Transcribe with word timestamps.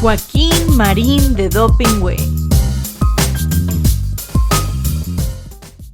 Joaquín 0.00 0.78
Marín 0.78 1.34
de 1.34 1.50
Doping 1.50 2.00
Way. 2.00 2.16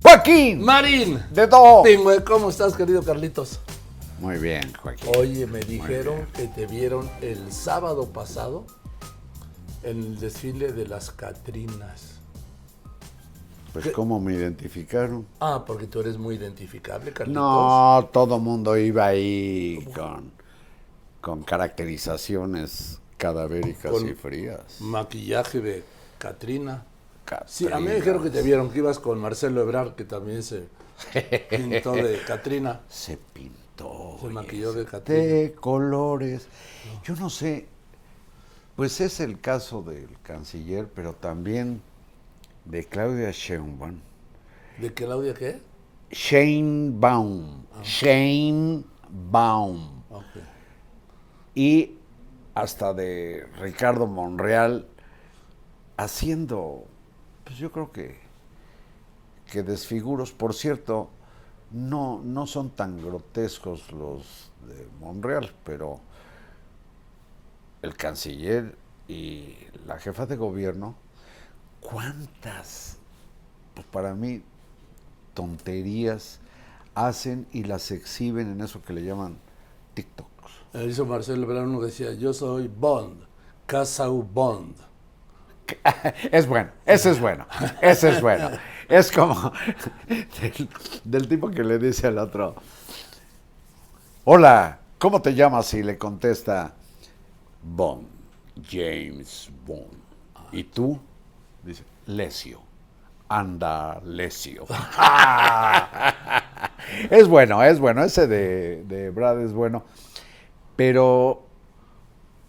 Joaquín. 0.00 0.62
Marín. 0.62 1.20
De 1.32 1.48
todo. 1.48 1.82
Pingüe, 1.82 2.22
¿cómo 2.22 2.50
estás, 2.50 2.76
querido 2.76 3.02
Carlitos? 3.02 3.58
Muy 4.20 4.38
bien, 4.38 4.72
Joaquín. 4.80 5.10
Oye, 5.18 5.46
me 5.48 5.58
dijeron 5.58 6.24
que 6.34 6.46
te 6.46 6.66
vieron 6.66 7.10
el 7.20 7.50
sábado 7.50 8.06
pasado 8.12 8.64
en 9.82 9.98
el 9.98 10.20
desfile 10.20 10.70
de 10.70 10.86
las 10.86 11.10
Catrinas. 11.10 12.20
Pues 13.72 13.88
cómo 13.88 14.20
me 14.20 14.34
identificaron. 14.34 15.26
Ah, 15.40 15.64
porque 15.66 15.88
tú 15.88 15.98
eres 15.98 16.16
muy 16.16 16.36
identificable, 16.36 17.12
Carlitos. 17.12 17.42
No, 17.42 18.08
todo 18.12 18.38
mundo 18.38 18.76
iba 18.76 19.06
ahí 19.06 19.84
con, 19.96 20.30
con 21.20 21.42
caracterizaciones 21.42 23.00
cadavéricas 23.16 23.90
Con 23.92 24.08
y 24.08 24.14
frías. 24.14 24.80
Maquillaje 24.80 25.60
de 25.60 25.84
Catrina. 26.18 26.84
Sí, 27.46 27.66
a 27.70 27.78
mí 27.80 27.86
me 27.86 27.94
dijeron 27.96 28.22
que 28.22 28.30
te 28.30 28.42
vieron 28.42 28.70
que 28.70 28.78
ibas 28.78 28.98
con 29.00 29.18
Marcelo 29.18 29.60
Ebrard, 29.60 29.94
que 29.96 30.04
también 30.04 30.42
se 30.44 30.68
pintó 31.50 31.92
de 31.92 32.20
Catrina. 32.26 32.82
Se 32.88 33.16
pintó. 33.16 34.16
Se 34.20 34.28
maquilló 34.28 34.72
de 34.72 34.84
Catrina. 34.84 35.20
De 35.22 35.54
colores. 35.54 36.46
Yo 37.04 37.16
no 37.16 37.28
sé, 37.28 37.66
pues 38.76 39.00
es 39.00 39.18
el 39.20 39.40
caso 39.40 39.82
del 39.82 40.08
canciller, 40.22 40.88
pero 40.94 41.14
también 41.14 41.82
de 42.64 42.84
Claudia 42.84 43.30
Sheinbaum. 43.32 44.00
¿De 44.78 44.94
Claudia 44.94 45.34
qué? 45.34 45.60
Sheinbaum. 46.10 47.64
Sheinbaum. 47.82 48.84
Ok. 50.10 50.36
y 51.54 51.95
hasta 52.56 52.94
de 52.94 53.46
Ricardo 53.60 54.06
Monreal 54.06 54.88
haciendo, 55.98 56.86
pues 57.44 57.58
yo 57.58 57.70
creo 57.70 57.92
que, 57.92 58.18
que 59.52 59.62
desfiguros. 59.62 60.32
Por 60.32 60.54
cierto, 60.54 61.10
no, 61.70 62.22
no 62.24 62.46
son 62.46 62.70
tan 62.70 63.04
grotescos 63.04 63.92
los 63.92 64.50
de 64.66 64.88
Monreal, 65.00 65.52
pero 65.64 66.00
el 67.82 67.94
canciller 67.94 68.74
y 69.06 69.54
la 69.86 69.98
jefa 69.98 70.24
de 70.24 70.36
gobierno, 70.36 70.94
¿cuántas, 71.82 72.96
pues 73.74 73.86
para 73.88 74.14
mí, 74.14 74.42
tonterías 75.34 76.40
hacen 76.94 77.46
y 77.52 77.64
las 77.64 77.90
exhiben 77.90 78.50
en 78.50 78.62
eso 78.62 78.80
que 78.80 78.94
le 78.94 79.04
llaman 79.04 79.36
TikToks? 79.92 80.35
Eh, 80.74 80.86
Hizo 80.88 81.06
Marcelo 81.06 81.46
que 81.46 81.86
decía, 81.86 82.12
yo 82.12 82.32
soy 82.32 82.68
Bond, 82.68 83.22
Casau 83.66 84.22
Bond. 84.22 84.76
Es 86.30 86.46
bueno, 86.46 86.70
ese 86.84 87.10
es 87.10 87.20
bueno, 87.20 87.46
ese 87.80 88.10
es 88.10 88.20
bueno. 88.20 88.50
Es 88.88 89.10
como 89.10 89.52
del, 90.06 90.68
del 91.02 91.28
tipo 91.28 91.50
que 91.50 91.64
le 91.64 91.78
dice 91.78 92.06
al 92.06 92.18
otro, 92.18 92.54
hola, 94.24 94.78
¿cómo 94.98 95.20
te 95.20 95.34
llamas? 95.34 95.74
Y 95.74 95.82
le 95.82 95.98
contesta, 95.98 96.72
Bond, 97.62 98.06
James 98.70 99.50
Bond. 99.66 99.98
¿Y 100.52 100.64
tú? 100.64 101.00
Dice, 101.64 101.82
Lesio. 102.06 102.60
Anda, 103.28 104.00
Lesio. 104.04 104.66
es 107.10 107.26
bueno, 107.26 107.64
es 107.64 107.80
bueno, 107.80 108.04
ese 108.04 108.28
de, 108.28 108.84
de 108.84 109.10
Brad 109.10 109.40
es 109.40 109.52
bueno. 109.52 109.82
Pero 110.76 111.42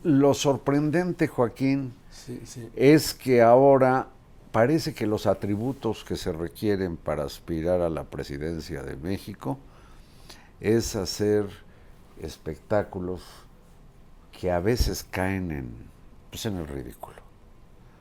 lo 0.03 0.33
sorprendente, 0.33 1.27
Joaquín, 1.27 1.93
Sí, 2.09 2.41
sí. 2.45 2.69
es 2.75 3.13
que 3.13 3.41
ahora 3.41 4.09
parece 4.51 4.93
que 4.93 5.07
los 5.07 5.27
atributos 5.27 6.03
que 6.03 6.15
se 6.15 6.31
requieren 6.31 6.97
para 6.97 7.23
aspirar 7.23 7.81
a 7.81 7.89
la 7.89 8.05
presidencia 8.05 8.83
de 8.83 8.95
México 8.97 9.57
es 10.59 10.95
hacer 10.95 11.47
espectáculos 12.21 13.23
que 14.31 14.51
a 14.51 14.59
veces 14.59 15.03
caen 15.03 15.51
en, 15.51 15.71
pues 16.29 16.45
en 16.45 16.57
el 16.57 16.67
ridículo 16.67 17.17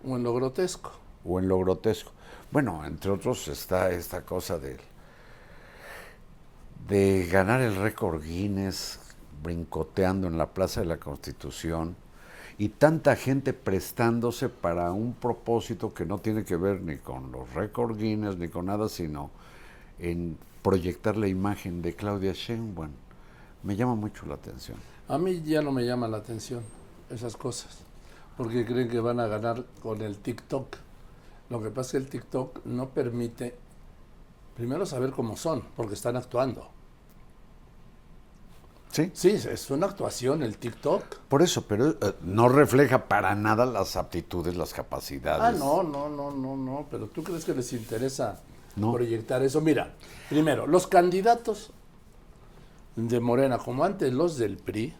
O 0.05 0.17
en 0.17 0.23
lo 0.23 0.33
grotesco. 0.35 0.93
o 1.25 1.39
en 1.39 1.49
lo 1.49 1.59
grotesco. 1.59 2.13
Bueno, 2.51 2.85
entre 2.87 3.11
otros 3.11 3.49
está 3.49 3.91
esta 3.91 4.23
cosa 4.25 4.59
de, 4.59 4.77
de 6.89 7.27
ganar 7.31 7.61
el 7.61 7.77
récord 7.77 8.23
Guinness 8.23 9.01
brincoteando 9.43 10.27
en 10.27 10.39
la 10.39 10.53
Plaza 10.53 10.81
de 10.81 10.87
la 10.87 10.99
Constitución 10.99 11.97
y 12.59 12.71
tanta 12.71 13.17
gente 13.17 13.53
prestándose 13.53 14.49
para 14.49 14.93
un 14.93 15.15
propósito 15.15 15.93
que 15.93 16.07
no 16.07 16.19
tiene 16.19 16.45
que 16.45 16.57
ver 16.57 16.81
ni 16.81 16.97
con 16.97 17.31
los 17.31 17.53
récord 17.53 17.97
Guinness 17.97 18.39
ni 18.39 18.49
con 18.49 18.67
nada, 18.67 18.89
sino 18.89 19.31
en 19.99 20.39
proyectar 20.63 21.17
la 21.17 21.29
imagen 21.29 21.83
de 21.83 21.95
Claudia 21.95 22.33
Sheinbaum. 22.33 22.91
Me 23.63 23.77
llama 23.77 23.95
mucho 23.95 24.27
la 24.27 24.35
atención. 24.35 24.79
A 25.09 25.19
mí 25.19 25.43
ya 25.43 25.63
no 25.63 25.71
me 25.71 25.85
llama 25.85 26.09
la 26.09 26.17
atención 26.19 26.63
esas 27.11 27.37
cosas, 27.37 27.81
porque 28.37 28.65
creen 28.65 28.89
que 28.89 29.01
van 29.01 29.21
a 29.21 29.27
ganar 29.27 29.65
con 29.83 30.01
el 30.01 30.19
TikTok. 30.19 30.77
Lo 31.51 31.63
que 31.63 31.71
pasa 31.71 31.83
es 31.83 31.91
que 31.91 31.97
el 31.99 32.09
TikTok 32.09 32.65
no 32.65 32.89
permite, 32.89 33.55
primero, 34.57 34.87
saber 34.87 35.11
cómo 35.11 35.37
son, 35.37 35.63
porque 35.77 35.95
están 35.95 36.17
actuando. 36.17 36.76
¿Sí? 38.91 39.11
Sí, 39.13 39.29
es 39.31 39.71
una 39.71 39.87
actuación 39.87 40.43
el 40.43 40.57
TikTok. 40.57 41.03
Por 41.29 41.43
eso, 41.43 41.63
pero 41.69 41.91
eh, 41.91 42.15
no 42.23 42.49
refleja 42.49 43.09
para 43.09 43.35
nada 43.35 43.67
las 43.67 43.97
aptitudes, 43.97 44.57
las 44.57 44.73
capacidades. 44.73 45.43
Ah, 45.43 45.53
no, 45.53 45.83
no, 45.83 46.09
no, 46.09 46.31
no, 46.31 46.57
no, 46.57 46.87
pero 46.91 47.07
¿tú 47.09 47.23
crees 47.23 47.45
que 47.45 47.55
les 47.55 47.73
interesa 47.75 48.41
No. 48.77 48.93
proyectar 48.93 49.43
eso? 49.43 49.61
Mira, 49.61 49.93
primero, 50.31 50.67
los 50.67 50.87
candidatos 50.87 51.73
de 52.95 53.21
Morena, 53.21 53.59
como 53.59 53.85
antes 53.85 54.11
los 54.13 54.39
del 54.39 54.57
PRI, 54.57 54.95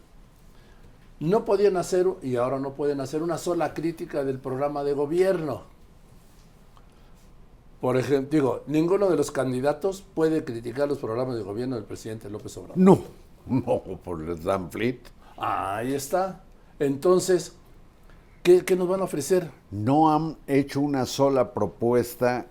no 1.19 1.45
podían 1.45 1.77
hacer, 1.77 2.05
y 2.21 2.35
ahora 2.35 2.59
no 2.59 2.73
pueden 2.73 3.01
hacer 3.01 3.23
una 3.23 3.39
sola 3.39 3.73
crítica 3.73 4.23
del 4.23 4.37
programa 4.37 4.83
de 4.83 4.93
gobierno. 4.93 5.63
Por 7.81 7.97
ejemplo, 7.97 8.29
digo, 8.31 8.63
ninguno 8.67 9.09
de 9.09 9.15
los 9.15 9.31
candidatos 9.31 10.03
puede 10.13 10.43
criticar 10.43 10.87
los 10.87 10.97
programas 10.99 11.35
de 11.35 11.43
gobierno 11.43 11.75
del 11.75 11.85
presidente 11.85 12.29
López 12.29 12.55
Obrador. 12.57 12.77
No, 12.77 12.99
no, 13.49 13.81
por 14.03 14.21
el 14.21 14.41
Dan 14.43 14.71
Fleet. 14.71 14.99
Ahí 15.37 15.93
está. 15.93 16.41
Entonces, 16.79 17.53
¿qué, 18.43 18.63
qué 18.65 18.75
nos 18.75 18.87
van 18.87 19.01
a 19.01 19.05
ofrecer? 19.05 19.51
no 19.71 20.13
han 20.13 20.37
hecho 20.47 20.79
una 20.79 21.05
sola 21.05 21.53
propuesta 21.53 22.45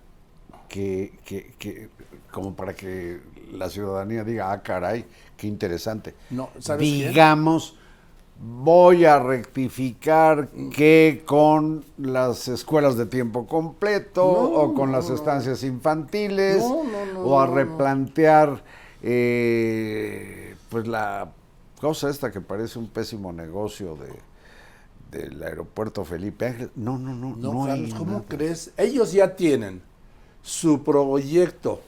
que, 0.69 1.19
que- 1.25 1.55
que- 1.59 1.89
como 2.31 2.55
para 2.55 2.75
que 2.75 3.21
la 3.53 3.71
ciudadanía 3.71 4.23
diga, 4.25 4.53
ah, 4.53 4.63
caray, 4.63 5.07
qué 5.37 5.47
interesante. 5.47 6.15
No, 6.29 6.51
¿sabes? 6.59 6.81
Digamos, 6.83 7.77
voy 8.39 9.07
a 9.07 9.19
rectificar 9.19 10.49
que 10.75 11.23
con 11.25 11.85
las 11.97 12.49
escuelas 12.49 12.99
de 12.99 13.07
tiempo 13.07 13.47
completo 13.47 14.23
No, 14.25 14.61
o 14.61 14.75
con 14.75 14.91
no, 14.93 14.99
las 14.99 15.09
estancias 15.09 15.63
infantiles 15.65 16.59
No, 16.59 16.85
no, 16.85 17.07
no, 17.15 17.21
o 17.21 17.41
a 17.41 17.47
replantear 17.47 18.63
eh, 19.03 20.46
pues 20.69 20.87
la 20.87 21.33
cosa 21.81 22.09
esta 22.11 22.33
que 22.33 22.41
parece 22.41 22.79
un 22.79 22.89
pésimo 22.89 23.33
negocio 23.33 23.97
de 23.97 24.13
del 25.11 25.43
aeropuerto 25.43 26.05
Felipe 26.05 26.47
Ángel. 26.47 26.71
No, 26.75 26.99
no, 26.99 27.15
no, 27.15 27.37
No, 27.37 27.67
Carlos, 27.67 27.95
¿cómo 27.95 28.13
nada. 28.13 28.25
crees? 28.29 28.73
Ellos 28.77 29.13
ya 29.13 29.37
tienen 29.37 29.81
su 30.43 30.83
proyecto 30.83 31.81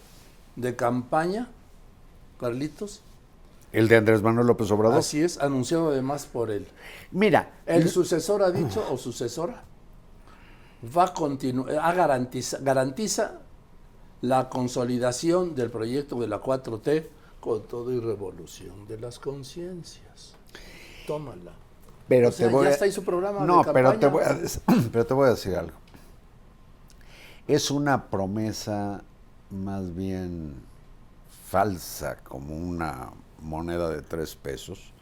de 0.57 0.77
campaña, 0.77 1.49
Carlitos. 2.41 3.03
El 3.73 3.89
de 3.89 3.97
Andrés 3.97 4.23
Manuel 4.23 4.47
López 4.47 4.71
Obrador. 4.71 4.99
Así 4.99 5.23
es, 5.23 5.39
anunciado 5.39 5.91
además 5.91 6.27
por 6.27 6.51
él. 6.51 6.67
Mira, 7.11 7.51
El 7.67 7.89
sucesor 7.89 8.43
ha 8.43 8.51
dicho, 8.51 8.85
o 8.91 8.97
sucesora, 8.97 9.63
va 10.97 11.05
a 11.05 11.13
continuar, 11.15 11.75
garantiza, 11.95 12.59
garantiza 12.63 13.41
la 14.23 14.49
consolidación 14.49 15.55
del 15.55 15.71
proyecto 15.71 16.19
de 16.21 16.29
la 16.29 16.41
4T 16.41 17.07
con 17.41 17.63
todo 17.67 17.93
y 17.93 18.01
revolución 18.01 18.87
de 18.89 18.99
las 18.99 19.19
conciencias. 19.19 20.35
Tómala. 21.07 21.53
pero 22.09 22.29
o 22.29 22.33
sea, 22.33 22.47
te 22.49 22.53
voy 22.53 22.65
ya 22.65 22.71
a- 22.71 22.73
está 22.73 22.85
ahí 22.85 22.93
su 22.93 23.05
programa 23.05 23.41
de 23.41 23.47
No, 23.47 23.63
pero 23.73 23.99
te 23.99 24.07
voy 24.09 24.25
a 24.25 24.37
pero 24.93 25.07
te 25.07 25.15
voy 25.15 25.27
a 25.27 25.31
decir 25.31 25.55
algo. 25.55 25.77
Es 27.47 27.71
una 27.71 28.07
promesa 28.11 29.03
más 29.51 29.95
bien 29.95 30.55
falsa, 31.47 32.19
como 32.25 32.57
una 32.57 33.11
moneda 33.41 33.89
de 33.89 34.03
tres 34.03 34.35
pesos, 34.37 34.93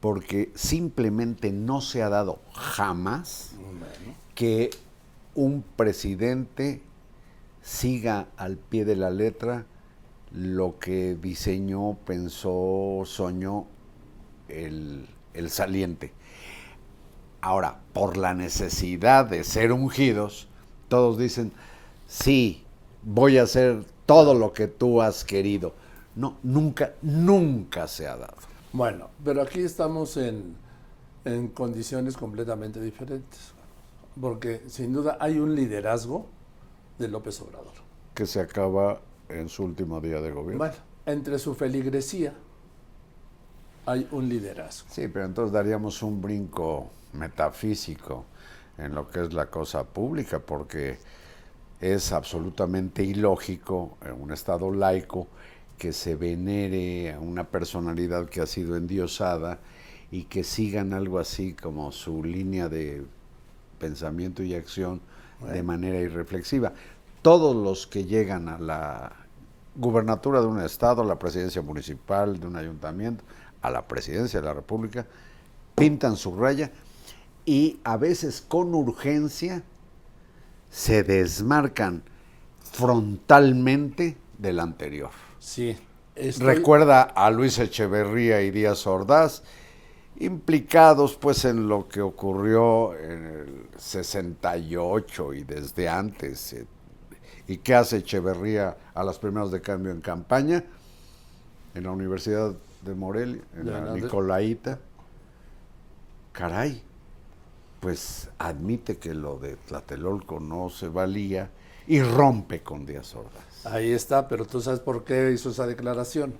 porque 0.00 0.50
simplemente 0.56 1.52
no 1.52 1.80
se 1.80 2.02
ha 2.02 2.08
dado 2.08 2.40
jamás 2.52 3.52
que 4.34 4.70
un 5.36 5.62
presidente 5.76 6.82
siga 7.62 8.26
al 8.36 8.56
pie 8.56 8.84
de 8.84 8.96
la 8.96 9.10
letra 9.10 9.66
lo 10.34 10.78
que 10.78 11.14
diseñó, 11.14 11.98
pensó, 12.06 13.02
soñó 13.04 13.66
el, 14.48 15.08
el 15.34 15.50
saliente. 15.50 16.12
Ahora, 17.40 17.80
por 17.92 18.16
la 18.16 18.34
necesidad 18.34 19.26
de 19.26 19.44
ser 19.44 19.72
ungidos, 19.72 20.48
todos 20.88 21.18
dicen, 21.18 21.52
sí, 22.06 22.64
voy 23.02 23.38
a 23.38 23.42
hacer 23.42 23.84
todo 24.06 24.34
lo 24.34 24.52
que 24.52 24.68
tú 24.68 25.02
has 25.02 25.24
querido. 25.24 25.74
No, 26.14 26.36
nunca, 26.42 26.94
nunca 27.02 27.88
se 27.88 28.06
ha 28.06 28.16
dado. 28.16 28.36
Bueno, 28.72 29.10
pero 29.24 29.42
aquí 29.42 29.60
estamos 29.60 30.16
en, 30.16 30.56
en 31.24 31.48
condiciones 31.48 32.16
completamente 32.16 32.80
diferentes, 32.80 33.52
porque 34.20 34.62
sin 34.68 34.92
duda 34.92 35.18
hay 35.20 35.38
un 35.38 35.54
liderazgo 35.54 36.26
de 36.98 37.08
López 37.08 37.40
Obrador. 37.40 37.72
Que 38.14 38.26
se 38.26 38.40
acaba 38.40 39.00
en 39.32 39.48
su 39.48 39.64
último 39.64 40.00
día 40.00 40.20
de 40.20 40.30
gobierno. 40.30 40.58
Bueno, 40.58 40.74
entre 41.06 41.38
su 41.38 41.54
feligresía 41.54 42.34
hay 43.86 44.06
un 44.12 44.28
liderazgo. 44.28 44.88
Sí, 44.90 45.08
pero 45.08 45.24
entonces 45.24 45.52
daríamos 45.52 46.02
un 46.02 46.20
brinco 46.20 46.90
metafísico 47.14 48.24
en 48.78 48.94
lo 48.94 49.08
que 49.08 49.22
es 49.22 49.32
la 49.32 49.46
cosa 49.46 49.84
pública, 49.84 50.38
porque 50.38 50.98
es 51.80 52.12
absolutamente 52.12 53.02
ilógico 53.02 53.98
en 54.04 54.20
un 54.20 54.32
Estado 54.32 54.72
laico 54.72 55.26
que 55.78 55.92
se 55.92 56.14
venere 56.14 57.12
a 57.12 57.18
una 57.18 57.44
personalidad 57.44 58.28
que 58.28 58.40
ha 58.40 58.46
sido 58.46 58.76
endiosada 58.76 59.58
y 60.12 60.24
que 60.24 60.44
sigan 60.44 60.92
algo 60.92 61.18
así 61.18 61.54
como 61.54 61.90
su 61.90 62.22
línea 62.22 62.68
de 62.68 63.04
pensamiento 63.80 64.42
y 64.44 64.54
acción 64.54 65.00
de 65.44 65.62
manera 65.62 65.98
irreflexiva. 65.98 66.72
Todos 67.20 67.56
los 67.56 67.86
que 67.86 68.04
llegan 68.04 68.48
a 68.48 68.58
la 68.58 69.21
gubernatura 69.74 70.40
de 70.40 70.46
un 70.46 70.60
estado, 70.60 71.02
a 71.02 71.04
la 71.04 71.18
presidencia 71.18 71.62
municipal, 71.62 72.38
de 72.38 72.46
un 72.46 72.56
ayuntamiento, 72.56 73.24
a 73.60 73.70
la 73.70 73.86
presidencia 73.86 74.40
de 74.40 74.46
la 74.46 74.54
República, 74.54 75.06
pintan 75.74 76.16
su 76.16 76.36
raya 76.36 76.70
y 77.44 77.80
a 77.84 77.96
veces 77.96 78.44
con 78.46 78.74
urgencia 78.74 79.62
se 80.70 81.02
desmarcan 81.02 82.02
frontalmente 82.60 84.16
del 84.38 84.60
anterior. 84.60 85.10
Sí. 85.38 85.76
Recuerda 86.38 87.02
a 87.02 87.30
Luis 87.30 87.58
Echeverría 87.58 88.42
y 88.42 88.50
Díaz 88.50 88.86
Ordaz, 88.86 89.42
implicados 90.18 91.16
pues 91.16 91.44
en 91.44 91.68
lo 91.68 91.88
que 91.88 92.00
ocurrió 92.00 92.94
en 92.96 93.24
el 93.24 93.66
68 93.76 95.34
y 95.34 95.44
desde 95.44 95.88
antes. 95.88 96.54
¿Y 97.52 97.58
qué 97.58 97.74
hace 97.74 97.98
Echeverría 97.98 98.78
a 98.94 99.04
las 99.04 99.18
primeras 99.18 99.50
de 99.50 99.60
cambio 99.60 99.92
en 99.92 100.00
campaña? 100.00 100.64
En 101.74 101.84
la 101.84 101.90
Universidad 101.90 102.54
de 102.80 102.94
Morelia, 102.94 103.42
en 103.54 103.70
la 103.70 103.94
Nicolaita. 103.94 104.78
Caray, 106.32 106.82
pues 107.78 108.30
admite 108.38 108.96
que 108.96 109.12
lo 109.12 109.38
de 109.38 109.56
Tlatelolco 109.56 110.40
no 110.40 110.70
se 110.70 110.88
valía 110.88 111.50
y 111.86 112.00
rompe 112.00 112.62
con 112.62 112.86
Díaz 112.86 113.14
Ordaz. 113.16 113.66
Ahí 113.66 113.92
está, 113.92 114.28
pero 114.28 114.46
tú 114.46 114.62
sabes 114.62 114.80
por 114.80 115.04
qué 115.04 115.30
hizo 115.30 115.50
esa 115.50 115.66
declaración. 115.66 116.34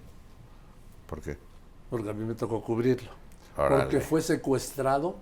¿Por 1.06 1.20
qué? 1.20 1.36
Porque 1.90 2.08
a 2.08 2.14
mí 2.14 2.24
me 2.24 2.34
tocó 2.34 2.62
cubrirlo. 2.62 3.10
Porque 3.54 4.00
fue 4.00 4.22
secuestrado 4.22 5.16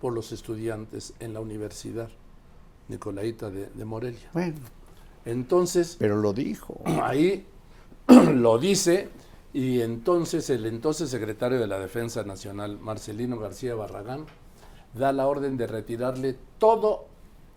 por 0.00 0.14
los 0.14 0.32
estudiantes 0.32 1.12
en 1.20 1.34
la 1.34 1.40
universidad 1.40 2.08
Nicolaita 2.88 3.50
de, 3.50 3.66
de 3.66 3.84
Morelia. 3.84 4.30
Bueno. 4.32 4.83
Entonces. 5.24 5.96
Pero 5.98 6.16
lo 6.16 6.32
dijo. 6.32 6.80
Ahí 7.02 7.46
lo 8.34 8.58
dice, 8.58 9.08
y 9.52 9.80
entonces 9.80 10.50
el 10.50 10.66
entonces 10.66 11.10
secretario 11.10 11.58
de 11.58 11.66
la 11.66 11.78
Defensa 11.78 12.24
Nacional, 12.24 12.78
Marcelino 12.78 13.38
García 13.38 13.74
Barragán, 13.74 14.26
da 14.94 15.12
la 15.12 15.26
orden 15.26 15.56
de 15.56 15.66
retirarle 15.66 16.36
todo 16.58 17.06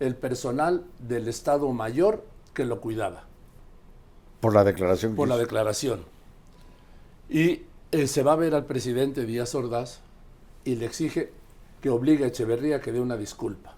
el 0.00 0.16
personal 0.16 0.84
del 0.98 1.28
Estado 1.28 1.70
Mayor 1.72 2.24
que 2.54 2.64
lo 2.64 2.80
cuidaba. 2.80 3.24
Por 4.40 4.54
la 4.54 4.64
declaración. 4.64 5.16
Por 5.16 5.28
la 5.28 5.36
declaración. 5.36 6.04
Y 7.28 7.62
eh, 7.90 8.06
se 8.06 8.22
va 8.22 8.32
a 8.32 8.36
ver 8.36 8.54
al 8.54 8.64
presidente 8.64 9.26
Díaz 9.26 9.54
Ordaz 9.54 10.00
y 10.64 10.76
le 10.76 10.86
exige 10.86 11.32
que 11.80 11.90
obligue 11.90 12.24
a 12.24 12.28
Echeverría 12.28 12.76
a 12.76 12.80
que 12.80 12.92
dé 12.92 13.00
una 13.00 13.16
disculpa. 13.16 13.77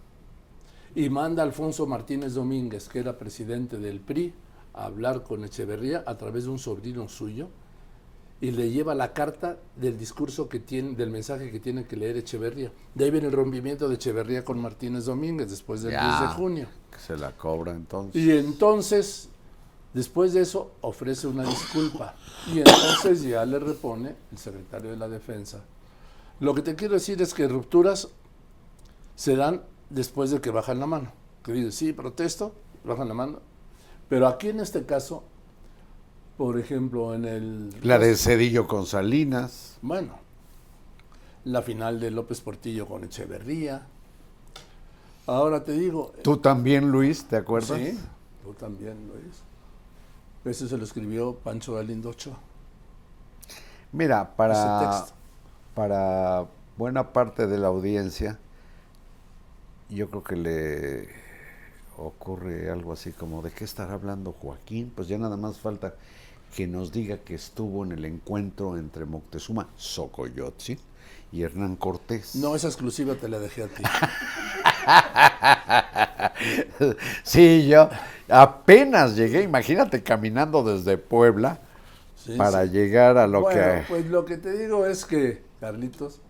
Y 0.94 1.08
manda 1.08 1.42
a 1.42 1.46
Alfonso 1.46 1.86
Martínez 1.86 2.34
Domínguez, 2.34 2.88
que 2.88 2.98
era 2.98 3.16
presidente 3.16 3.78
del 3.78 4.00
PRI, 4.00 4.34
a 4.74 4.86
hablar 4.86 5.22
con 5.22 5.44
Echeverría 5.44 6.02
a 6.06 6.16
través 6.16 6.44
de 6.44 6.50
un 6.50 6.58
sobrino 6.58 7.08
suyo, 7.08 7.48
y 8.40 8.52
le 8.52 8.70
lleva 8.70 8.94
la 8.94 9.12
carta 9.12 9.58
del 9.76 9.98
discurso 9.98 10.48
que 10.48 10.60
tiene, 10.60 10.94
del 10.94 11.10
mensaje 11.10 11.50
que 11.50 11.60
tiene 11.60 11.84
que 11.84 11.96
leer 11.96 12.16
Echeverría. 12.16 12.72
De 12.94 13.04
ahí 13.04 13.10
viene 13.10 13.26
el 13.26 13.32
rompimiento 13.32 13.88
de 13.88 13.96
Echeverría 13.96 14.44
con 14.44 14.58
Martínez 14.58 15.04
Domínguez 15.04 15.50
después 15.50 15.82
del 15.82 15.92
10 15.92 16.20
de 16.20 16.26
junio. 16.28 16.68
se 16.98 17.16
la 17.18 17.36
cobra 17.36 17.72
entonces. 17.72 18.20
Y 18.20 18.30
entonces, 18.32 19.28
después 19.92 20.32
de 20.32 20.40
eso, 20.40 20.72
ofrece 20.80 21.26
una 21.26 21.44
disculpa. 21.44 22.14
Y 22.46 22.58
entonces 22.58 23.22
ya 23.22 23.44
le 23.44 23.58
repone 23.58 24.14
el 24.32 24.38
secretario 24.38 24.90
de 24.90 24.96
la 24.96 25.08
Defensa. 25.08 25.62
Lo 26.40 26.54
que 26.54 26.62
te 26.62 26.74
quiero 26.74 26.94
decir 26.94 27.20
es 27.20 27.34
que 27.34 27.46
rupturas 27.46 28.08
se 29.14 29.36
dan 29.36 29.62
después 29.90 30.30
de 30.30 30.40
que 30.40 30.50
bajan 30.50 30.80
la 30.80 30.86
mano. 30.86 31.12
Que 31.44 31.52
dice, 31.52 31.72
sí, 31.72 31.92
protesto, 31.92 32.54
bajan 32.84 33.08
la 33.08 33.14
mano. 33.14 33.40
Pero 34.08 34.26
aquí 34.26 34.48
en 34.48 34.60
este 34.60 34.86
caso 34.86 35.24
por 36.40 36.58
ejemplo, 36.58 37.14
en 37.14 37.26
el... 37.26 37.70
La 37.82 37.98
de 37.98 38.16
Cedillo 38.16 38.66
con 38.66 38.86
Salinas. 38.86 39.76
Bueno, 39.82 40.14
la 41.44 41.60
final 41.60 42.00
de 42.00 42.10
López 42.10 42.40
Portillo 42.40 42.86
con 42.86 43.04
Echeverría. 43.04 43.82
Ahora 45.26 45.62
te 45.62 45.72
digo... 45.72 46.14
¿Tú 46.24 46.38
también, 46.38 46.90
Luis, 46.90 47.26
te 47.28 47.36
acuerdas? 47.36 47.78
Sí, 47.78 48.00
tú 48.42 48.54
también, 48.54 49.06
Luis. 49.06 49.42
Ese 50.46 50.66
se 50.66 50.78
lo 50.78 50.84
escribió 50.84 51.34
Pancho 51.34 51.74
Galindo 51.74 52.10
Mira, 53.92 54.34
para, 54.34 55.04
para 55.74 56.46
buena 56.78 57.12
parte 57.12 57.46
de 57.46 57.58
la 57.58 57.66
audiencia, 57.66 58.38
yo 59.90 60.08
creo 60.08 60.22
que 60.22 60.36
le 60.36 61.08
ocurre 61.96 62.70
algo 62.70 62.92
así 62.92 63.12
como, 63.12 63.42
¿de 63.42 63.50
qué 63.50 63.64
estará 63.64 63.94
hablando 63.94 64.32
Joaquín? 64.32 64.92
Pues 64.94 65.08
ya 65.08 65.18
nada 65.18 65.36
más 65.36 65.58
falta 65.58 65.94
que 66.54 66.66
nos 66.66 66.92
diga 66.92 67.18
que 67.18 67.34
estuvo 67.34 67.84
en 67.84 67.92
el 67.92 68.04
encuentro 68.04 68.76
entre 68.76 69.04
Moctezuma 69.04 69.68
Xocoyotzin 69.76 70.78
y 71.32 71.42
Hernán 71.42 71.76
Cortés. 71.76 72.34
No, 72.36 72.56
esa 72.56 72.68
exclusiva 72.68 73.14
te 73.14 73.28
la 73.28 73.38
dejé 73.38 73.64
a 73.64 73.68
ti. 73.68 73.82
sí, 77.22 77.68
yo 77.68 77.88
apenas 78.28 79.16
llegué, 79.16 79.42
imagínate 79.42 80.02
caminando 80.02 80.64
desde 80.64 80.98
Puebla 80.98 81.60
para 82.36 82.64
llegar 82.64 83.16
a 83.18 83.26
lo 83.26 83.42
bueno, 83.42 83.84
Pues 83.88 84.06
lo 84.06 84.24
que 84.24 84.36
te 84.36 84.52
digo 84.52 84.86
es 84.86 85.04
que, 85.04 85.42
Carlitos, 85.60 86.20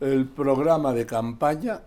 el 0.00 0.26
programa 0.26 0.92
de 0.92 1.06
campaña, 1.06 1.80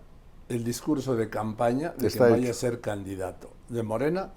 el 0.49 0.63
discurso 0.63 1.15
de 1.15 1.29
campaña 1.29 1.93
de 1.97 2.09
que 2.09 2.19
vaya 2.19 2.51
a 2.51 2.53
ser 2.53 2.81
candidato 2.81 3.51
de 3.69 3.83
Morena, 3.83 4.31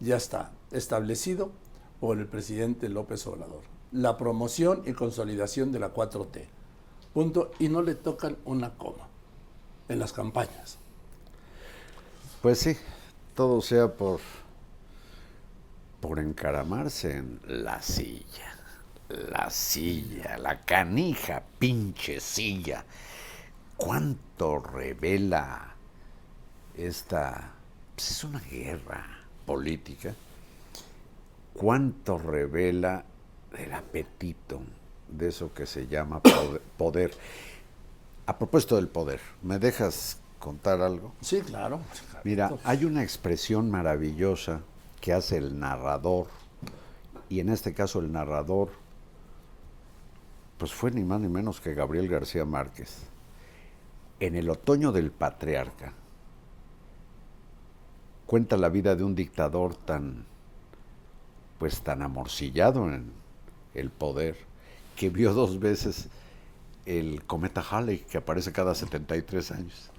ya 0.00 0.16
está 0.16 0.52
establecido 0.70 1.50
por 2.00 2.18
el 2.18 2.26
presidente 2.26 2.88
López 2.88 3.26
Obrador. 3.26 3.62
La 3.90 4.16
promoción 4.16 4.82
y 4.86 4.92
consolidación 4.92 5.72
de 5.72 5.80
la 5.80 5.92
4T. 5.92 6.46
Punto. 7.12 7.50
Y 7.58 7.68
no 7.68 7.82
le 7.82 7.94
tocan 7.94 8.36
una 8.44 8.74
coma 8.74 9.08
en 9.88 9.98
las 9.98 10.12
campañas. 10.12 10.78
Pues 12.42 12.58
sí, 12.58 12.76
todo 13.34 13.60
sea 13.60 13.88
por, 13.92 14.20
por 16.00 16.20
encaramarse 16.20 17.16
en 17.16 17.40
la 17.46 17.82
silla. 17.82 18.54
La 19.08 19.48
silla, 19.48 20.36
la 20.38 20.64
canija, 20.64 21.42
pinche 21.58 22.20
silla. 22.20 22.84
¿Cuánto 23.78 24.58
revela 24.58 25.74
esta... 26.76 27.52
Pues 27.94 28.10
es 28.10 28.24
una 28.24 28.40
guerra 28.40 29.06
política 29.46 30.14
cuánto 31.58 32.18
revela 32.18 33.04
el 33.56 33.72
apetito 33.72 34.60
de 35.08 35.28
eso 35.28 35.52
que 35.52 35.66
se 35.66 35.88
llama 35.88 36.22
poder. 36.76 37.10
A 38.26 38.38
propósito 38.38 38.76
del 38.76 38.88
poder, 38.88 39.20
¿me 39.42 39.58
dejas 39.58 40.18
contar 40.38 40.82
algo? 40.82 41.14
Sí, 41.22 41.40
claro. 41.40 41.80
Mira, 42.24 42.52
hay 42.62 42.84
una 42.84 43.02
expresión 43.02 43.70
maravillosa 43.70 44.60
que 45.00 45.14
hace 45.14 45.38
el 45.38 45.58
narrador, 45.58 46.26
y 47.30 47.40
en 47.40 47.48
este 47.48 47.72
caso 47.72 48.00
el 48.00 48.12
narrador, 48.12 48.68
pues 50.58 50.74
fue 50.74 50.90
ni 50.90 51.04
más 51.04 51.20
ni 51.20 51.28
menos 51.28 51.58
que 51.62 51.72
Gabriel 51.72 52.06
García 52.06 52.44
Márquez. 52.44 52.98
En 54.20 54.34
el 54.34 54.50
otoño 54.50 54.92
del 54.92 55.10
patriarca, 55.10 55.92
cuenta 58.26 58.56
la 58.56 58.68
vida 58.68 58.96
de 58.96 59.04
un 59.04 59.14
dictador 59.14 59.74
tan 59.74 60.26
pues 61.58 61.82
tan 61.82 62.02
amorcillado 62.02 62.88
en 62.88 63.12
el 63.74 63.90
poder, 63.90 64.36
que 64.96 65.10
vio 65.10 65.34
dos 65.34 65.58
veces 65.58 66.08
el 66.86 67.24
cometa 67.24 67.62
Halley, 67.68 67.98
que 67.98 68.18
aparece 68.18 68.52
cada 68.52 68.74
73 68.74 69.50
años. 69.52 69.90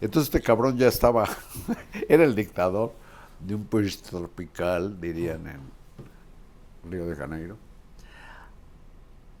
Entonces 0.00 0.34
este 0.34 0.44
cabrón 0.44 0.76
ya 0.76 0.88
estaba, 0.88 1.28
era 2.08 2.24
el 2.24 2.34
dictador 2.34 2.92
de 3.40 3.54
un 3.54 3.64
país 3.64 4.00
tropical, 4.02 5.00
dirían 5.00 5.46
en 5.46 6.90
Río 6.90 7.06
de 7.06 7.14
Janeiro. 7.14 7.56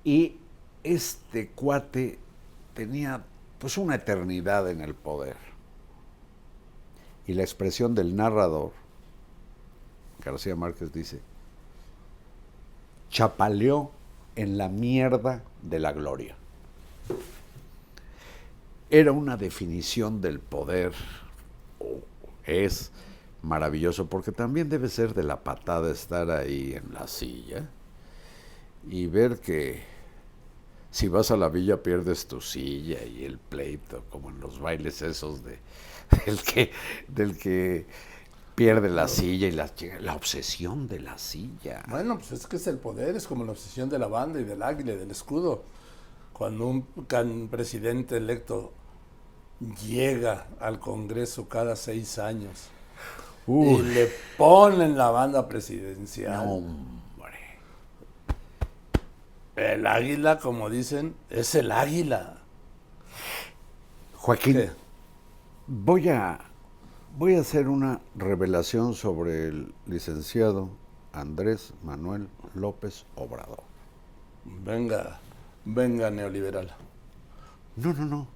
Y 0.04 0.36
este 0.82 1.48
cuate 1.48 2.18
tenía 2.74 3.24
pues 3.64 3.78
una 3.78 3.94
eternidad 3.94 4.70
en 4.70 4.82
el 4.82 4.94
poder. 4.94 5.36
Y 7.26 7.32
la 7.32 7.40
expresión 7.40 7.94
del 7.94 8.14
narrador, 8.14 8.72
García 10.22 10.54
Márquez 10.54 10.92
dice, 10.92 11.22
chapaleó 13.08 13.90
en 14.36 14.58
la 14.58 14.68
mierda 14.68 15.42
de 15.62 15.78
la 15.78 15.92
gloria. 15.92 16.36
Era 18.90 19.12
una 19.12 19.38
definición 19.38 20.20
del 20.20 20.40
poder, 20.40 20.92
o 21.78 22.02
es 22.44 22.92
maravilloso, 23.40 24.10
porque 24.10 24.30
también 24.30 24.68
debe 24.68 24.90
ser 24.90 25.14
de 25.14 25.22
la 25.22 25.42
patada 25.42 25.90
estar 25.90 26.30
ahí 26.30 26.74
en 26.74 26.92
la 26.92 27.08
silla 27.08 27.66
y 28.86 29.06
ver 29.06 29.40
que 29.40 29.93
si 30.94 31.08
vas 31.08 31.30
a 31.30 31.36
la 31.36 31.48
villa 31.48 31.82
pierdes 31.82 32.26
tu 32.28 32.40
silla 32.40 33.02
y 33.04 33.24
el 33.24 33.38
pleito, 33.38 34.04
como 34.10 34.30
en 34.30 34.38
los 34.40 34.60
bailes 34.60 35.02
esos 35.02 35.42
de 35.44 35.58
del 36.26 36.42
que, 36.42 36.70
del 37.08 37.36
que 37.36 37.86
pierde 38.54 38.88
la 38.88 39.08
silla 39.08 39.48
y 39.48 39.52
la, 39.52 39.70
la 40.00 40.14
obsesión 40.14 40.86
de 40.88 41.00
la 41.00 41.18
silla. 41.18 41.82
Bueno, 41.88 42.16
pues 42.18 42.32
es 42.32 42.46
que 42.46 42.56
es 42.56 42.66
el 42.68 42.78
poder, 42.78 43.16
es 43.16 43.26
como 43.26 43.44
la 43.44 43.52
obsesión 43.52 43.88
de 43.88 43.98
la 43.98 44.06
banda 44.06 44.40
y 44.40 44.44
del 44.44 44.62
águila 44.62 44.92
y 44.92 44.96
del 44.96 45.10
escudo. 45.10 45.64
Cuando 46.32 46.66
un 46.68 46.82
can- 47.08 47.48
presidente 47.48 48.16
electo 48.18 48.72
llega 49.86 50.46
al 50.60 50.78
Congreso 50.80 51.48
cada 51.48 51.76
seis 51.76 52.18
años 52.18 52.68
y 53.60 53.78
le 53.82 54.10
ponen 54.36 54.96
la 54.96 55.10
banda 55.10 55.48
presidencial. 55.48 56.46
no. 56.46 56.93
El 59.56 59.86
águila, 59.86 60.38
como 60.38 60.68
dicen, 60.68 61.14
es 61.30 61.54
el 61.54 61.70
águila. 61.70 62.38
Joaquín, 64.16 64.54
¿Qué? 64.54 64.70
voy 65.68 66.08
a, 66.08 66.40
voy 67.16 67.36
a 67.36 67.40
hacer 67.40 67.68
una 67.68 68.00
revelación 68.16 68.94
sobre 68.94 69.46
el 69.48 69.72
licenciado 69.86 70.70
Andrés 71.12 71.72
Manuel 71.84 72.28
López 72.54 73.06
Obrador. 73.14 73.62
Venga, 74.44 75.20
venga 75.64 76.10
neoliberal. 76.10 76.74
No, 77.76 77.92
no, 77.92 78.04
no. 78.06 78.26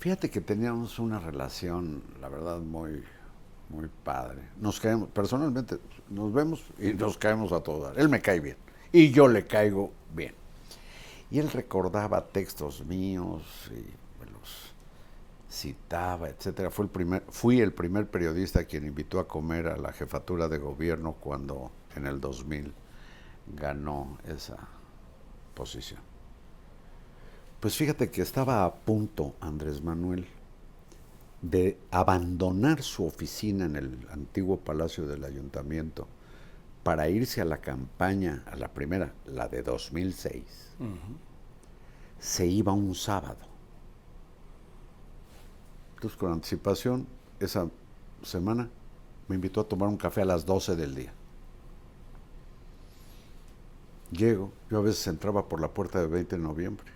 Fíjate 0.00 0.30
que 0.30 0.40
teníamos 0.40 0.98
una 0.98 1.20
relación, 1.20 2.02
la 2.20 2.28
verdad, 2.28 2.58
muy, 2.58 3.04
muy 3.68 3.88
padre. 4.02 4.40
Nos 4.60 4.80
caemos, 4.80 5.10
personalmente, 5.10 5.78
nos 6.08 6.32
vemos 6.32 6.64
y 6.78 6.92
nos 6.94 7.16
caemos 7.18 7.52
a 7.52 7.60
todo 7.60 7.82
dar. 7.84 8.00
Él 8.00 8.08
me 8.08 8.20
cae 8.20 8.40
bien 8.40 8.56
y 8.92 9.10
yo 9.10 9.28
le 9.28 9.46
caigo 9.46 9.92
bien. 10.14 10.34
Y 11.30 11.38
él 11.38 11.50
recordaba 11.50 12.26
textos 12.26 12.84
míos 12.84 13.42
y 13.70 14.24
me 14.24 14.30
los 14.32 14.72
citaba, 15.50 16.28
etcétera. 16.28 16.70
Fui 16.70 17.60
el 17.60 17.72
primer 17.72 18.08
periodista 18.08 18.64
quien 18.64 18.84
invitó 18.84 19.20
a 19.20 19.28
comer 19.28 19.68
a 19.68 19.76
la 19.76 19.92
jefatura 19.92 20.48
de 20.48 20.58
gobierno 20.58 21.12
cuando 21.20 21.70
en 21.94 22.06
el 22.06 22.20
2000 22.20 22.72
ganó 23.54 24.18
esa 24.26 24.56
posición. 25.54 26.00
Pues 27.60 27.76
fíjate 27.76 28.10
que 28.10 28.22
estaba 28.22 28.64
a 28.64 28.74
punto 28.74 29.34
Andrés 29.40 29.82
Manuel 29.82 30.26
de 31.42 31.78
abandonar 31.90 32.82
su 32.82 33.04
oficina 33.04 33.66
en 33.66 33.76
el 33.76 33.98
antiguo 34.10 34.58
palacio 34.58 35.06
del 35.06 35.24
ayuntamiento 35.24 36.08
para 36.90 37.08
irse 37.08 37.40
a 37.40 37.44
la 37.44 37.58
campaña, 37.58 38.42
a 38.46 38.56
la 38.56 38.66
primera, 38.66 39.14
la 39.24 39.46
de 39.46 39.62
2006. 39.62 40.42
Se 42.18 42.44
iba 42.48 42.72
un 42.72 42.96
sábado. 42.96 43.38
Entonces, 45.94 46.18
con 46.18 46.32
anticipación, 46.32 47.06
esa 47.38 47.68
semana 48.24 48.68
me 49.28 49.36
invitó 49.36 49.60
a 49.60 49.68
tomar 49.68 49.88
un 49.88 49.96
café 49.96 50.22
a 50.22 50.24
las 50.24 50.44
12 50.44 50.74
del 50.74 50.96
día. 50.96 51.12
Llego, 54.10 54.50
yo 54.68 54.78
a 54.78 54.82
veces 54.82 55.06
entraba 55.06 55.48
por 55.48 55.60
la 55.60 55.68
puerta 55.68 56.00
de 56.00 56.08
20 56.08 56.38
de 56.38 56.42
noviembre. 56.42 56.90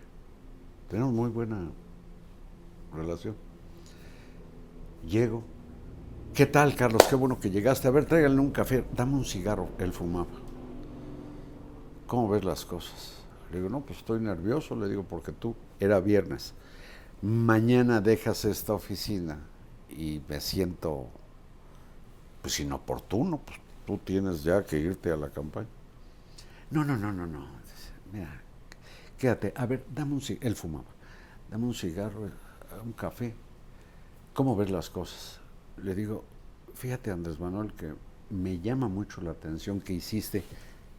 Tenemos 0.91 1.13
muy 1.13 1.31
buena 1.31 1.71
relación. 2.93 3.37
Llego. 5.07 5.45
¿Qué 6.35 6.47
tal, 6.47 6.75
Carlos? 6.75 7.05
Qué 7.09 7.15
bueno 7.15 7.39
que 7.39 7.49
llegaste. 7.49 7.87
A 7.87 7.93
ver, 7.93 8.07
tráiganle 8.07 8.41
un 8.41 8.51
café. 8.51 8.85
Dame 8.97 9.15
un 9.15 9.25
cigarro. 9.25 9.69
Él 9.79 9.93
fumaba. 9.93 10.27
¿Cómo 12.09 12.29
ves 12.29 12.45
las 12.45 12.65
cosas? 12.65 13.23
Le 13.53 13.59
digo, 13.59 13.69
no, 13.69 13.83
pues 13.83 14.01
estoy 14.01 14.19
nervioso. 14.19 14.75
Le 14.75 14.89
digo, 14.89 15.05
porque 15.05 15.31
tú, 15.31 15.55
era 15.79 16.01
viernes. 16.01 16.55
Mañana 17.23 18.01
dejas 18.01 18.45
esta 18.47 18.73
oficina 18.73 19.39
y 19.89 20.23
me 20.29 20.41
siento, 20.41 21.07
pues, 22.43 22.59
inoportuno. 22.59 23.39
Pues 23.39 23.61
tú 23.87 23.99
tienes 23.99 24.43
ya 24.43 24.65
que 24.65 24.77
irte 24.81 25.13
a 25.13 25.17
la 25.17 25.31
campaña. 25.31 25.69
No, 26.73 26.85
no, 26.85 26.97
no, 26.97 27.13
no, 27.13 27.29
no. 27.29 27.47
Mira, 28.13 28.43
quédate. 29.17 29.53
A 29.55 29.67
ver, 29.67 29.87
dame 29.89 30.15
un 30.15 30.21
cigarro. 30.21 30.49
Él 30.49 30.57
fumaba. 30.57 30.91
Dame 31.49 31.65
un 31.65 31.75
cigarro, 31.75 32.29
un 32.85 32.93
café. 32.93 33.37
¿Cómo 34.33 34.57
ves 34.57 34.73
las 34.73 34.91
cosas? 34.91 35.44
Le 35.83 35.95
digo, 35.95 36.25
fíjate 36.75 37.11
Andrés 37.11 37.39
Manuel 37.41 37.73
que 37.75 37.95
me 38.31 38.61
llama 38.61 38.89
mucho 38.89 39.21
la 39.21 39.33
atención 39.33 39.81
que 39.81 39.93
hiciste 39.93 40.45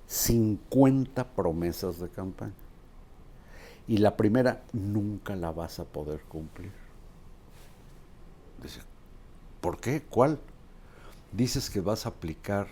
50 0.08 1.24
promesas 1.30 2.00
de 2.00 2.10
campaña. 2.10 2.54
Y 3.88 3.98
la 3.98 4.18
primera 4.18 4.64
nunca 4.74 5.36
la 5.36 5.52
vas 5.52 5.80
a 5.80 5.84
poder 5.86 6.22
cumplir. 6.22 6.72
Dice, 8.62 8.82
¿por 9.62 9.80
qué? 9.80 10.02
¿Cuál? 10.02 10.40
Dices 11.32 11.70
que 11.70 11.82
vas 11.82 12.06
a 12.06 12.10
aplicar, 12.10 12.68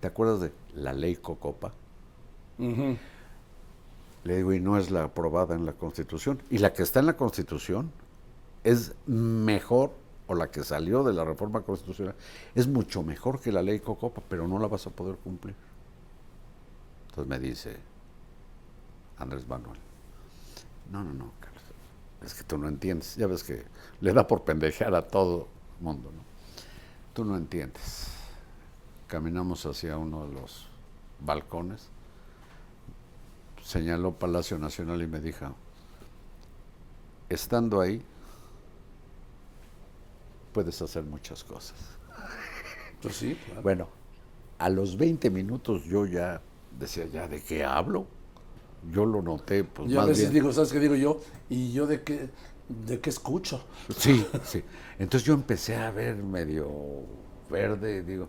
¿te 0.00 0.06
acuerdas 0.06 0.40
de 0.40 0.52
la 0.74 0.92
ley 0.92 1.16
Cocopa? 1.16 1.72
Le 2.58 4.36
digo, 4.36 4.52
y 4.52 4.60
no 4.60 4.78
es 4.78 4.90
la 4.90 5.04
aprobada 5.04 5.54
en 5.56 5.66
la 5.66 5.72
Constitución. 5.72 6.40
Y 6.48 6.58
la 6.58 6.72
que 6.72 6.82
está 6.82 7.00
en 7.00 7.06
la 7.06 7.16
Constitución 7.16 7.90
es 8.62 8.94
mejor, 9.06 9.92
o 10.32 10.34
la 10.34 10.50
que 10.50 10.64
salió 10.64 11.02
de 11.02 11.12
la 11.12 11.24
reforma 11.24 11.62
constitucional, 11.62 12.14
es 12.54 12.66
mucho 12.66 13.02
mejor 13.02 13.40
que 13.40 13.52
la 13.52 13.62
ley 13.62 13.80
Cocopa, 13.80 14.22
pero 14.28 14.48
no 14.48 14.58
la 14.58 14.68
vas 14.68 14.86
a 14.86 14.90
poder 14.90 15.16
cumplir. 15.16 15.54
Entonces 17.08 17.28
me 17.28 17.38
dice 17.38 17.76
Andrés 19.18 19.46
Manuel, 19.46 19.78
no, 20.90 21.04
no, 21.04 21.12
no, 21.12 21.32
Carlos, 21.40 21.62
es 22.22 22.34
que 22.34 22.44
tú 22.44 22.58
no 22.58 22.68
entiendes. 22.68 23.16
Ya 23.16 23.26
ves 23.26 23.44
que 23.44 23.64
le 24.00 24.12
da 24.12 24.26
por 24.26 24.44
pendejear 24.44 24.94
a 24.94 25.06
todo 25.06 25.48
mundo, 25.80 26.10
¿no? 26.10 26.22
Tú 27.12 27.24
no 27.24 27.36
entiendes. 27.36 28.08
Caminamos 29.06 29.66
hacia 29.66 29.98
uno 29.98 30.26
de 30.26 30.32
los 30.32 30.68
balcones 31.20 31.90
señaló 33.62 34.12
Palacio 34.12 34.58
Nacional 34.58 35.02
y 35.02 35.06
me 35.06 35.20
dijo, 35.20 35.54
estando 37.28 37.80
ahí, 37.80 38.04
puedes 40.52 40.80
hacer 40.82 41.02
muchas 41.04 41.42
cosas. 41.44 41.74
Pues 43.00 43.16
sí, 43.16 43.36
claro. 43.46 43.62
Bueno, 43.62 43.88
a 44.58 44.68
los 44.68 44.96
20 44.96 45.30
minutos 45.30 45.84
yo 45.84 46.06
ya 46.06 46.40
decía, 46.78 47.06
¿ya 47.06 47.26
de 47.28 47.42
qué 47.42 47.64
hablo? 47.64 48.06
Yo 48.90 49.06
lo 49.06 49.22
noté, 49.22 49.64
pues 49.64 49.90
yo 49.90 49.98
a 49.98 50.02
más 50.02 50.08
veces 50.10 50.30
bien. 50.30 50.42
digo, 50.42 50.52
¿sabes 50.52 50.72
qué 50.72 50.78
digo 50.80 50.94
yo? 50.94 51.20
¿Y 51.48 51.72
yo 51.72 51.86
de 51.86 52.02
qué, 52.02 52.30
de 52.68 53.00
qué 53.00 53.10
escucho? 53.10 53.64
Sí, 53.96 54.26
sí. 54.44 54.62
Entonces 54.98 55.26
yo 55.26 55.34
empecé 55.34 55.76
a 55.76 55.90
ver 55.90 56.16
medio 56.16 56.68
verde, 57.50 58.02
digo, 58.02 58.28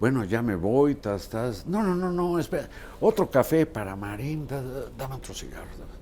bueno, 0.00 0.24
ya 0.24 0.40
me 0.42 0.54
voy, 0.56 0.92
estás, 0.92 1.22
estás. 1.24 1.66
No, 1.66 1.82
no, 1.82 1.94
no, 1.94 2.10
no, 2.10 2.38
espera. 2.38 2.68
Otro 3.00 3.28
café 3.30 3.66
para 3.66 3.94
Marín, 3.96 4.46
da- 4.46 4.62
da- 4.62 4.90
dame 4.96 5.14
otro 5.16 5.34
cigarro. 5.34 5.68
dame. 5.78 6.00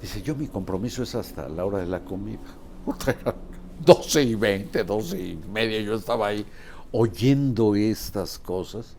Dice, 0.00 0.22
yo 0.22 0.34
mi 0.34 0.46
compromiso 0.46 1.02
es 1.02 1.14
hasta 1.14 1.48
la 1.48 1.64
hora 1.64 1.78
de 1.78 1.86
la 1.86 2.04
comida. 2.04 2.40
Puta, 3.78 3.92
eran 3.92 4.02
12 4.02 4.22
y 4.22 4.34
20, 4.34 4.84
12 4.84 5.18
y 5.20 5.36
media, 5.52 5.80
yo 5.80 5.94
estaba 5.94 6.28
ahí 6.28 6.44
oyendo 6.92 7.74
estas 7.74 8.38
cosas. 8.38 8.96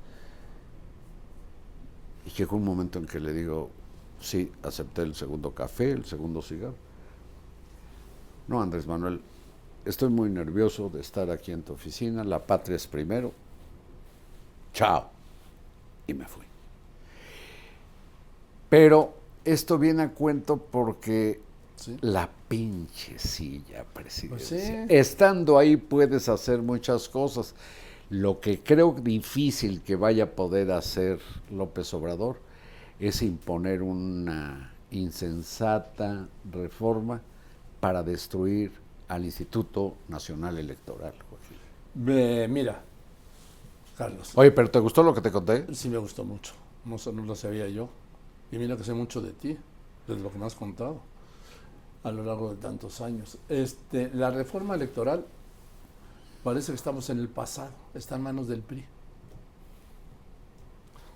Y 2.25 2.29
llegó 2.31 2.57
un 2.57 2.65
momento 2.65 2.99
en 2.99 3.05
que 3.05 3.19
le 3.19 3.33
digo, 3.33 3.69
sí, 4.19 4.51
acepté 4.63 5.03
el 5.03 5.15
segundo 5.15 5.51
café, 5.51 5.91
el 5.91 6.05
segundo 6.05 6.41
cigarro. 6.41 6.75
No, 8.47 8.61
Andrés 8.61 8.87
Manuel, 8.87 9.21
estoy 9.85 10.09
muy 10.09 10.29
nervioso 10.29 10.89
de 10.89 11.01
estar 11.01 11.29
aquí 11.31 11.51
en 11.51 11.63
tu 11.63 11.73
oficina, 11.73 12.23
la 12.23 12.45
patria 12.45 12.75
es 12.75 12.87
primero. 12.87 13.33
Chao. 14.73 15.09
Y 16.05 16.13
me 16.13 16.25
fui. 16.25 16.45
Pero 18.69 19.13
esto 19.43 19.77
viene 19.77 20.03
a 20.03 20.13
cuento 20.13 20.57
porque 20.57 21.41
Sí. 21.77 21.95
La 22.01 22.29
pinche 22.47 23.19
silla 23.19 23.83
presidencial. 23.83 24.85
Pues 24.87 24.89
sí. 24.89 24.95
Estando 24.95 25.57
ahí 25.57 25.77
puedes 25.77 26.29
hacer 26.29 26.61
muchas 26.61 27.09
cosas. 27.09 27.53
Lo 28.09 28.39
que 28.39 28.61
creo 28.63 28.93
difícil 28.93 29.81
que 29.81 29.95
vaya 29.95 30.25
a 30.25 30.27
poder 30.27 30.71
hacer 30.71 31.19
López 31.51 31.93
Obrador 31.93 32.37
es 32.99 33.21
imponer 33.21 33.81
una 33.81 34.73
insensata 34.91 36.27
reforma 36.49 37.21
para 37.81 38.01
destruir 38.01 38.71
al 39.09 39.25
Instituto 39.25 39.95
Nacional 40.07 40.57
Electoral. 40.57 41.13
Ve, 41.93 42.47
mira, 42.47 42.81
Carlos, 43.97 44.31
Oye, 44.35 44.51
pero 44.51 44.69
¿te 44.69 44.79
gustó 44.79 45.03
lo 45.03 45.13
que 45.13 45.21
te 45.21 45.31
conté? 45.31 45.65
sí 45.73 45.89
me 45.89 45.97
gustó 45.97 46.23
mucho. 46.23 46.53
No, 46.85 46.95
no 47.11 47.25
lo 47.25 47.35
sabía 47.35 47.67
yo. 47.67 47.89
Y 48.51 48.57
mira 48.57 48.77
que 48.77 48.83
sé 48.83 48.93
mucho 48.93 49.21
de 49.21 49.33
ti, 49.33 49.57
de 50.07 50.15
lo 50.15 50.31
que 50.31 50.37
me 50.37 50.45
has 50.45 50.55
contado 50.55 51.01
a 52.03 52.11
lo 52.11 52.23
largo 52.23 52.51
de 52.51 52.57
tantos 52.57 53.01
años. 53.01 53.37
Este, 53.49 54.09
la 54.13 54.31
reforma 54.31 54.75
electoral 54.75 55.25
parece 56.43 56.71
que 56.71 56.75
estamos 56.75 57.09
en 57.09 57.19
el 57.19 57.27
pasado, 57.29 57.71
está 57.93 58.15
en 58.15 58.21
manos 58.21 58.47
del 58.47 58.61
PRI. 58.61 58.85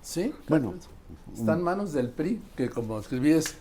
¿Sí? 0.01 0.33
Bueno, 0.47 0.73
Está 1.35 1.53
en 1.53 1.61
manos 1.61 1.91
del 1.93 2.09
PRI, 2.09 2.41
que 2.55 2.69
como 2.69 2.97
escribí 2.99 3.31
es 3.31 3.55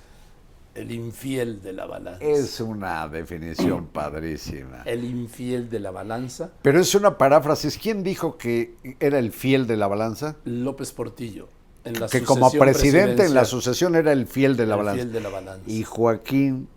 el 0.77 0.93
infiel 0.93 1.61
de 1.61 1.73
la 1.73 1.85
balanza. 1.87 2.25
es 2.25 2.61
una 2.61 3.07
definición 3.09 3.87
padrísima. 3.93 4.83
El 4.85 5.05
infiel 5.05 5.69
de 5.69 5.81
la 5.81 5.91
balanza, 5.91 6.53
Pero 6.63 6.81
es 6.81 6.95
una 6.95 7.19
paráfrasis. 7.19 7.77
¿Quién 7.77 8.03
dijo 8.05 8.39
que 8.39 8.77
era 9.01 9.19
el 9.19 9.33
fiel 9.33 9.67
de 9.67 9.77
la 9.77 9.89
balanza? 9.89 10.37
López 10.45 10.93
Portillo. 10.93 11.49
En 11.85 11.99
la 11.99 12.09
que 12.09 12.23
como 12.23 12.51
presidente 12.53 13.25
en 13.25 13.35
la 13.35 13.45
sucesión 13.45 13.97
era 13.97 14.13
el 14.13 14.27
fiel 14.27 14.57
de 14.57 14.67
la 14.67 14.75
El 14.75 14.79
balanza. 14.79 14.97
fiel 15.03 15.13
de 15.13 15.21
la 15.21 15.29
balanza. 15.29 15.71
Y 15.71 15.83
Joaquín 15.83 16.69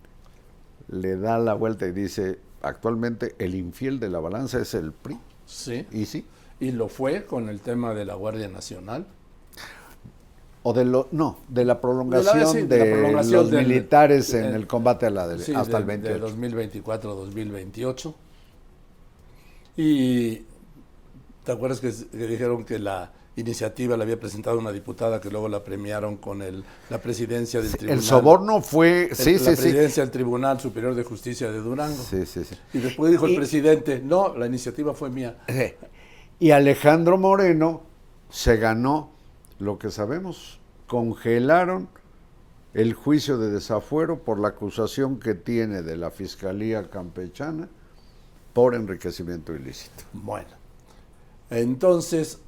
le 0.88 1.16
da 1.16 1.38
la 1.38 1.54
vuelta 1.54 1.86
y 1.86 1.92
dice, 1.92 2.38
actualmente 2.62 3.34
el 3.38 3.54
infiel 3.54 4.00
de 4.00 4.08
la 4.10 4.20
balanza 4.20 4.60
es 4.60 4.74
el 4.74 4.92
PRI. 4.92 5.18
Sí. 5.46 5.86
¿Y 5.92 6.06
sí? 6.06 6.24
Y 6.60 6.72
lo 6.72 6.88
fue 6.88 7.24
con 7.26 7.48
el 7.48 7.60
tema 7.60 7.94
de 7.94 8.04
la 8.04 8.14
Guardia 8.14 8.48
Nacional. 8.48 9.06
O 10.66 10.72
de 10.72 10.86
lo, 10.86 11.08
no, 11.12 11.38
de 11.48 11.64
la 11.66 11.78
prolongación 11.80 12.34
De 12.34 12.38
de, 12.38 12.44
la- 12.46 12.50
sí, 12.52 12.62
de 12.62 12.78
la 12.78 12.84
prolongación 12.96 13.32
los 13.42 13.50
del- 13.50 13.66
militares 13.66 14.32
en 14.32 14.46
el 14.54 14.66
combate 14.66 15.04
a 15.06 15.10
la 15.10 15.28
de, 15.28 15.38
Sí, 15.38 15.52
hasta 15.52 15.72
de, 15.72 15.78
el 15.78 15.84
28. 15.84 16.14
De 16.14 16.20
2024 16.20 17.10
a 17.10 17.14
2028. 17.14 18.14
Y 19.76 20.36
¿te 21.44 21.52
acuerdas 21.52 21.80
que, 21.80 21.92
que 22.10 22.26
dijeron 22.26 22.64
que 22.64 22.78
la 22.78 23.12
iniciativa 23.36 23.96
la 23.96 24.04
había 24.04 24.18
presentado 24.20 24.58
una 24.58 24.70
diputada 24.72 25.20
que 25.20 25.30
luego 25.30 25.48
la 25.48 25.64
premiaron 25.64 26.16
con 26.18 26.40
el, 26.42 26.64
la 26.90 26.98
presidencia 27.02 27.60
del 27.60 27.72
tribunal? 27.72 27.98
el 27.98 28.04
soborno 28.04 28.60
fue, 28.62 29.08
el- 29.10 29.16
sí, 29.16 29.32
la 29.32 29.38
sí, 29.38 29.44
sí. 29.44 29.44
presidencia 29.62 30.02
del 30.04 30.10
Tribunal 30.12 30.60
Superior 30.60 30.94
de 30.94 31.02
Justicia 31.02 31.50
de 31.50 31.58
Durango. 31.58 32.02
Sí, 32.02 32.24
sí, 32.26 32.44
sí. 32.44 32.56
Y 32.72 32.78
después 32.78 33.10
dijo 33.10 33.26
Y- 33.26 33.32
el 33.32 33.36
presidente, 33.36 34.00
no, 34.04 34.36
la 34.36 34.46
iniciativa 34.46 34.94
fue 34.94 35.10
mía. 35.10 35.36
Y 36.38 36.50
Alejandro 36.52 37.18
Moreno 37.18 37.82
se 38.30 38.56
ganó 38.56 39.10
lo 39.58 39.78
que 39.78 39.90
sabemos, 39.90 40.60
congelaron 40.86 41.88
el 42.72 42.92
juicio 42.94 43.38
de 43.38 43.50
desafuero 43.50 44.22
por 44.24 44.38
la 44.40 44.48
acusación 44.48 45.18
que 45.20 45.34
tiene 45.34 45.82
de 45.82 45.96
la 45.96 46.10
Fiscalía 46.10 46.90
Campechana 46.90 47.68
por 48.52 48.74
enriquecimiento 48.74 49.54
ilícito. 49.54 50.02
Bueno, 50.12 50.48
entonces 51.50 52.40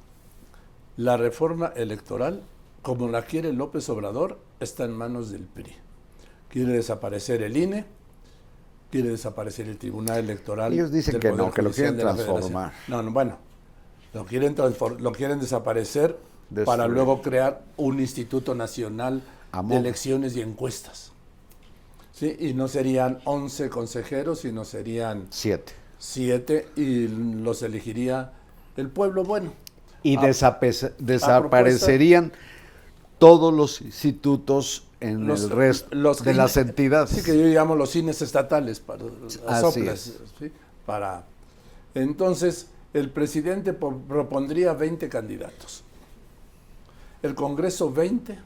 la 0.97 1.15
reforma 1.17 1.67
electoral, 1.75 2.41
como 2.81 3.07
la 3.07 3.21
quiere 3.23 3.53
López 3.53 3.87
Obrador, 3.89 4.39
está 4.59 4.83
en 4.85 4.91
manos 4.91 5.31
del 5.31 5.43
PRI. 5.43 5.75
Quiere 6.49 6.73
desaparecer 6.73 7.41
el 7.43 7.55
INE, 7.55 7.85
quiere 8.91 9.09
desaparecer 9.09 9.67
el 9.67 9.77
Tribunal 9.77 10.17
Electoral. 10.19 10.73
Ellos 10.73 10.91
dicen 10.91 11.13
del 11.13 11.21
que 11.21 11.29
Poder 11.29 11.45
no, 11.45 11.53
que 11.53 11.61
lo 11.61 11.71
quieren 11.71 11.97
transformar. 11.97 12.73
No, 12.87 13.03
no, 13.03 13.11
bueno, 13.11 13.37
lo 14.13 14.25
quieren, 14.25 14.55
lo 14.99 15.11
quieren 15.11 15.39
desaparecer 15.39 16.17
para 16.65 16.87
luego 16.87 17.21
crear 17.21 17.63
un 17.75 17.99
Instituto 17.99 18.55
Nacional 18.55 19.21
Amor. 19.51 19.73
de 19.73 19.79
Elecciones 19.79 20.35
y 20.35 20.41
Encuestas. 20.41 21.11
¿Sí? 22.13 22.35
Y 22.39 22.53
no 22.55 22.67
serían 22.67 23.19
11 23.25 23.69
consejeros, 23.69 24.39
sino 24.39 24.65
serían 24.65 25.27
Siete. 25.29 25.73
siete 25.99 26.69
y 26.75 27.07
los 27.07 27.61
elegiría 27.61 28.31
el 28.75 28.89
pueblo 28.89 29.23
bueno. 29.23 29.53
Y 30.03 30.15
A- 30.17 30.21
desape- 30.21 30.93
desaparecerían 30.99 32.31
todos 33.19 33.53
los 33.53 33.81
institutos 33.81 34.83
en 34.99 35.27
Los- 35.27 35.43
el 35.43 35.49
resto 35.51 35.87
los 35.95 36.23
de 36.23 36.33
las 36.33 36.57
entidades. 36.57 37.09
Sí, 37.11 37.23
que 37.23 37.37
yo 37.37 37.45
llamo 37.47 37.75
los 37.75 37.89
cines 37.91 38.21
estatales 38.21 38.79
para 38.79 39.03
las 39.05 39.37
para 40.85 41.25
entonces 41.93 42.67
el 42.93 43.09
presidente 43.11 43.73
po- 43.73 43.97
propondría 44.07 44.73
20 44.73 45.09
candidatos. 45.09 45.83
El 47.21 47.35
Congreso 47.35 47.91
20 47.91 48.39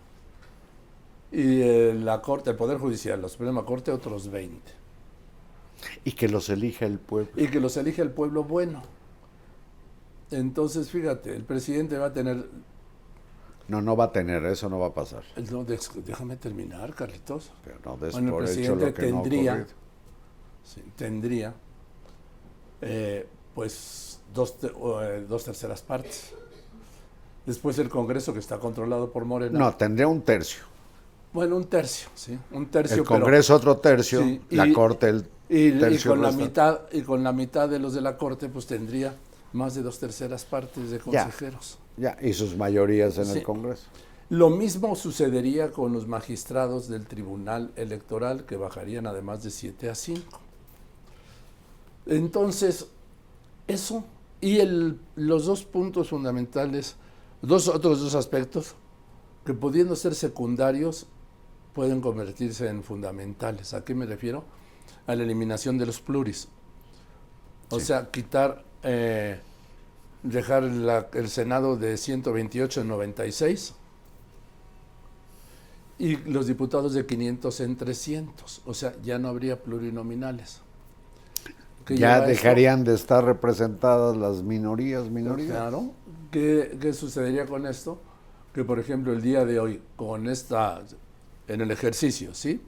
y 1.32 1.62
eh, 1.62 1.94
la 1.94 2.22
Corte, 2.22 2.50
el 2.52 2.56
Poder 2.56 2.78
Judicial, 2.78 3.22
la 3.22 3.30
Suprema 3.30 3.64
Corte 3.66 3.92
otros 3.92 4.30
20. 4.32 4.72
Y 6.06 6.12
que 6.14 6.28
los 6.28 6.50
elija 6.50 6.86
el 6.86 7.00
pueblo. 7.00 7.32
Y 7.36 7.48
que 7.48 7.60
los 7.60 7.78
elige 7.78 8.02
el 8.02 8.12
pueblo 8.12 8.44
bueno. 8.44 8.82
Entonces, 10.32 10.89
fíjate, 10.89 11.36
el 11.36 11.44
presidente 11.44 11.98
va 11.98 12.08
a 12.08 12.13
tener 12.13 12.46
No, 13.67 13.82
no 13.82 13.96
va 13.96 14.06
a 14.06 14.12
tener, 14.12 14.44
eso 14.46 14.70
no 14.70 14.80
va 14.80 14.88
a 14.88 14.94
pasar. 14.94 15.24
No, 15.52 15.63
déjame 15.63 16.36
terminar, 16.38 16.94
Carlitos. 16.94 17.52
Pero 17.63 17.78
no 17.86 17.98
des 17.98 18.13
Bueno, 18.13 18.39
el 18.39 18.44
hecho 18.46 18.54
presidente 18.54 18.86
lo 18.88 18.94
que 18.94 19.02
tendría-. 19.04 19.67
Sí, 20.63 20.84
tendría 20.96 21.54
eh, 22.82 23.28
pues 23.54 24.20
dos, 24.34 24.58
te- 24.60 24.67
eh, 24.67 25.26
dos 25.28 25.44
terceras 25.44 25.82
partes. 25.82 26.32
Después 27.46 27.78
el 27.80 27.89
Congreso 27.89 28.34
que 28.34 28.39
está 28.39 28.60
controlado 28.60 29.12
por 29.12 29.26
Morena. 29.26 29.58
No, 29.58 29.76
tendría 29.76 30.08
un 30.08 30.22
tercio. 30.22 30.63
Bueno, 31.34 31.56
un 31.56 31.65
tercio, 31.65 32.10
sí, 32.13 32.38
un 32.52 32.65
tercio. 32.67 32.98
El 32.98 33.04
pero- 33.04 33.20
Congreso 33.22 33.56
otro 33.56 33.78
tercio, 33.78 34.22
Sí, 34.22 34.41
la 34.52 34.67
y- 34.67 34.74
Corte 34.74 35.10
el 35.10 35.26
y, 35.50 35.67
y 35.67 35.80
tercio 35.80 36.12
con 36.12 36.22
la 36.22 36.32
mitad 36.32 36.82
y 36.91 37.02
con 37.04 37.24
la 37.24 37.32
mitad 37.32 37.70
de 37.70 37.80
los 37.80 37.94
de 37.94 38.02
la 38.02 38.17
corte, 38.17 38.50
pues 38.50 38.67
tendría 38.67 39.15
más 39.54 39.76
de 39.76 39.82
dos 39.82 40.00
terceras 40.00 40.46
partes 40.46 40.90
de 40.92 40.98
Ya. 40.98 41.04
consejeros. 41.26 41.78
Ya, 41.98 42.18
y 42.22 42.34
sus 42.34 42.56
mayorías 42.56 43.18
en 43.18 43.26
Sí. 43.26 43.38
el 43.40 43.44
Congreso. 43.44 43.84
Lo 44.30 44.50
mismo 44.50 44.96
sucedería 44.96 45.72
con 45.72 45.92
los 45.92 46.08
magistrados 46.08 46.88
del 46.88 47.06
Tribunal 47.06 47.72
Electoral, 47.76 48.46
que 48.46 48.56
bajarían 48.56 49.06
además 49.08 49.44
de 49.44 49.52
7 49.52 49.90
a 49.90 49.96
5. 49.96 50.40
Entonces, 52.06 52.88
eso 53.68 54.04
y 54.40 54.58
el- 54.60 55.00
los 55.16 55.46
dos 55.46 55.64
puntos 55.66 56.10
fundamentales, 56.10 56.96
dos 57.42 57.68
otros 57.68 58.00
dos 58.00 58.16
aspectos, 58.16 58.76
que 59.46 59.54
pudiendo 59.54 59.96
ser 59.96 60.16
secundarios, 60.16 61.08
pueden 61.74 62.02
convertirse 62.02 62.68
en 62.68 62.84
fundamentales. 62.84 63.74
¿A 63.74 63.84
qué 63.86 63.94
me 63.96 64.06
refiero? 64.06 64.44
A 65.08 65.16
la 65.16 65.24
eliminación 65.24 65.78
de 65.78 65.86
los 65.86 66.02
pluris. 66.02 66.48
O 67.70 67.80
Sí. 67.80 67.88
sea, 67.88 68.12
quitar, 68.12 68.64
eh, 68.84 69.39
dejar 70.24 70.63
la- 70.63 71.10
el 71.13 71.30
Senado 71.30 71.78
de 71.78 71.98
128 71.98 72.82
en 72.82 72.88
96 72.89 73.76
y 76.00 76.17
los 76.17 76.48
diputados 76.48 76.94
de 76.94 77.06
500 77.06 77.60
en 77.62 77.76
300. 77.78 78.62
O 78.65 78.74
sea, 78.74 78.94
ya 79.04 79.20
no 79.20 79.28
habría 79.28 79.62
plurinominales. 79.62 80.62
¿Qué 81.86 81.98
Ya 81.98 82.20
esto? 82.20 82.30
dejarían 82.30 82.84
de 82.84 82.94
estar 82.96 83.24
representadas 83.26 84.15
las 84.17 84.44
minorías, 84.44 85.10
minorías. 85.10 85.50
Claro. 85.52 85.91
¿Qué, 86.32 86.78
qué 86.80 86.94
sucedería 86.94 87.46
con 87.46 87.65
esto? 87.65 88.02
Que, 88.54 88.63
por 88.63 88.80
ejemplo, 88.80 89.13
el 89.13 89.22
día 89.22 89.46
de 89.46 89.60
hoy, 89.60 89.82
con 89.96 90.28
esta, 90.28 90.82
en 91.48 91.62
el 91.62 91.72
ejercicio, 91.72 92.34
¿sí? 92.34 92.62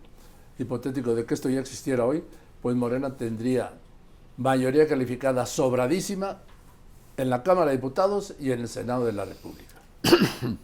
Hipotético 0.60 1.16
de 1.16 1.26
que 1.26 1.34
esto 1.34 1.50
ya 1.50 1.60
existiera 1.60 2.06
hoy, 2.06 2.24
pues 2.62 2.76
Morena 2.76 3.16
tendría 3.18 3.74
mayoría 4.38 4.88
calificada 4.88 5.46
sobradísima 5.46 6.42
en 7.18 7.30
la 7.30 7.44
Cámara 7.44 7.72
de 7.72 7.78
Diputados 7.78 8.36
y 8.40 8.52
en 8.52 8.62
el 8.62 8.68
Senado 8.68 9.06
de 9.06 9.14
la 9.14 9.26
República. 9.26 9.76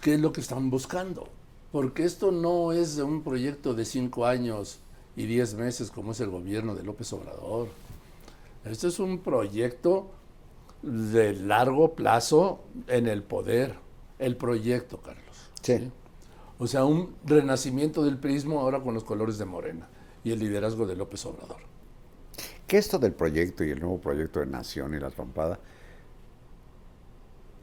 ¿Qué 0.00 0.14
es 0.14 0.20
lo 0.20 0.32
que 0.32 0.40
están 0.40 0.70
buscando? 0.70 1.28
Porque 1.72 2.04
esto 2.04 2.32
no 2.32 2.72
es 2.72 2.96
un 2.98 3.22
proyecto 3.22 3.74
de 3.74 3.84
cinco 3.84 4.26
años 4.26 4.78
y 5.16 5.26
diez 5.26 5.54
meses 5.54 5.90
como 5.90 6.12
es 6.12 6.20
el 6.20 6.30
gobierno 6.30 6.74
de 6.74 6.82
López 6.82 7.12
Obrador. 7.12 7.68
Este 8.64 8.88
es 8.88 8.98
un 8.98 9.18
proyecto 9.18 10.10
de 10.82 11.34
largo 11.34 11.94
plazo 11.94 12.60
en 12.86 13.06
el 13.06 13.22
poder. 13.22 13.76
El 14.18 14.36
proyecto, 14.36 14.98
Carlos. 14.98 15.50
Sí. 15.62 15.90
O 16.58 16.66
sea, 16.66 16.84
un 16.84 17.14
renacimiento 17.24 18.04
del 18.04 18.18
prismo 18.18 18.60
ahora 18.60 18.80
con 18.80 18.94
los 18.94 19.04
colores 19.04 19.38
de 19.38 19.44
Morena 19.44 19.88
y 20.24 20.32
el 20.32 20.40
liderazgo 20.40 20.86
de 20.86 20.96
López 20.96 21.24
Obrador. 21.26 21.60
Que 22.68 22.78
esto 22.78 22.98
del 22.98 23.12
proyecto 23.14 23.64
y 23.64 23.70
el 23.70 23.80
nuevo 23.80 23.98
proyecto 23.98 24.38
de 24.40 24.46
Nación 24.46 24.94
y 24.94 25.00
la 25.00 25.10
trompada. 25.10 25.58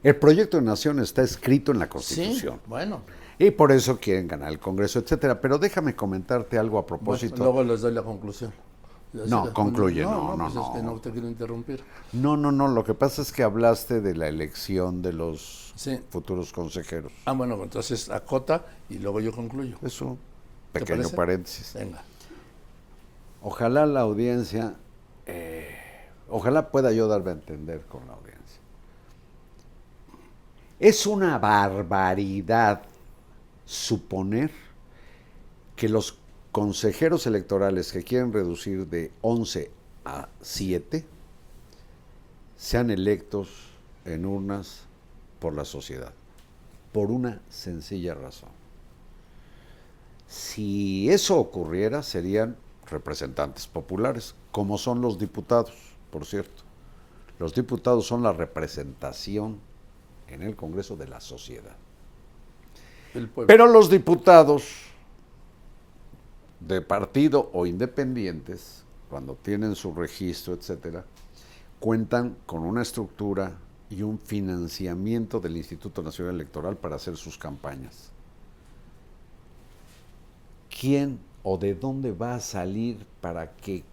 El 0.02 0.16
proyecto 0.16 0.58
de 0.58 0.64
Nación 0.64 1.00
está 1.00 1.22
escrito 1.22 1.72
en 1.72 1.78
la 1.78 1.88
Constitución. 1.88 2.56
Sí, 2.56 2.60
bueno. 2.66 3.00
Y 3.38 3.50
por 3.52 3.70
eso 3.72 3.98
quieren 3.98 4.26
ganar 4.28 4.50
el 4.50 4.58
Congreso, 4.58 4.98
etcétera. 4.98 5.40
Pero 5.40 5.58
déjame 5.58 5.94
comentarte 5.94 6.58
algo 6.58 6.78
a 6.78 6.86
propósito. 6.86 7.36
Luego 7.42 7.62
les 7.62 7.80
doy 7.80 7.92
la 7.92 8.02
conclusión. 8.02 8.52
No, 9.12 9.52
concluye, 9.54 10.02
no, 10.02 10.36
no, 10.36 10.50
pues 10.52 10.56
es 10.66 10.72
que 10.74 10.82
no. 10.82 10.94
no 10.94 11.00
te 11.00 11.10
quiero 11.10 11.28
interrumpir. 11.28 11.82
No, 12.12 12.36
no, 12.36 12.50
no. 12.52 12.68
Lo 12.68 12.84
que 12.84 12.92
pasa 12.92 13.22
es 13.22 13.32
que 13.32 13.42
hablaste 13.42 14.00
de 14.00 14.14
la 14.14 14.26
elección 14.28 15.00
de 15.00 15.12
los 15.12 15.72
Sí. 15.76 15.98
futuros 16.10 16.52
consejeros. 16.52 17.12
Ah, 17.24 17.32
bueno, 17.32 17.62
entonces 17.62 18.10
acota 18.10 18.66
y 18.90 18.98
luego 18.98 19.20
yo 19.20 19.32
concluyo. 19.32 19.76
Es 19.82 20.00
un 20.02 20.18
¿Te 20.72 20.80
pequeño 20.80 21.08
paréntesis. 21.10 21.72
Venga. 21.74 22.02
Ojalá 23.40 23.86
la 23.86 24.00
audiencia, 24.00 24.74
eh, 25.26 25.68
ojalá 26.28 26.70
pueda 26.70 26.92
yo 26.92 27.08
darme 27.08 27.30
a 27.30 27.34
entender 27.34 27.82
con 27.82 28.06
la 28.06 28.14
audiencia. 28.14 28.60
Es 30.78 31.06
una 31.06 31.38
barbaridad 31.38 32.82
suponer 33.64 34.50
que 35.74 35.88
los 35.88 36.18
consejeros 36.52 37.26
electorales 37.26 37.92
que 37.92 38.02
quieren 38.02 38.32
reducir 38.32 38.86
de 38.86 39.12
11 39.20 39.70
a 40.04 40.28
7 40.40 41.04
sean 42.56 42.90
electos 42.90 43.48
en 44.04 44.24
urnas 44.24 44.82
por 45.38 45.54
la 45.54 45.64
sociedad, 45.64 46.12
por 46.92 47.10
una 47.10 47.42
sencilla 47.50 48.14
razón. 48.14 48.48
Si 50.28 51.10
eso 51.10 51.38
ocurriera, 51.38 52.02
serían 52.02 52.56
representantes 52.86 53.66
populares, 53.66 54.34
como 54.56 54.78
son 54.78 55.02
los 55.02 55.18
diputados, 55.18 55.74
por 56.10 56.24
cierto. 56.24 56.62
Los 57.38 57.52
diputados 57.52 58.06
son 58.06 58.22
la 58.22 58.32
representación 58.32 59.58
en 60.28 60.42
el 60.42 60.56
Congreso 60.56 60.96
de 60.96 61.06
la 61.06 61.20
sociedad. 61.20 61.76
Pero 63.46 63.66
los 63.66 63.90
diputados 63.90 64.64
de 66.58 66.80
partido 66.80 67.50
o 67.52 67.66
independientes, 67.66 68.82
cuando 69.10 69.34
tienen 69.34 69.74
su 69.74 69.92
registro, 69.92 70.54
etcétera, 70.54 71.04
cuentan 71.78 72.38
con 72.46 72.62
una 72.62 72.80
estructura 72.80 73.58
y 73.90 74.00
un 74.00 74.18
financiamiento 74.18 75.38
del 75.38 75.58
Instituto 75.58 76.02
Nacional 76.02 76.36
Electoral 76.36 76.78
para 76.78 76.96
hacer 76.96 77.18
sus 77.18 77.36
campañas. 77.36 78.10
¿Quién 80.80 81.20
o 81.42 81.58
de 81.58 81.74
dónde 81.74 82.12
va 82.12 82.36
a 82.36 82.40
salir 82.40 83.04
para 83.20 83.52
que, 83.52 83.84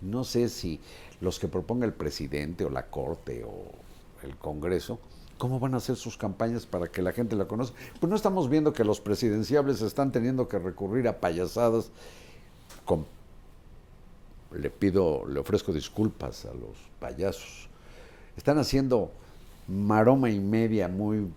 no 0.00 0.24
sé 0.24 0.48
si 0.48 0.80
los 1.20 1.38
que 1.38 1.48
proponga 1.48 1.86
el 1.86 1.92
presidente 1.92 2.64
o 2.64 2.70
la 2.70 2.86
Corte 2.86 3.44
o 3.44 3.72
el 4.22 4.36
Congreso, 4.36 4.98
¿cómo 5.38 5.60
van 5.60 5.74
a 5.74 5.78
hacer 5.78 5.96
sus 5.96 6.16
campañas 6.16 6.66
para 6.66 6.88
que 6.88 7.02
la 7.02 7.12
gente 7.12 7.36
la 7.36 7.46
conozca? 7.46 7.76
Pues 8.00 8.10
no 8.10 8.16
estamos 8.16 8.48
viendo 8.48 8.72
que 8.72 8.84
los 8.84 9.00
presidenciables 9.00 9.82
están 9.82 10.12
teniendo 10.12 10.48
que 10.48 10.58
recurrir 10.58 11.08
a 11.08 11.20
payasadas 11.20 11.90
le 14.52 14.70
pido, 14.70 15.26
le 15.26 15.40
ofrezco 15.40 15.72
disculpas 15.72 16.44
a 16.44 16.54
los 16.54 16.76
payasos. 16.98 17.68
Están 18.36 18.58
haciendo 18.58 19.10
maroma 19.66 20.30
y 20.30 20.40
media 20.40 20.88
muy 20.88 21.28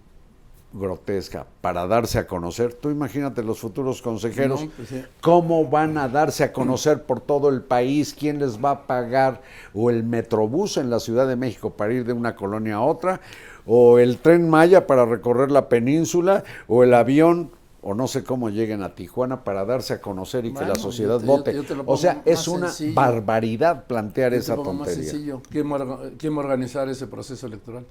grotesca 0.74 1.46
para 1.62 1.86
darse 1.88 2.20
a 2.20 2.28
conocer. 2.28 2.74
Tú 2.74 2.90
imagínate 2.90 3.44
los 3.44 3.60
futuros 3.60 4.02
consejeros, 4.02 4.64
No, 4.64 4.72
pues 4.78 4.90
sí. 4.90 5.04
cómo 5.22 5.68
van 5.68 5.98
a 5.98 6.08
darse 6.08 6.44
a 6.44 6.54
conocer 6.54 7.04
por 7.04 7.20
todo 7.20 7.50
el 7.50 7.62
país, 7.62 8.16
quién 8.18 8.40
les 8.40 8.64
va 8.64 8.72
a 8.72 8.88
pagar, 8.88 9.42
o 9.74 9.90
el 9.90 10.04
metrobús 10.04 10.78
en 10.78 10.90
la 10.90 11.00
Ciudad 11.00 11.28
de 11.28 11.36
México 11.36 11.72
para 11.72 11.94
ir 11.94 12.06
de 12.06 12.14
una 12.14 12.36
colonia 12.36 12.76
a 12.76 12.82
otra, 12.82 13.22
o 13.66 14.00
el 14.00 14.18
tren 14.18 14.50
Maya 14.50 14.88
para 14.88 15.06
recorrer 15.06 15.52
la 15.52 15.68
península, 15.70 16.44
o 16.68 16.84
el 16.84 16.94
avión, 16.94 17.52
o 17.84 17.94
no 17.96 18.08
sé 18.08 18.24
cómo 18.24 18.50
lleguen 18.50 18.84
a 18.84 18.94
Tijuana 18.96 19.44
para 19.44 19.66
darse 19.66 19.94
a 19.96 20.02
conocer 20.02 20.46
y 20.46 20.54
que 20.54 20.64
la 20.66 20.76
sociedad 20.76 21.20
yo- 21.20 21.26
vote. 21.26 21.54
yo 21.54 21.64
o 21.86 21.98
sea, 21.98 22.22
es 22.26 22.38
más 22.40 22.48
una 22.48 22.68
sencillo. 22.70 22.94
barbaridad 22.96 23.86
plantear 23.88 24.32
te 24.32 24.38
esa 24.38 24.56
pongo 24.56 24.74
más 24.74 24.88
tontería. 24.88 25.10
sencillo. 25.12 25.42
¿Quién 25.50 25.72
va, 25.72 25.78
a 25.78 25.80
orga- 25.80 26.12
quién 26.18 26.34
va 26.34 26.38
a 26.38 26.46
organizar 26.46 26.88
ese 26.90 27.08
proceso 27.08 27.48
electoral? 27.48 27.84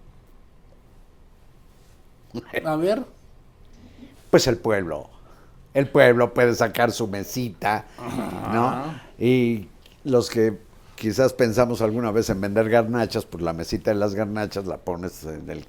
A 2.64 2.76
ver, 2.76 3.04
Pues 4.30 4.46
el 4.46 4.56
pueblo. 4.56 5.08
El 5.72 5.88
pueblo 5.88 6.34
puede 6.34 6.54
sacar 6.54 6.90
su 6.90 7.06
mesita, 7.06 7.84
¿no? 8.52 9.00
Y 9.18 9.68
los 10.02 10.28
que 10.28 10.58
quizás 10.96 11.32
pensamos 11.32 11.80
alguna 11.80 12.10
vez 12.10 12.28
en 12.30 12.40
vender 12.40 12.68
garnachas, 12.68 13.24
pues 13.24 13.42
la 13.42 13.52
mesita 13.52 13.92
de 13.92 13.96
las 13.96 14.14
garnachas 14.14 14.66
la 14.66 14.78
pones 14.78 15.22
en 15.24 15.48
el, 15.48 15.64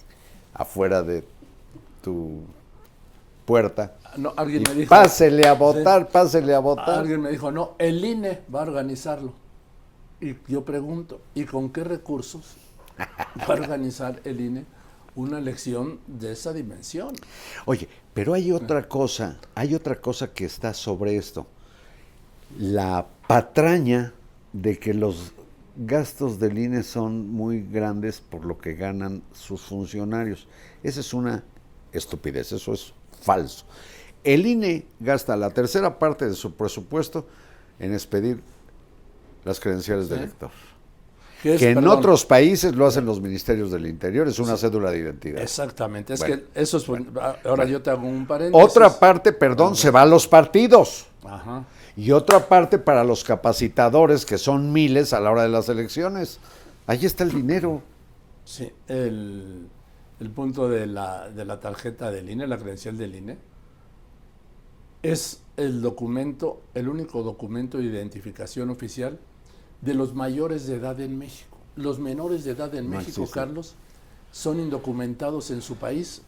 afuera 0.55 1.03
de 1.03 1.23
tu 2.01 2.41
puerta. 3.45 3.93
no, 4.17 4.33
alguien 4.35 4.63
me 4.67 4.73
dijo. 4.73 4.89
pásele 4.89 5.47
a 5.47 5.53
votar, 5.53 6.09
pásele 6.09 6.55
a 6.55 6.59
votar. 6.59 6.99
Alguien 6.99 7.21
me 7.21 7.29
dijo, 7.29 7.51
no, 7.51 7.75
el 7.77 8.03
INE 8.03 8.41
va 8.53 8.61
a 8.61 8.63
organizarlo. 8.63 9.33
Y 10.19 10.35
yo 10.47 10.65
pregunto, 10.65 11.21
¿y 11.35 11.45
con 11.45 11.69
qué 11.69 11.83
recursos 11.83 12.55
va 12.99 13.53
a 13.53 13.57
organizar 13.57 14.19
el 14.23 14.41
INE 14.41 14.65
una 15.15 15.39
elección 15.39 15.99
de 16.07 16.31
esa 16.31 16.53
dimensión? 16.53 17.13
Oye, 17.65 17.87
pero 18.13 18.33
hay 18.33 18.51
otra 18.51 18.87
cosa, 18.87 19.37
hay 19.55 19.75
otra 19.75 19.99
cosa 19.99 20.33
que 20.33 20.45
está 20.45 20.73
sobre 20.73 21.15
esto. 21.17 21.47
La 22.57 23.07
patraña 23.27 24.13
de 24.53 24.77
que 24.77 24.93
los 24.93 25.33
gastos 25.77 26.39
del 26.39 26.57
INE 26.57 26.83
son 26.83 27.29
muy 27.29 27.61
grandes 27.61 28.19
por 28.19 28.45
lo 28.45 28.57
que 28.57 28.73
ganan 28.75 29.23
sus 29.33 29.61
funcionarios. 29.61 30.47
Esa 30.83 30.99
es 30.99 31.13
una 31.13 31.43
estupidez, 31.93 32.51
eso 32.51 32.73
es 32.73 32.93
falso. 33.21 33.65
El 34.23 34.45
INE 34.45 34.85
gasta 34.99 35.35
la 35.37 35.49
tercera 35.49 35.97
parte 35.97 36.27
de 36.27 36.33
su 36.35 36.53
presupuesto 36.53 37.25
en 37.79 37.93
expedir 37.93 38.41
las 39.45 39.59
credenciales 39.59 40.09
de 40.09 40.15
Sí. 40.17 40.23
elector. 40.23 40.51
Que 41.41 41.55
es, 41.55 41.59
Que 41.59 41.69
en 41.69 41.75
perdón, 41.75 41.97
otros 41.97 42.25
países 42.25 42.75
lo 42.75 42.85
hacen 42.85 43.05
los 43.05 43.19
ministerios 43.19 43.71
del 43.71 43.87
Interior, 43.87 44.27
es 44.27 44.37
una 44.39 44.57
cédula 44.57 44.91
de 44.91 44.99
identidad. 44.99 45.41
Exactamente, 45.41 46.13
es 46.13 46.19
Bueno, 46.19 46.35
que 46.35 46.61
eso 46.61 46.77
es... 46.77 46.85
ahora 47.43 47.65
yo 47.65 47.81
te 47.81 47.89
hago 47.89 48.07
un 48.07 48.27
paréntesis. 48.27 48.65
Otra 48.65 48.99
parte, 48.99 49.33
perdón, 49.33 49.75
se 49.75 49.89
va 49.89 50.03
a 50.03 50.05
los 50.05 50.27
partidos. 50.27 51.07
Ajá. 51.23 51.65
Y 51.95 52.11
otra 52.11 52.47
parte 52.47 52.77
para 52.77 53.03
los 53.03 53.23
capacitadores, 53.23 54.25
que 54.25 54.37
son 54.37 54.71
miles 54.71 55.13
a 55.13 55.19
la 55.19 55.31
hora 55.31 55.43
de 55.43 55.49
las 55.49 55.67
elecciones. 55.67 56.39
Ahí 56.87 57.05
está 57.05 57.23
el 57.23 57.31
dinero. 57.31 57.81
Sí, 58.45 58.71
el, 58.87 59.67
el 60.19 60.29
punto 60.29 60.69
de 60.69 60.87
la, 60.87 61.29
de 61.29 61.45
la 61.45 61.59
tarjeta 61.59 62.11
del 62.11 62.29
INE, 62.29 62.47
la 62.47 62.57
credencial 62.57 62.97
del 62.97 63.15
INE, 63.15 63.37
es 65.03 65.41
el 65.57 65.81
documento, 65.81 66.61
el 66.73 66.87
único 66.87 67.23
documento 67.23 67.77
de 67.77 67.85
identificación 67.85 68.69
oficial 68.69 69.19
de 69.81 69.93
los 69.93 70.13
mayores 70.13 70.67
de 70.67 70.75
edad 70.75 70.99
en 70.99 71.17
México. 71.17 71.57
Los 71.75 71.99
menores 71.99 72.43
de 72.43 72.51
edad 72.51 72.73
en 72.75 72.89
No 72.89 72.97
México, 72.97 73.21
existe. 73.21 73.39
Carlos, 73.39 73.75
son 74.31 74.59
indocumentados 74.59 75.51
en 75.51 75.61
su 75.61 75.75
país, 75.75 76.21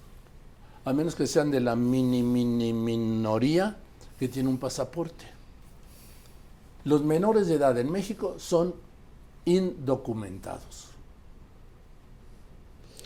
a 0.86 0.94
menos 0.94 1.16
que 1.16 1.28
sean 1.28 1.52
de 1.52 1.60
la 1.60 1.76
mini, 1.76 2.24
mini 2.24 2.74
minoría 2.74 3.78
que 4.20 4.28
tiene 4.28 4.50
un 4.50 4.58
pasaporte. 4.58 5.26
Los 6.84 7.04
menores 7.04 7.48
de 7.48 7.56
edad 7.56 7.78
en 7.78 7.90
México 7.92 8.36
son 8.38 8.74
indocumentados. 9.46 10.90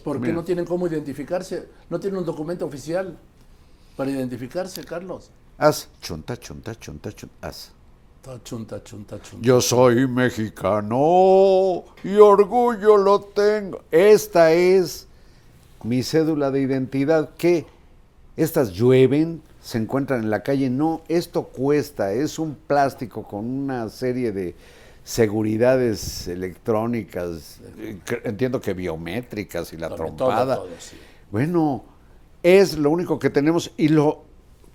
Porque 0.03 0.27
Mira. 0.27 0.35
no 0.35 0.43
tienen 0.43 0.65
cómo 0.65 0.87
identificarse, 0.87 1.67
no 1.89 1.99
tienen 1.99 2.19
un 2.19 2.25
documento 2.25 2.65
oficial 2.65 3.17
para 3.95 4.09
identificarse, 4.09 4.83
Carlos. 4.83 5.29
Haz 5.57 5.89
chunta, 6.01 6.37
chunta, 6.37 6.75
chunta, 6.75 7.11
chunta, 7.11 7.47
haz. 7.47 7.71
Yo 9.41 9.61
soy 9.61 10.07
mexicano 10.07 11.85
y 12.03 12.15
orgullo 12.15 12.97
lo 12.97 13.21
tengo. 13.21 13.81
Esta 13.91 14.51
es 14.51 15.07
mi 15.83 16.03
cédula 16.03 16.51
de 16.51 16.61
identidad. 16.61 17.29
¿Qué? 17.37 17.65
Estas 18.35 18.71
llueven, 18.71 19.41
se 19.61 19.77
encuentran 19.77 20.23
en 20.23 20.29
la 20.29 20.43
calle. 20.43 20.69
No, 20.69 21.01
esto 21.07 21.43
cuesta. 21.43 22.11
Es 22.11 22.37
un 22.37 22.55
plástico 22.55 23.23
con 23.23 23.45
una 23.45 23.87
serie 23.89 24.31
de 24.31 24.55
seguridades 25.03 26.27
electrónicas. 26.27 27.59
Entiendo 28.23 28.59
que 28.59 28.73
biométricas 28.73 29.71
y 29.71 29.77
la 29.77 29.87
todo, 29.87 29.97
trompada. 29.97 30.55
todo, 30.57 30.67
sí. 30.79 30.97
Bueno, 31.31 31.83
es 32.43 32.77
lo 32.77 32.89
único 32.89 33.17
que 33.19 33.29
tenemos 33.29 33.71
y 33.77 33.87
lo 33.87 34.23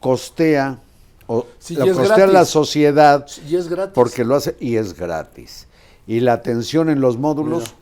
costea, 0.01 0.81
o 1.33 1.47
Sí, 1.59 1.75
lo 1.77 1.93
costea 1.95 2.27
la 2.27 2.45
sociedad 2.45 3.27
Y 3.49 3.57
es 3.57 3.69
gratis. 3.69 3.93
porque 3.95 4.25
lo 4.25 4.35
hace 4.35 4.57
y 4.61 4.77
es 4.77 4.95
gratis. 4.95 5.67
Y 6.07 6.21
la 6.21 6.35
atención 6.35 6.91
en 6.91 7.01
los 7.01 7.17
módulos, 7.17 7.75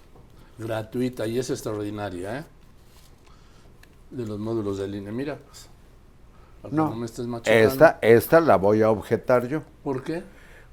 Mira, 0.59 0.75
gratuita 0.75 1.27
y 1.27 1.39
es 1.39 1.51
extraordinaria, 1.51 2.39
¿eh? 2.41 2.45
De 4.11 4.27
los 4.27 4.39
módulos 4.39 4.79
del 4.79 4.95
INE. 4.95 5.11
Mira, 5.13 5.39
pues, 5.39 5.69
que 6.71 6.77
no, 6.77 6.95
me 6.95 7.07
estés 7.07 7.27
esta, 7.47 7.99
esta 8.03 8.41
la 8.41 8.57
voy 8.57 8.83
a 8.83 8.91
objetar 8.91 9.49
yo, 9.49 9.63
¿Por 9.83 10.03
qué? 10.03 10.23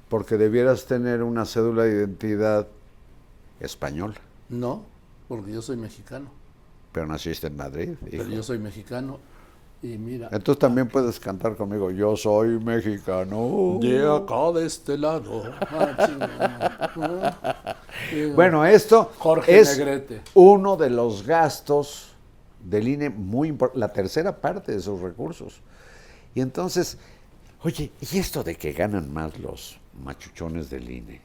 porque 0.09 0.37
debieras 0.37 0.85
tener 0.85 1.23
una 1.23 1.45
cédula 1.45 1.83
de 1.83 1.91
identidad 1.93 2.67
española, 3.59 4.15
No, 4.49 4.83
porque 5.27 5.51
yo 5.51 5.61
soy 5.61 5.77
mexicano. 5.77 6.29
pero 6.91 7.07
naciste 7.07 7.47
en 7.47 7.55
Madrid. 7.57 7.89
Pero 8.09 8.23
hijo. 8.23 8.31
yo 8.33 8.43
soy 8.43 8.59
mexicano 8.59 9.19
Y 9.81 9.97
mira, 9.97 10.29
Entonces 10.31 10.59
también 10.59 10.87
puedes 10.87 11.19
cantar 11.19 11.55
conmigo, 11.55 11.91
yo 11.91 12.17
soy 12.17 12.59
mexicano. 12.59 13.77
de 13.79 14.07
acá 14.07 14.51
de 14.59 14.65
este 14.65 14.97
lado. 14.97 15.43
Ah. 15.61 17.75
Bueno, 18.35 18.65
esto 18.65 19.11
Jorge 19.17 19.59
es 19.59 19.77
Negrete. 19.77 20.21
uno 20.33 20.77
de 20.77 20.89
los 20.89 21.25
gastos 21.25 22.13
del 22.63 22.87
INE 22.87 23.09
muy 23.09 23.49
importante, 23.49 23.79
la 23.79 23.93
tercera 23.93 24.35
parte 24.35 24.71
de 24.71 24.79
sus 24.79 24.99
recursos. 24.99 25.61
Y 26.33 26.41
entonces, 26.41 26.97
oye, 27.63 27.91
¿y 28.01 28.17
esto 28.17 28.43
de 28.43 28.55
que 28.55 28.73
ganan 28.73 29.13
más 29.13 29.37
los 29.39 29.79
machuchones 30.03 30.69
del 30.69 30.89
INE? 30.89 31.21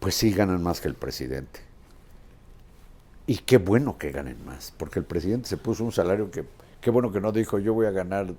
Pues 0.00 0.14
sí 0.14 0.32
ganan 0.32 0.62
más 0.62 0.80
que 0.80 0.88
el 0.88 0.94
presidente. 0.94 1.60
Y 3.26 3.38
qué 3.38 3.58
bueno 3.58 3.98
que 3.98 4.12
ganen 4.12 4.44
más, 4.44 4.72
porque 4.76 4.98
el 4.98 5.04
presidente 5.04 5.48
se 5.48 5.56
puso 5.56 5.84
un 5.84 5.92
salario 5.92 6.30
que, 6.30 6.44
qué 6.86 6.92
bueno 6.92 7.10
que 7.10 7.20
no 7.20 7.32
dijo 7.32 7.58
yo 7.58 7.74
voy 7.74 7.86
a 7.86 7.90
ganar 7.90 8.32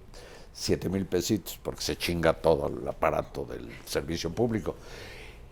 7 0.53 0.87
mil 0.87 1.05
pesitos, 1.05 1.59
porque 1.61 1.81
se 1.81 1.97
chinga 1.97 2.31
todo 2.31 2.69
el 2.69 2.87
aparato 2.87 3.43
del 3.43 3.67
servicio 3.83 4.29
público. 4.29 4.73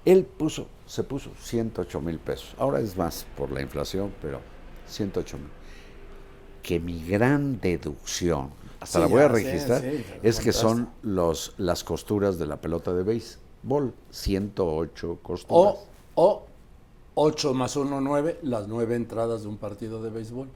Él 0.06 0.24
puso, 0.24 0.68
se 0.86 1.04
puso 1.04 1.32
108 1.38 2.00
mil 2.00 2.20
pesos. 2.20 2.56
Ahora 2.58 2.80
es 2.80 2.96
más 2.96 3.26
por 3.36 3.52
la 3.52 3.62
inflación, 3.62 4.14
pero 4.22 4.40
108 4.88 5.38
mil. 5.38 5.50
Que 6.64 6.80
mi 6.80 7.06
gran 7.06 7.60
deducción, 7.60 8.52
hasta 8.80 9.00
Sí, 9.00 9.04
la 9.04 9.08
voy 9.08 9.24
a 9.24 9.28
sí, 9.28 9.44
registrar, 9.44 9.82
sí, 9.82 10.06
es 10.24 10.40
que 10.40 10.54
son 10.54 10.88
los, 11.02 11.54
las 11.58 11.84
costuras 11.84 12.40
de 12.40 12.48
la 12.48 12.62
pelota 12.62 12.94
de 12.94 13.04
béisbol. 13.04 13.94
108 14.10 15.20
costuras. 15.22 15.80
O, 16.16 16.24
o 16.24 16.46
8 17.16 17.54
más 17.54 17.76
1, 17.76 18.00
9, 18.00 18.40
las 18.44 18.70
nueve 18.70 18.96
entradas 18.96 19.42
de 19.42 19.50
un 19.50 19.58
partido 19.58 20.02
de 20.02 20.12
béisbol. 20.12 20.48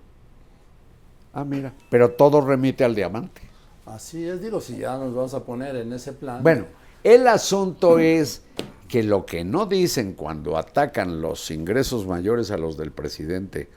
Ah, 1.33 1.43
mira. 1.43 1.73
Pero 1.89 2.11
todo 2.11 2.41
remite 2.41 2.83
al 2.83 2.95
diamante. 2.95 3.41
Así 3.85 4.23
es, 4.23 4.41
digo, 4.41 4.61
si 4.61 4.77
ya 4.77 4.97
nos 4.97 5.13
vamos 5.13 5.33
a 5.33 5.43
poner 5.43 5.75
en 5.75 5.93
ese 5.93 6.13
plan. 6.13 6.43
Bueno, 6.43 6.65
el 7.03 7.27
asunto 7.27 7.97
es 7.99 8.43
que 8.87 9.03
lo 9.03 9.25
que 9.25 9.43
no 9.43 9.65
dicen 9.65 10.13
cuando 10.13 10.57
atacan 10.57 11.21
los 11.21 11.49
ingresos 11.51 12.05
mayores 12.05 12.51
a 12.51 12.57
los 12.57 12.77
del 12.77 12.91
presidente, 12.91 13.69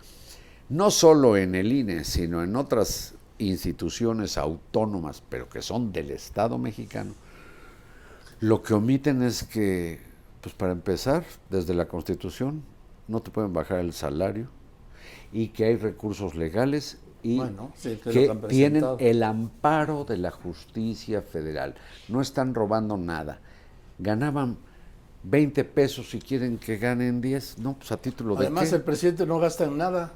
no 0.68 0.90
solo 0.90 1.36
en 1.36 1.54
el 1.54 1.72
INE, 1.72 2.04
sino 2.04 2.42
en 2.42 2.56
otras 2.56 3.14
instituciones 3.38 4.38
autónomas, 4.38 5.22
pero 5.28 5.48
que 5.48 5.62
son 5.62 5.92
del 5.92 6.10
Estado 6.10 6.58
mexicano, 6.58 7.14
lo 8.40 8.62
que 8.62 8.74
omiten 8.74 9.22
es 9.22 9.44
que, 9.44 10.00
pues 10.40 10.54
para 10.54 10.72
empezar, 10.72 11.24
desde 11.50 11.74
la 11.74 11.86
Constitución 11.88 12.62
no 13.06 13.20
te 13.20 13.30
pueden 13.30 13.52
bajar 13.52 13.80
el 13.80 13.92
salario 13.92 14.48
y 15.32 15.48
que 15.48 15.64
hay 15.64 15.76
recursos 15.76 16.34
legales 16.34 16.98
y 17.22 17.36
Bueno, 17.36 17.72
sí, 17.76 18.00
que 18.02 18.34
tienen 18.48 18.84
el 18.98 19.22
amparo 19.22 20.04
de 20.04 20.16
la 20.16 20.30
justicia 20.30 21.22
federal. 21.22 21.74
No 22.08 22.20
están 22.20 22.54
robando 22.54 22.96
nada. 22.96 23.38
Ganaban 23.98 24.56
20 25.22 25.64
pesos 25.64 26.14
y 26.14 26.18
quieren 26.18 26.58
que 26.58 26.78
ganen 26.78 27.20
10. 27.20 27.58
No, 27.58 27.74
pues 27.74 27.92
a 27.92 27.96
título 27.96 28.34
de 28.34 28.46
Además, 28.46 28.72
el 28.72 28.82
presidente 28.82 29.24
no 29.24 29.38
gasta 29.38 29.64
en 29.64 29.78
nada. 29.78 30.12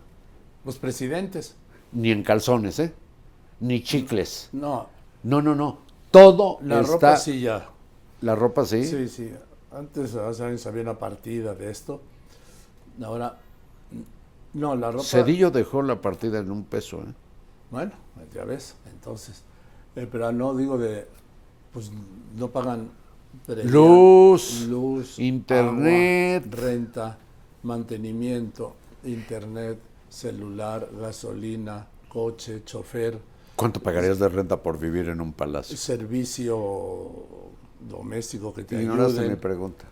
Los 0.64 0.78
presidentes. 0.78 1.54
Ni 1.92 2.10
en 2.10 2.24
calzones, 2.24 2.78
¿eh? 2.80 2.92
Ni 3.60 3.82
chicles. 3.82 4.48
No, 4.52 4.88
No, 5.22 5.40
no, 5.40 5.54
no. 5.54 5.78
Todo 6.10 6.58
la 6.62 6.80
está... 6.80 6.92
ropa 6.92 7.16
sí 7.16 7.40
ya. 7.40 7.68
La 8.20 8.34
ropa 8.34 8.64
sí. 8.64 8.84
Sí, 8.84 9.08
sí. 9.08 9.32
Antes 9.70 10.14
hace 10.14 10.44
años 10.44 10.66
había 10.66 10.82
una 10.82 10.98
partida 10.98 11.54
de 11.54 11.70
esto. 11.70 12.00
Ahora, 13.02 13.38
no, 14.56 14.74
la 14.76 14.90
ropa. 14.90 15.04
Cedillo 15.04 15.50
dejó 15.50 15.82
la 15.82 16.00
partida 16.00 16.38
en 16.38 16.50
un 16.50 16.64
peso, 16.64 16.98
¿eh? 17.02 17.14
Bueno, 17.70 17.92
ya 18.34 18.44
ves, 18.44 18.76
entonces. 18.90 19.42
eh, 19.96 20.08
pero 20.10 20.32
no 20.32 20.54
digo 20.56 20.78
de. 20.78 21.06
Pues 21.72 21.90
no 22.36 22.48
pagan. 22.50 22.90
predial, 23.46 23.70
Luz, 23.70 24.66
luz, 24.68 25.18
internet. 25.18 26.44
agua, 26.44 26.56
renta, 26.62 27.18
mantenimiento, 27.62 28.74
internet, 29.04 29.78
celular, 30.08 30.88
gasolina, 31.00 31.86
coche, 32.08 32.62
chofer, 32.64 33.18
¿Cuánto 33.56 33.80
pagarías 33.80 34.18
de 34.18 34.28
renta 34.28 34.62
por 34.62 34.78
vivir 34.78 35.08
en 35.08 35.20
un 35.20 35.32
palacio? 35.32 35.76
servicio 35.76 37.16
doméstico 37.80 38.52
que 38.54 38.64
te 38.64 38.80
Ignoraste 38.82 39.20
ayuden. 39.20 39.30
mi 39.30 39.36
pregunta. 39.36 39.84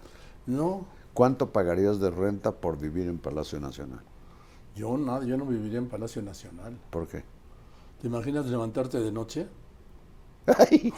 No, 0.46 0.84
¿Cuánto 1.14 1.50
pagarías 1.52 2.00
de 2.00 2.10
renta 2.10 2.52
por 2.52 2.78
vivir 2.78 3.08
en 3.08 3.18
Palacio 3.18 3.60
Nacional? 3.60 4.00
Yo 4.74 4.96
nada, 4.98 5.24
yo 5.24 5.36
no 5.36 5.46
viviría 5.46 5.78
en 5.78 5.88
Palacio 5.88 6.22
Nacional. 6.22 6.78
¿Por 6.90 7.06
qué? 7.08 7.24
¿Te 8.00 8.06
imaginas 8.06 8.46
levantarte 8.46 9.00
de 9.00 9.10
noche? 9.12 9.48
Ay. 10.46 10.92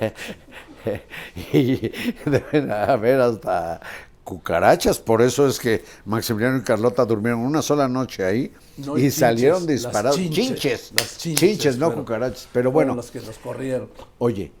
y 1.52 1.90
deben 2.24 2.70
haber 2.70 3.20
hasta 3.20 3.80
cucarachas, 4.24 4.98
por 4.98 5.22
eso 5.22 5.46
es 5.48 5.58
que 5.58 5.84
Maximiliano 6.04 6.58
y 6.58 6.62
Carlota 6.62 7.04
durmieron 7.06 7.40
una 7.40 7.62
sola 7.62 7.88
noche 7.88 8.24
ahí 8.24 8.52
No, 8.76 8.98
y 8.98 9.06
y 9.06 9.10
salieron 9.10 9.66
disparados. 9.66 10.20
las 10.20 10.30
Chinches, 10.30 10.60
chinches, 10.60 10.92
las 10.92 11.18
chinches, 11.18 11.50
chinches 11.50 11.78
no 11.78 11.92
cucarachas. 11.94 12.48
Pero 12.52 12.70
bueno, 12.70 12.94
los 12.94 13.10
que 13.10 13.20
los 13.20 13.38
corrieron. 13.38 13.90
oye, 14.18 14.52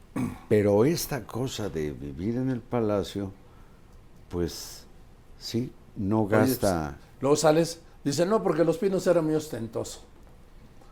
pero 0.48 0.84
esta 0.84 1.24
cosa 1.26 1.68
de 1.68 1.92
vivir 1.92 2.36
en 2.36 2.50
el 2.50 2.60
palacio, 2.60 3.32
pues 4.28 4.86
sí, 5.38 5.72
no 5.96 6.22
Oye, 6.32 6.56
gasta. 6.56 6.96
pues, 6.98 7.20
luego 7.20 7.36
sales, 7.36 7.80
dicen, 8.08 8.28
no, 8.28 8.42
porque 8.42 8.64
Los 8.64 8.78
Pinos 8.78 9.06
era 9.06 9.22
muy 9.22 9.34
ostentoso. 9.34 10.04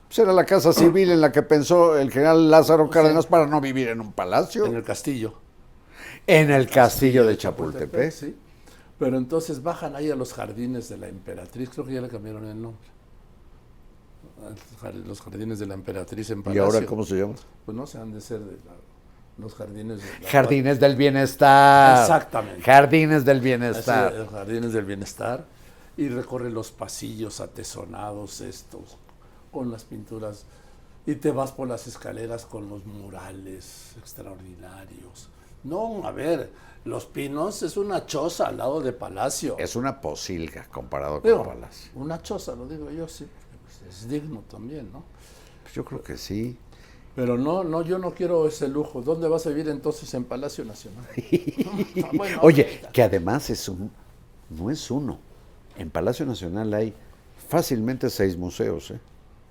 Pues 0.09 0.18
era 0.20 0.33
la 0.33 0.44
casa 0.46 0.72
civil 0.72 1.11
en 1.11 1.20
la 1.20 1.33
que 1.33 1.42
pensó 1.42 1.98
el 1.98 2.11
general 2.12 2.48
Lázaro 2.50 2.88
Cárdenas 2.88 3.26
para 3.26 3.46
no 3.46 3.61
vivir 3.61 3.88
en 3.88 4.00
un 4.00 4.12
palacio. 4.12 4.64
En 4.66 4.76
el 4.76 4.85
castillo. 4.85 5.35
En 6.29 6.50
el 6.50 6.68
castillo 6.70 7.26
de 7.26 7.37
Chapultepec. 7.37 8.11
Sí. 8.12 8.37
Pero 8.98 9.16
entonces 9.18 9.62
bajan 9.62 9.94
ahí 9.96 10.11
a 10.11 10.16
los 10.16 10.33
jardines 10.33 10.88
de 10.88 10.96
la 10.96 11.09
emperatriz, 11.09 11.70
creo 11.70 11.85
que 11.85 11.92
ya 11.94 12.00
le 12.00 12.09
cambiaron 12.09 12.46
el 12.46 12.61
nombre. 12.62 12.88
Los 15.07 15.20
jardines 15.22 15.59
de 15.59 15.66
la 15.66 15.74
emperatriz 15.74 16.31
en 16.31 16.38
¿Y 16.38 16.42
Palacio. 16.42 16.64
ahora 16.64 16.87
cómo 16.87 17.05
se 17.05 17.16
llama? 17.16 17.35
Pues 17.64 17.76
no 17.76 17.87
se 17.87 17.98
han 17.98 18.12
de 18.12 18.20
ser 18.20 18.38
de 18.40 18.52
la- 18.52 18.76
los 19.38 19.55
jardines 19.55 19.98
de 19.98 20.05
la- 20.22 20.29
Jardines 20.31 20.81
del 20.81 20.96
Bienestar. 20.96 22.00
Exactamente. 22.02 22.62
Jardines 22.62 23.24
del 23.24 23.37
Así, 23.38 23.44
Bienestar. 23.44 24.12
los 24.14 24.29
jardines 24.31 24.72
del 24.72 24.85
bienestar. 24.85 25.44
Y 25.96 26.09
recorre 26.09 26.50
los 26.50 26.70
pasillos 26.70 27.40
atesonados 27.40 28.40
estos, 28.40 28.96
con 29.50 29.70
las 29.70 29.85
pinturas. 29.85 30.44
Y 31.06 31.14
te 31.16 31.30
vas 31.30 31.52
por 31.52 31.68
las 31.68 31.87
escaleras 31.87 32.44
con 32.44 32.68
los 32.68 32.85
murales 32.85 33.94
extraordinarios. 33.98 35.28
No, 35.64 36.06
a 36.06 36.12
ver, 36.12 36.50
Los 36.85 37.06
Pinos 37.06 37.62
es 37.62 37.76
una 37.76 38.06
choza 38.06 38.48
al 38.48 38.59
lado 38.59 38.80
de 38.80 38.92
Palacio. 38.92 39.56
Es 39.59 39.74
una 39.74 40.00
posilga 40.00 40.66
comparado 40.70 41.20
con 41.20 41.44
Palacio. 41.44 41.92
Una 41.94 42.22
choza, 42.22 42.54
lo 42.54 42.66
digo 42.66 42.90
yo, 42.90 43.09
sí. 43.09 43.26
es 43.88 44.09
digno 44.09 44.44
también, 44.48 44.92
¿no? 44.92 45.04
Pues 45.62 45.74
yo 45.74 45.85
creo 45.85 46.02
que 46.02 46.16
sí. 46.16 46.56
Pero 47.16 47.38
no, 47.38 47.64
no, 47.64 47.82
yo 47.82 47.98
no 47.98 48.12
quiero 48.12 48.46
ese 48.46 48.68
lujo. 48.68 49.00
¿Dónde 49.00 49.26
vas 49.26 49.46
a 49.46 49.48
vivir 49.48 49.68
entonces 49.68 50.12
en 50.14 50.24
Palacio 50.24 50.64
Nacional? 50.64 51.04
Bueno, 52.12 52.38
Oye, 52.42 52.82
que 52.92 53.02
además 53.02 53.48
es 53.50 53.68
un, 53.68 53.90
no 54.50 54.70
es 54.70 54.90
uno. 54.90 55.18
En 55.78 55.90
Palacio 55.90 56.26
Nacional 56.26 56.72
hay 56.74 56.94
fácilmente 57.48 58.10
seis 58.10 58.36
museos. 58.36 58.90
¿eh? 58.90 59.00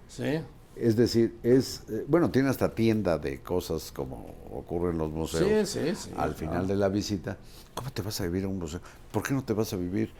Sí. 0.08 0.40
Es 0.76 0.96
decir, 0.96 1.38
es 1.44 1.84
eh, 1.90 2.06
bueno, 2.08 2.30
tiene 2.32 2.50
hasta 2.50 2.74
tienda 2.74 3.18
de 3.18 3.42
cosas 3.42 3.92
como 3.92 4.36
ocurre 4.54 4.92
en 4.92 4.98
los 4.98 5.12
museos. 5.12 5.70
Sí, 5.70 5.80
sí, 5.80 5.96
sí, 5.96 6.10
Al 6.12 6.34
claro. 6.34 6.34
final 6.34 6.68
de 6.68 6.76
la 6.76 6.90
visita, 6.90 7.38
¿cómo 7.74 7.92
te 7.92 8.02
vas 8.02 8.20
a 8.22 8.26
vivir 8.26 8.46
a 8.46 8.48
un 8.48 8.60
museo? 8.60 8.82
¿Por 9.12 9.24
qué 9.24 9.34
no 9.34 9.44
te 9.44 9.54
vas 9.54 9.72
a 9.74 9.78
vivir 9.78 10.12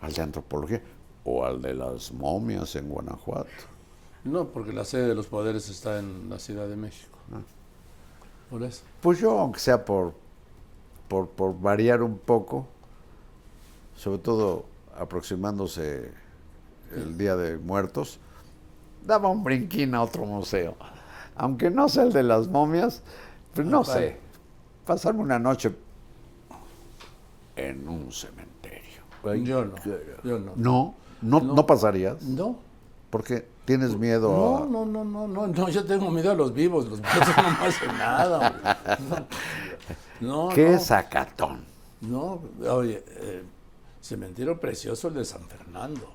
al 0.00 0.12
de 0.12 0.22
antropología 0.22 0.82
o 1.24 1.44
al 1.44 1.62
de 1.62 1.74
las 1.74 2.12
momias 2.12 2.76
en 2.76 2.88
Guanajuato? 2.88 3.48
No, 4.24 4.48
porque 4.48 4.72
la 4.72 4.84
sede 4.84 5.08
de 5.08 5.14
los 5.14 5.28
poderes 5.28 5.68
está 5.68 5.98
en 5.98 6.28
la 6.28 6.38
Ciudad 6.38 6.68
de 6.68 6.76
México. 6.76 7.16
Ah. 7.32 7.40
Por 8.50 8.62
eso. 8.64 8.82
Pues 9.00 9.18
yo, 9.18 9.38
aunque 9.38 9.60
sea 9.60 9.84
por, 9.84 10.14
por, 11.08 11.28
por 11.28 11.58
variar 11.58 12.02
un 12.02 12.18
poco, 12.18 12.66
sobre 13.96 14.18
todo 14.18 14.66
aproximándose 14.98 16.10
el 16.94 17.16
Día 17.18 17.36
de 17.36 17.58
Muertos, 17.58 18.18
daba 19.04 19.28
un 19.28 19.42
brinquín 19.44 19.94
a 19.94 20.02
otro 20.02 20.24
museo. 20.24 20.76
Aunque 21.36 21.70
no 21.70 21.88
sea 21.88 22.04
el 22.04 22.12
de 22.12 22.22
las 22.22 22.48
momias, 22.48 23.02
pues 23.54 23.66
no 23.66 23.80
Ah, 23.80 23.84
sé, 23.84 24.18
pasarme 24.86 25.20
una 25.22 25.38
noche 25.38 25.72
en 27.56 27.88
un 27.88 28.10
cementerio. 28.12 29.02
Yo 29.44 29.64
no, 29.64 29.74
yo 30.24 30.38
no. 30.38 30.52
No, 30.56 30.94
no, 31.22 31.40
No. 31.40 31.54
no 31.54 31.66
pasarías. 31.66 32.22
No, 32.22 32.56
Porque 33.10 33.46
tienes 33.64 33.96
miedo 33.96 34.30
no, 34.30 34.56
a... 34.64 34.66
no, 34.66 34.84
no, 34.86 35.04
no, 35.04 35.26
no, 35.28 35.46
no, 35.48 35.68
yo 35.68 35.84
tengo 35.84 36.10
miedo 36.10 36.30
a 36.30 36.34
los 36.34 36.52
vivos, 36.52 36.86
los 36.86 37.00
muertos 37.00 37.36
no 37.36 37.50
me 37.50 37.66
hacen 37.66 37.98
nada. 37.98 38.78
No, 40.20 40.48
¿Qué 40.54 40.70
no, 40.72 40.78
sacatón? 40.78 41.64
no, 42.02 42.40
oye, 42.70 43.02
eh, 43.08 43.42
cementerio 44.06 44.58
precioso 44.60 45.08
el 45.08 45.14
de 45.14 45.24
San 45.24 45.42
Fernando. 45.48 46.12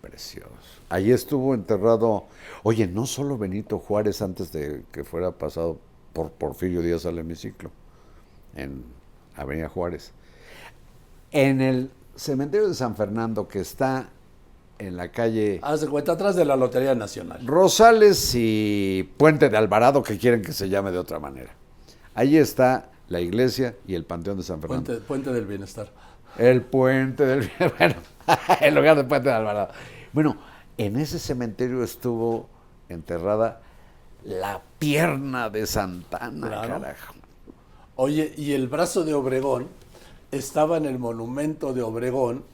Precioso. 0.00 0.48
Ahí 0.88 1.10
estuvo 1.10 1.54
enterrado, 1.54 2.26
oye, 2.62 2.86
no 2.86 3.06
solo 3.06 3.36
Benito 3.36 3.78
Juárez 3.78 4.22
antes 4.22 4.50
de 4.52 4.84
que 4.92 5.04
fuera 5.04 5.32
pasado 5.32 5.78
por 6.12 6.30
Porfirio 6.30 6.80
Díaz 6.80 7.04
al 7.06 7.18
hemiciclo, 7.18 7.70
en 8.54 8.84
Avenida 9.36 9.68
Juárez. 9.68 10.12
En 11.32 11.60
el 11.60 11.90
cementerio 12.16 12.68
de 12.68 12.74
San 12.74 12.96
Fernando, 12.96 13.46
que 13.46 13.60
está 13.60 14.08
en 14.78 14.96
la 14.96 15.12
calle 15.12 15.60
Haz 15.62 15.82
de 15.82 15.88
cuenta 15.88 16.12
atrás 16.12 16.34
de 16.36 16.44
la 16.46 16.56
Lotería 16.56 16.94
Nacional. 16.94 17.46
Rosales 17.46 18.32
y 18.34 19.08
Puente 19.18 19.50
de 19.50 19.56
Alvarado, 19.56 20.02
que 20.02 20.18
quieren 20.18 20.40
que 20.40 20.52
se 20.52 20.68
llame 20.68 20.90
de 20.90 20.98
otra 20.98 21.18
manera. 21.18 21.54
Ahí 22.14 22.38
está 22.38 22.90
la 23.08 23.20
iglesia 23.20 23.76
y 23.86 23.94
el 23.94 24.04
Panteón 24.04 24.38
de 24.38 24.42
San 24.44 24.60
Fernando. 24.60 24.86
Puente, 24.86 25.06
Puente 25.06 25.32
del 25.32 25.44
Bienestar. 25.44 25.92
El 26.38 26.62
puente 26.62 27.24
del 27.26 27.50
bueno, 27.78 27.94
en 28.60 28.74
lugar 28.74 28.96
de 28.96 29.04
puente 29.04 29.28
de 29.28 29.34
Alvarado. 29.34 29.72
Bueno, 30.12 30.36
en 30.78 30.96
ese 30.96 31.18
cementerio 31.18 31.82
estuvo 31.82 32.48
enterrada 32.88 33.60
la 34.24 34.60
pierna 34.78 35.50
de 35.50 35.66
Santana, 35.66 36.46
Claro. 36.48 36.80
carajo. 36.80 37.14
Oye, 37.96 38.32
y 38.36 38.52
el 38.52 38.68
brazo 38.68 39.04
de 39.04 39.14
Obregón 39.14 39.68
estaba 40.32 40.76
en 40.78 40.86
el 40.86 40.98
monumento 40.98 41.72
de 41.72 41.82
Obregón 41.82 42.44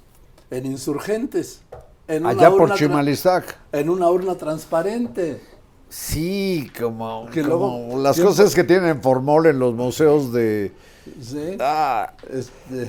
en 0.51 0.67
Insurgentes. 0.67 1.63
En 2.09 2.25
Allá 2.27 2.51
por 2.51 2.75
Chimalistac. 2.75 3.57
En 3.73 3.89
una 3.91 4.09
urna 4.11 4.37
transparente. 4.37 5.41
Sí, 5.89 6.71
como, 6.79 7.27
Que 7.33 7.43
como 7.43 7.79
luego- 7.89 8.03
las 8.03 8.21
cosas 8.21 8.55
que 8.55 8.65
tienen 8.65 8.89
en 8.91 9.03
Formol 9.03 9.47
en 9.47 9.59
los 9.59 9.75
museos 9.75 10.33
de... 10.33 10.73
¿sí? 11.21 11.57
Ah, 11.61 12.13
Este, 12.29 12.89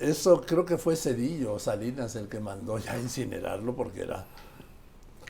eso 0.00 0.40
creo 0.42 0.64
que 0.64 0.78
fue 0.78 0.96
Cedillo, 0.96 1.58
Salinas, 1.58 2.16
el 2.16 2.28
que 2.28 2.40
mandó 2.40 2.78
ya 2.78 2.98
incinerarlo 2.98 3.74
porque 3.74 4.02
era... 4.02 4.26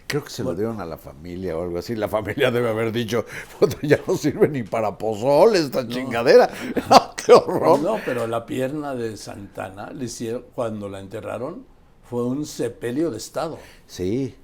creo 0.07 0.25
que 0.25 0.31
se 0.31 0.43
lo 0.45 0.55
dieron 0.55 0.81
a 0.81 0.87
la 0.87 0.99
familia 0.99 1.57
o 1.57 1.63
algo 1.63 1.79
así. 1.79 1.95
La 1.97 2.09
familia 2.09 2.51
debe 2.51 2.71
haber 2.71 2.93
dicho, 2.93 3.25
"Puta, 3.59 3.77
ya 3.83 4.01
no 4.07 4.17
sirve 4.17 4.49
ni 4.49 4.63
para 4.63 4.97
pozole 4.99 5.59
esta 5.59 5.87
chingadera. 5.87 6.51
¡Qué 7.17 7.33
horror! 7.33 7.81
No, 7.81 8.03
pero 8.05 8.27
la 8.27 8.47
pierna 8.47 8.95
de 8.95 9.17
Santana, 9.17 9.91
le 9.93 10.07
hicieron, 10.07 10.45
cuando 10.55 10.89
la 10.89 11.01
enterraron, 11.01 11.67
fue 12.03 12.25
un 12.25 12.47
sepelio 12.47 13.11
de 13.11 13.19
Estado. 13.19 13.69
Sí, 13.87 14.37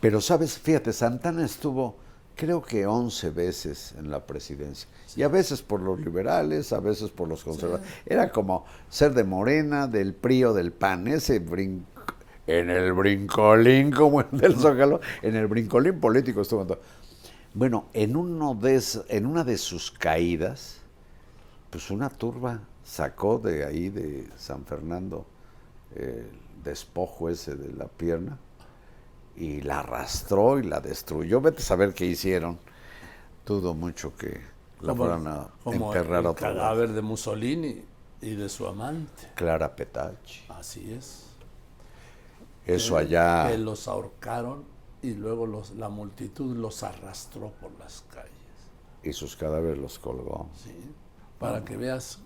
pero 0.00 0.20
sabes, 0.20 0.58
fíjate, 0.58 0.92
Santana 0.92 1.44
estuvo 1.44 1.98
creo 2.36 2.62
que 2.62 2.86
11 2.86 3.30
veces 3.30 3.94
en 3.98 4.10
la 4.10 4.26
presidencia. 4.26 4.88
Y 5.16 5.22
a 5.22 5.28
veces 5.28 5.62
por 5.62 5.80
los 5.80 5.98
liberales, 5.98 6.72
a 6.72 6.80
veces 6.80 7.10
por 7.10 7.28
los 7.28 7.42
conservadores. 7.42 7.88
Era 8.04 8.30
como 8.30 8.66
ser 8.90 9.14
de 9.14 9.24
Morena, 9.24 9.88
del 9.88 10.14
PRI 10.14 10.44
o 10.44 10.52
del 10.52 10.72
PAN, 10.72 11.08
ese 11.08 11.38
brinco, 11.38 11.86
en 12.46 12.70
el 12.70 12.92
brincolín 12.92 13.90
como 13.90 14.20
el 14.20 14.30
del 14.30 14.54
Zócalo, 14.54 15.00
en 15.22 15.34
el 15.34 15.46
brincolín 15.46 15.98
político 15.98 16.42
estuvo. 16.42 16.60
en 16.62 16.68
todo. 16.68 16.80
Bueno, 17.54 17.86
en, 17.94 18.16
uno 18.16 18.54
de, 18.54 18.82
en 19.08 19.26
una 19.26 19.42
de 19.42 19.56
sus 19.56 19.90
caídas, 19.90 20.82
pues 21.70 21.90
una 21.90 22.10
turba 22.10 22.60
sacó 22.84 23.38
de 23.38 23.64
ahí, 23.64 23.88
de 23.88 24.28
San 24.36 24.64
Fernando, 24.66 25.26
el 25.94 26.28
despojo 26.62 27.30
ese 27.30 27.54
de 27.54 27.72
la 27.72 27.86
pierna 27.86 28.38
y 29.36 29.60
la 29.62 29.80
arrastró 29.80 30.58
y 30.58 30.62
la 30.64 30.80
destruyó. 30.80 31.40
Vete 31.40 31.58
a 31.62 31.64
saber 31.64 31.94
qué 31.94 32.06
hicieron. 32.06 32.58
Dudo 33.44 33.74
mucho 33.74 34.16
que 34.16 34.40
la 34.80 34.94
fueran 34.94 35.26
a 35.26 35.48
como 35.62 35.92
enterrar 35.94 36.20
el 36.20 36.26
otra 36.26 36.48
vez. 36.48 36.58
cadáver 36.58 36.92
de 36.92 37.02
Mussolini 37.02 37.84
y 38.20 38.34
de 38.34 38.48
su 38.48 38.66
amante. 38.66 39.28
Clara 39.34 39.74
Petacci. 39.76 40.40
Así 40.48 40.92
es. 40.92 41.26
Eso 42.66 42.94
que- 42.94 43.00
allá. 43.02 43.48
Que 43.48 43.58
los 43.58 43.86
ahorcaron 43.88 44.64
y 45.02 45.14
luego 45.14 45.46
los, 45.46 45.70
la 45.76 45.88
multitud 45.88 46.56
los 46.56 46.82
arrastró 46.82 47.52
por 47.60 47.70
las 47.78 48.04
calles. 48.12 48.32
Y 49.02 49.12
sus 49.12 49.36
cadáveres 49.36 49.78
los 49.78 49.98
colgó. 49.98 50.48
¿sí? 50.56 50.74
Para 51.38 51.64
que 51.64 51.76
veas 51.76 52.18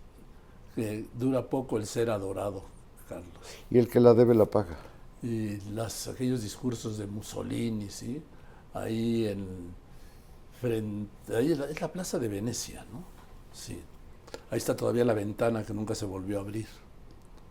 que 0.75 1.07
dura 1.15 1.47
poco 1.51 1.77
el 1.77 1.87
ser 1.87 2.09
adorado, 2.11 2.63
Carlos. 3.09 3.27
Y 3.71 3.79
el 3.79 3.89
que 3.89 4.01
la 4.01 4.15
debe 4.15 4.35
la 4.35 4.47
paga. 4.47 4.79
Y 5.23 5.61
las, 5.73 6.09
aquellos 6.09 6.43
discursos 6.43 6.97
de 6.99 7.07
Mussolini, 7.07 7.91
¿sí? 7.91 8.23
Ahí 8.73 9.27
en 9.27 9.47
frente, 10.61 11.37
ahí 11.37 11.53
es 11.53 11.59
la, 11.59 11.67
es 11.67 11.81
la 11.81 11.89
plaza 11.93 12.19
de 12.19 12.29
Venecia, 12.29 12.85
¿no? 12.93 13.05
Sí. 13.53 13.81
Ahí 14.51 14.59
está 14.59 14.77
todavía 14.77 15.05
la 15.05 15.15
ventana 15.15 15.63
que 15.65 15.75
nunca 15.75 15.95
se 15.95 16.05
volvió 16.07 16.39
a 16.39 16.43
abrir, 16.43 16.67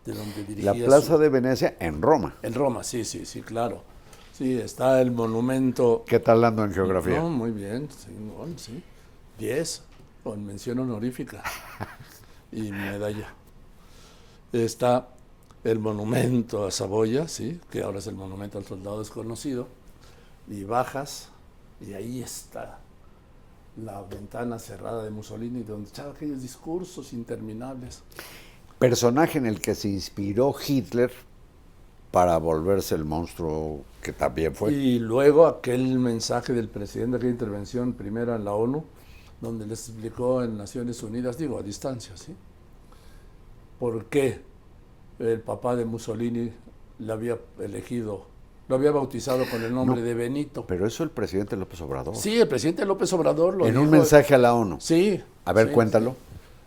de 0.04 0.12
donde 0.14 0.44
dirigía 0.44 0.72
La 0.72 0.78
su- 0.78 0.84
Plaza 0.86 1.18
de 1.18 1.28
Venecia 1.28 1.76
en 1.78 2.02
Roma. 2.02 2.34
En 2.42 2.54
Roma, 2.54 2.82
sí, 2.82 3.04
sí, 3.04 3.24
sí, 3.26 3.42
claro. 3.42 3.82
Sí, 4.32 4.54
está 4.58 5.00
el 5.02 5.10
monumento. 5.10 6.04
¿Qué 6.06 6.18
tal 6.18 6.42
ando 6.44 6.64
en 6.64 6.72
geografía? 6.72 7.20
No, 7.20 7.28
muy 7.28 7.50
bien, 7.50 7.88
sí. 8.56 8.82
10, 9.38 9.82
con 10.24 10.44
mención 10.44 10.78
honorífica 10.78 11.42
y 12.52 12.72
medalla. 12.72 13.28
Está 14.52 15.08
el 15.64 15.78
monumento 15.78 16.66
a 16.66 16.70
Saboya, 16.70 17.28
sí, 17.28 17.60
que 17.70 17.82
ahora 17.82 17.98
es 17.98 18.06
el 18.06 18.14
monumento 18.14 18.58
al 18.58 18.64
soldado 18.64 18.98
desconocido, 18.98 19.68
y 20.48 20.64
bajas, 20.64 21.28
y 21.80 21.92
ahí 21.92 22.22
está 22.22 22.80
la 23.76 24.02
ventana 24.02 24.58
cerrada 24.58 25.04
de 25.04 25.10
Mussolini, 25.10 25.62
donde 25.62 25.90
echaba 25.90 26.12
aquellos 26.12 26.42
discursos 26.42 27.12
interminables. 27.12 28.02
Personaje 28.78 29.38
en 29.38 29.46
el 29.46 29.60
que 29.60 29.74
se 29.74 29.88
inspiró 29.88 30.54
Hitler 30.66 31.12
para 32.10 32.38
volverse 32.38 32.94
el 32.94 33.04
monstruo 33.04 33.84
que 34.02 34.12
también 34.12 34.54
fue. 34.54 34.72
Y 34.72 34.98
luego 34.98 35.46
aquel 35.46 35.98
mensaje 35.98 36.52
del 36.52 36.68
presidente, 36.68 37.18
aquella 37.18 37.32
intervención 37.32 37.92
primera 37.92 38.36
en 38.36 38.44
la 38.44 38.54
ONU, 38.54 38.84
donde 39.40 39.66
les 39.66 39.88
explicó 39.88 40.42
en 40.42 40.56
Naciones 40.56 41.02
Unidas, 41.02 41.38
digo, 41.38 41.58
a 41.58 41.62
distancia, 41.62 42.16
¿sí? 42.16 42.34
¿Por 43.78 44.06
qué 44.06 44.49
el 45.20 45.40
papá 45.40 45.76
de 45.76 45.84
Mussolini 45.84 46.50
le 46.98 47.12
había 47.12 47.38
elegido, 47.60 48.26
lo 48.68 48.74
había 48.76 48.90
bautizado 48.90 49.44
con 49.50 49.62
el 49.62 49.72
nombre 49.74 50.00
No, 50.00 50.06
de 50.06 50.14
Benito? 50.14 50.64
Pero 50.66 50.86
eso 50.86 51.02
el 51.04 51.10
presidente 51.10 51.56
López 51.56 51.80
Obrador. 51.82 52.16
Sí, 52.16 52.38
el 52.40 52.48
presidente 52.48 52.84
López 52.84 53.12
Obrador 53.12 53.56
lo 53.56 53.66
en 53.66 53.72
dijo. 53.72 53.82
un 53.84 53.90
mensaje 53.90 54.34
a 54.34 54.38
la 54.38 54.54
ONU. 54.54 54.78
Sí. 54.80 55.22
A 55.44 55.52
ver, 55.52 55.68
sí, 55.68 55.72
cuéntalo. 55.74 56.10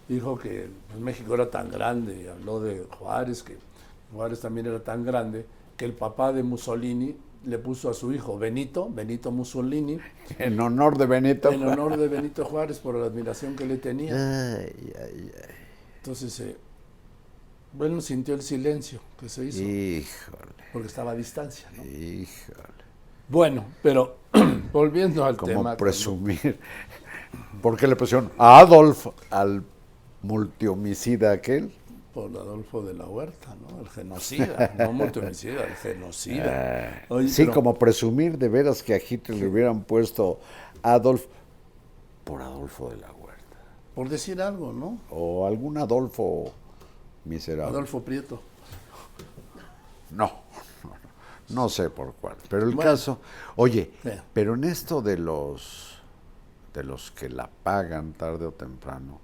sí. 0.08 0.13
Dijo 0.16 0.38
que 0.38 0.68
México 1.00 1.34
era 1.34 1.50
tan 1.50 1.72
grande, 1.72 2.24
y 2.24 2.28
habló 2.28 2.60
de 2.60 2.86
Juárez, 3.00 3.42
que 3.42 3.58
Juárez 4.13 4.39
también 4.42 4.68
era 4.68 4.84
tan 4.84 5.04
grande, 5.06 5.46
que 5.78 5.86
el 5.86 5.94
papá 5.94 6.34
de 6.34 6.44
Mussolini 6.44 7.16
le 7.46 7.58
puso 7.58 7.89
a 7.89 7.94
su 7.94 8.12
hijo 8.13 8.38
Benito, 8.38 8.89
Benito 8.92 9.32
Mussolini, 9.32 9.98
En 10.39 10.60
honor 10.60 10.98
de 10.98 11.06
Benito. 11.06 11.52
en 11.52 11.66
honor 11.68 11.98
de 11.98 12.08
Benito 12.10 12.44
Juárez 12.46 12.80
por 12.80 12.96
la 12.96 13.06
admiración 13.08 13.56
que 13.56 13.66
le 13.66 13.78
tenía. 13.78 14.13
Ay, 14.60 14.94
ay, 15.00 15.32
ay. 15.36 15.56
Entonces, 15.98 16.38
eh, 16.42 16.58
bueno, 17.74 18.02
sintió 18.02 18.36
el 18.36 18.42
silencio 18.42 19.00
que 19.20 19.30
se 19.30 19.46
hizo, 19.46 19.62
Híjole, 19.62 20.54
porque 20.72 20.88
estaba 20.88 21.12
a 21.12 21.16
distancia. 21.16 21.70
¿no? 21.76 21.84
híjole. 21.84 22.84
Bueno, 23.30 23.66
pero 23.82 24.18
volviendo 24.74 25.26
al 25.26 25.38
Como 25.38 25.52
tema. 25.54 25.78
presumir. 25.78 26.60
¿Por 27.62 27.78
qué 27.78 27.88
le 27.88 27.96
pusieron 27.96 28.32
a 28.38 28.60
Adolf 28.60 29.08
al 29.32 29.64
multihomicida 30.22 31.32
aquel? 31.32 31.72
Por 32.14 32.30
Adolfo 32.32 32.84
de 32.84 32.94
la 32.94 33.06
Huerta, 33.08 33.56
¿no? 33.56 33.82
El 33.82 33.90
genocida, 33.90 34.72
no 34.78 34.92
multihomicida, 34.94 35.64
el 35.64 35.74
genocida. 35.76 37.06
Oye, 37.10 37.28
sí, 37.28 37.44
pero- 37.44 37.54
como 37.56 37.74
presumir 37.80 38.38
de 38.38 38.50
veras 38.50 38.84
que 38.84 38.94
a 38.94 38.98
Hitler 38.98 39.38
le 39.40 39.48
hubieran 39.48 39.84
puesto 39.84 40.40
Adolf 40.84 41.26
por 42.24 42.42
Adolfo 42.44 42.90
de 42.92 42.98
la 42.98 43.12
Huerta. 43.12 43.58
Por 43.96 44.10
decir 44.10 44.42
algo, 44.42 44.74
¿no? 44.74 45.00
O 45.10 45.48
algún 45.48 45.78
Adolfo 45.78 46.54
miserable. 47.26 47.72
Adolfo 47.72 48.02
Prieto. 48.02 48.42
No, 50.12 50.32
no, 50.84 50.92
no, 51.50 51.70
sé 51.70 51.90
por 51.90 52.14
cuál. 52.14 52.36
Pero 52.50 52.68
el 52.68 52.76
Bueno. 52.76 52.92
caso, 52.92 53.20
oye, 53.56 53.92
pero 54.34 54.54
en 54.56 54.64
esto 54.66 55.02
de 55.02 55.17
los 55.17 56.02
de 56.74 56.84
los 56.84 57.12
que 57.12 57.30
la 57.30 57.50
pagan 57.63 58.13
tarde 58.13 58.46
o 58.48 58.52
temprano, 58.52 59.19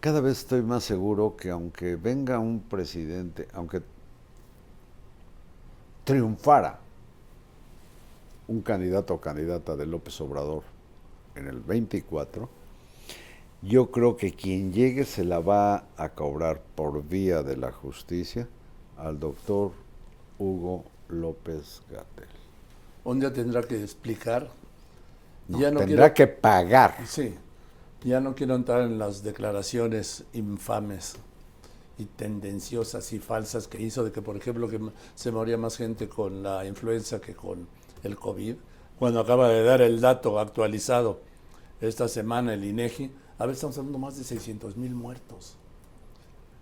cada 0.00 0.20
vez 0.20 0.38
estoy 0.38 0.62
más 0.62 0.84
seguro 0.84 1.36
que 1.36 1.50
aunque 1.50 1.96
venga 1.96 2.38
un 2.38 2.60
presidente, 2.60 3.48
aunque 3.52 3.82
triunfara 6.04 6.78
un 8.48 8.62
candidato 8.62 9.14
o 9.14 9.20
candidata 9.20 9.74
de 9.76 9.86
López 9.86 10.20
Obrador 10.20 10.62
en 11.34 11.48
el 11.48 11.60
24, 11.60 12.48
yo 13.62 13.90
creo 13.90 14.16
que 14.16 14.32
quien 14.32 14.72
llegue 14.72 15.04
se 15.04 15.24
la 15.24 15.40
va 15.40 15.86
a 15.96 16.10
cobrar 16.10 16.62
por 16.74 17.02
vía 17.04 17.42
de 17.42 17.56
la 17.56 17.72
justicia 17.72 18.48
al 18.96 19.18
doctor 19.18 19.72
Hugo 20.38 20.84
López 21.08 21.82
Gatel. 21.90 22.28
Un 23.04 23.20
día 23.20 23.32
tendrá 23.32 23.62
que 23.62 23.80
explicar. 23.80 24.48
No, 25.48 25.60
ya 25.60 25.70
no 25.70 25.80
tendrá 25.80 26.12
quiero, 26.12 26.14
que 26.14 26.40
pagar. 26.40 26.96
Sí, 27.06 27.34
ya 28.04 28.20
no 28.20 28.34
quiero 28.34 28.54
entrar 28.54 28.82
en 28.82 28.98
las 28.98 29.22
declaraciones 29.22 30.24
infames 30.32 31.16
y 31.98 32.04
tendenciosas 32.04 33.12
y 33.12 33.18
falsas 33.18 33.68
que 33.68 33.80
hizo 33.80 34.04
de 34.04 34.12
que, 34.12 34.22
por 34.22 34.36
ejemplo, 34.36 34.68
que 34.68 34.80
se 35.14 35.32
moría 35.32 35.56
más 35.56 35.76
gente 35.76 36.08
con 36.08 36.42
la 36.42 36.66
influenza 36.66 37.20
que 37.20 37.34
con 37.34 37.68
el 38.02 38.16
COVID, 38.16 38.56
cuando 38.98 39.20
acaba 39.20 39.48
de 39.48 39.62
dar 39.62 39.80
el 39.82 40.00
dato 40.00 40.38
actualizado 40.38 41.20
esta 41.80 42.08
semana 42.08 42.54
el 42.54 42.64
INEGI, 42.64 43.10
a 43.38 43.46
ver, 43.46 43.54
estamos 43.54 43.76
hablando 43.78 43.98
más 43.98 44.16
de 44.16 44.24
600 44.24 44.76
mil 44.76 44.94
muertos. 44.94 45.56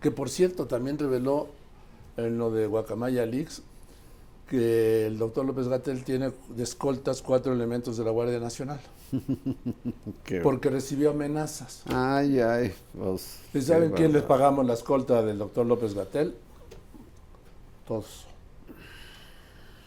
Que 0.01 0.11
por 0.11 0.29
cierto 0.29 0.67
también 0.67 0.99
reveló 0.99 1.49
en 2.17 2.39
lo 2.39 2.51
de 2.51 2.67
Guacamaya 2.67 3.25
Leaks 3.27 3.63
que 4.49 5.07
el 5.07 5.19
doctor 5.19 5.47
López 5.47 5.69
Gatel 5.69 6.05
tiene 6.05 6.33
de 6.51 6.63
escoltas 6.63 7.23
cuatro 7.23 7.53
elementos 7.53 7.97
de 7.97 8.05
la 8.05 8.11
Guardia 8.11 8.39
Nacional. 8.39 8.81
porque 10.43 10.71
recibió 10.71 11.11
amenazas. 11.11 11.83
Ay, 11.87 12.41
ay. 12.41 12.75
Pues, 12.97 13.41
¿Y 13.55 13.63
saben 13.63 13.93
quién 13.93 14.13
les 14.13 14.23
pagamos 14.23 14.67
la 14.67 14.75
escolta 14.75 15.23
del 15.23 15.39
doctor 15.39 15.65
López 15.65 15.95
Gatel? 15.95 16.35
Todos. 17.87 18.27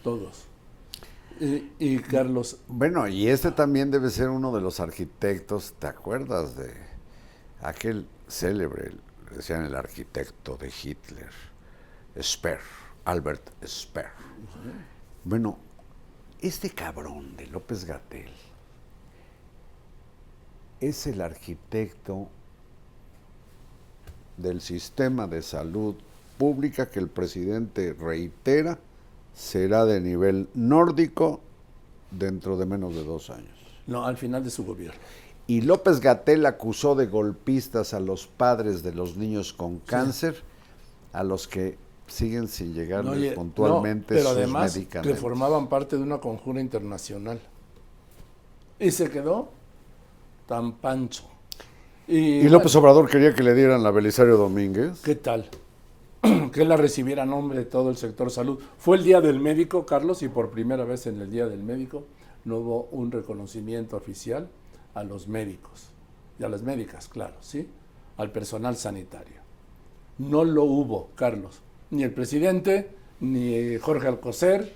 Todos. 0.02 0.47
Y, 1.40 1.98
Carlos. 1.98 2.58
Bueno, 2.66 3.06
y 3.06 3.28
este 3.28 3.52
también 3.52 3.90
debe 3.90 4.10
ser 4.10 4.28
uno 4.28 4.52
de 4.52 4.60
los 4.60 4.80
arquitectos, 4.80 5.74
¿te 5.78 5.86
acuerdas 5.86 6.56
de 6.56 6.72
aquel 7.62 8.08
célebre, 8.28 8.92
decían 9.34 9.64
el 9.64 9.76
arquitecto 9.76 10.56
de 10.56 10.68
Hitler, 10.68 11.30
Speer, 12.20 12.60
Albert 13.04 13.50
Speer? 13.64 14.10
Bueno, 15.24 15.58
este 16.40 16.70
cabrón 16.70 17.36
de 17.36 17.46
López 17.46 17.84
Gatel 17.84 18.32
es 20.80 21.06
el 21.06 21.20
arquitecto 21.20 22.28
del 24.36 24.60
sistema 24.60 25.26
de 25.26 25.42
salud 25.42 25.96
pública 26.36 26.88
que 26.88 27.00
el 27.00 27.08
presidente 27.08 27.92
reitera 27.92 28.78
será 29.38 29.84
de 29.84 30.00
nivel 30.00 30.48
nórdico 30.54 31.40
dentro 32.10 32.56
de 32.56 32.66
menos 32.66 32.94
de 32.96 33.04
dos 33.04 33.30
años. 33.30 33.56
No, 33.86 34.04
al 34.04 34.16
final 34.16 34.42
de 34.42 34.50
su 34.50 34.64
gobierno. 34.64 34.98
Y 35.46 35.60
López 35.60 36.00
Gatel 36.00 36.44
acusó 36.44 36.96
de 36.96 37.06
golpistas 37.06 37.94
a 37.94 38.00
los 38.00 38.26
padres 38.26 38.82
de 38.82 38.92
los 38.92 39.16
niños 39.16 39.52
con 39.52 39.78
cáncer, 39.78 40.42
a 41.12 41.22
los 41.22 41.46
que 41.46 41.78
siguen 42.08 42.48
sin 42.48 42.74
llegar 42.74 43.04
puntualmente 43.34 44.14
pero 44.14 44.30
además 44.30 44.78
que 45.02 45.14
formaban 45.14 45.68
parte 45.68 45.96
de 45.96 46.02
una 46.02 46.18
conjura 46.18 46.60
internacional. 46.60 47.38
Y 48.80 48.90
se 48.90 49.08
quedó 49.08 49.50
tan 50.46 50.72
pancho. 50.72 51.24
Y, 52.08 52.48
López 52.48 52.74
Obrador 52.74 53.08
quería 53.08 53.34
que 53.34 53.42
le 53.42 53.54
dieran 53.54 53.82
la 53.82 53.90
Belisario 53.90 54.36
Domínguez. 54.36 55.00
¿Qué 55.02 55.14
tal? 55.14 55.48
que 56.52 56.64
la 56.64 56.76
recibiera 56.76 57.22
a 57.22 57.26
nombre 57.26 57.58
de 57.58 57.64
todo 57.64 57.90
el 57.90 57.96
sector 57.96 58.30
salud. 58.30 58.58
Fue 58.78 58.96
el 58.96 59.04
Día 59.04 59.20
del 59.20 59.40
Médico, 59.40 59.86
Carlos, 59.86 60.22
y 60.22 60.28
por 60.28 60.50
primera 60.50 60.84
vez 60.84 61.06
en 61.06 61.20
el 61.20 61.30
Día 61.30 61.46
del 61.46 61.62
Médico 61.62 62.04
no 62.44 62.56
hubo 62.58 62.88
un 62.92 63.10
reconocimiento 63.10 63.96
oficial 63.96 64.48
a 64.94 65.04
los 65.04 65.28
médicos 65.28 65.90
y 66.38 66.44
a 66.44 66.48
las 66.48 66.62
médicas, 66.62 67.08
claro, 67.08 67.36
¿sí? 67.40 67.68
Al 68.16 68.32
personal 68.32 68.76
sanitario. 68.76 69.40
No 70.18 70.44
lo 70.44 70.64
hubo, 70.64 71.10
Carlos. 71.14 71.60
Ni 71.90 72.02
el 72.02 72.12
presidente, 72.12 72.90
ni 73.20 73.76
Jorge 73.78 74.08
Alcocer, 74.08 74.72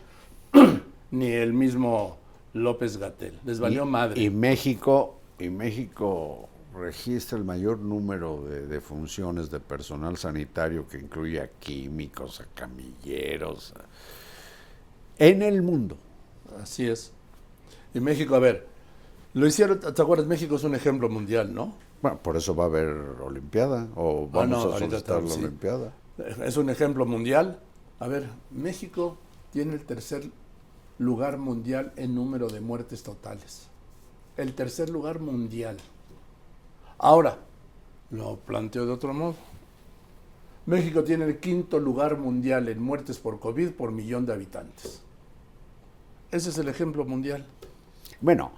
ni 1.10 1.30
el 1.30 1.52
mismo 1.52 2.18
López 2.52 2.98
Gatel. 2.98 3.38
Les 3.44 3.58
valió 3.58 3.86
madre. 3.86 4.20
Y 4.20 4.30
México 4.30 5.16
y 5.38 5.48
México 5.48 6.48
registra 6.74 7.38
el 7.38 7.44
mayor 7.44 7.78
número 7.78 8.44
de, 8.44 8.66
de, 8.66 8.80
funciones 8.80 9.50
de 9.50 9.60
personal 9.60 10.16
sanitario 10.16 10.86
que 10.86 10.98
incluye 10.98 11.40
a 11.40 11.48
químicos, 11.48 12.40
a 12.40 12.46
camilleros, 12.54 13.74
en 15.18 15.42
el 15.42 15.62
mundo. 15.62 15.96
Así 16.60 16.88
es. 16.88 17.12
Y 17.94 18.00
México, 18.00 18.34
a 18.34 18.38
ver, 18.38 18.66
lo 19.34 19.46
hicieron, 19.46 19.80
¿te 19.80 20.02
acuerdas? 20.02 20.26
México 20.26 20.56
es 20.56 20.64
un 20.64 20.74
ejemplo 20.74 21.08
mundial, 21.08 21.54
¿no? 21.54 21.74
Bueno, 22.00 22.18
por 22.22 22.36
eso 22.36 22.54
va 22.54 22.64
a 22.64 22.66
haber 22.66 22.88
Olimpiada, 22.88 23.88
o 23.94 24.26
ah, 24.26 24.28
vamos 24.32 24.74
a 24.74 24.78
solicitar 24.78 25.22
la 25.22 25.34
Olimpiada. 25.34 25.92
Es 26.44 26.56
un 26.56 26.70
ejemplo 26.70 27.06
mundial. 27.06 27.60
A 28.00 28.08
ver, 28.08 28.28
México 28.50 29.16
tiene 29.52 29.74
el 29.74 29.84
tercer 29.84 30.30
lugar 30.98 31.38
mundial 31.38 31.92
en 31.96 32.14
número 32.14 32.48
de 32.48 32.60
muertes 32.60 33.02
totales 33.02 33.68
el 34.36 34.54
tercer 34.54 34.90
lugar 34.90 35.20
mundial. 35.20 35.76
Ahora, 37.02 37.36
lo 38.12 38.36
planteo 38.36 38.86
de 38.86 38.92
otro 38.92 39.12
modo. 39.12 39.34
México 40.66 41.02
tiene 41.02 41.24
el 41.24 41.40
quinto 41.40 41.80
lugar 41.80 42.16
mundial 42.16 42.68
en 42.68 42.80
muertes 42.80 43.18
por 43.18 43.40
COVID 43.40 43.72
por 43.72 43.90
millón 43.90 44.24
de 44.24 44.32
habitantes. 44.32 45.02
Ese 46.30 46.50
es 46.50 46.58
el 46.58 46.68
ejemplo 46.68 47.04
mundial. 47.04 47.44
Bueno, 48.20 48.52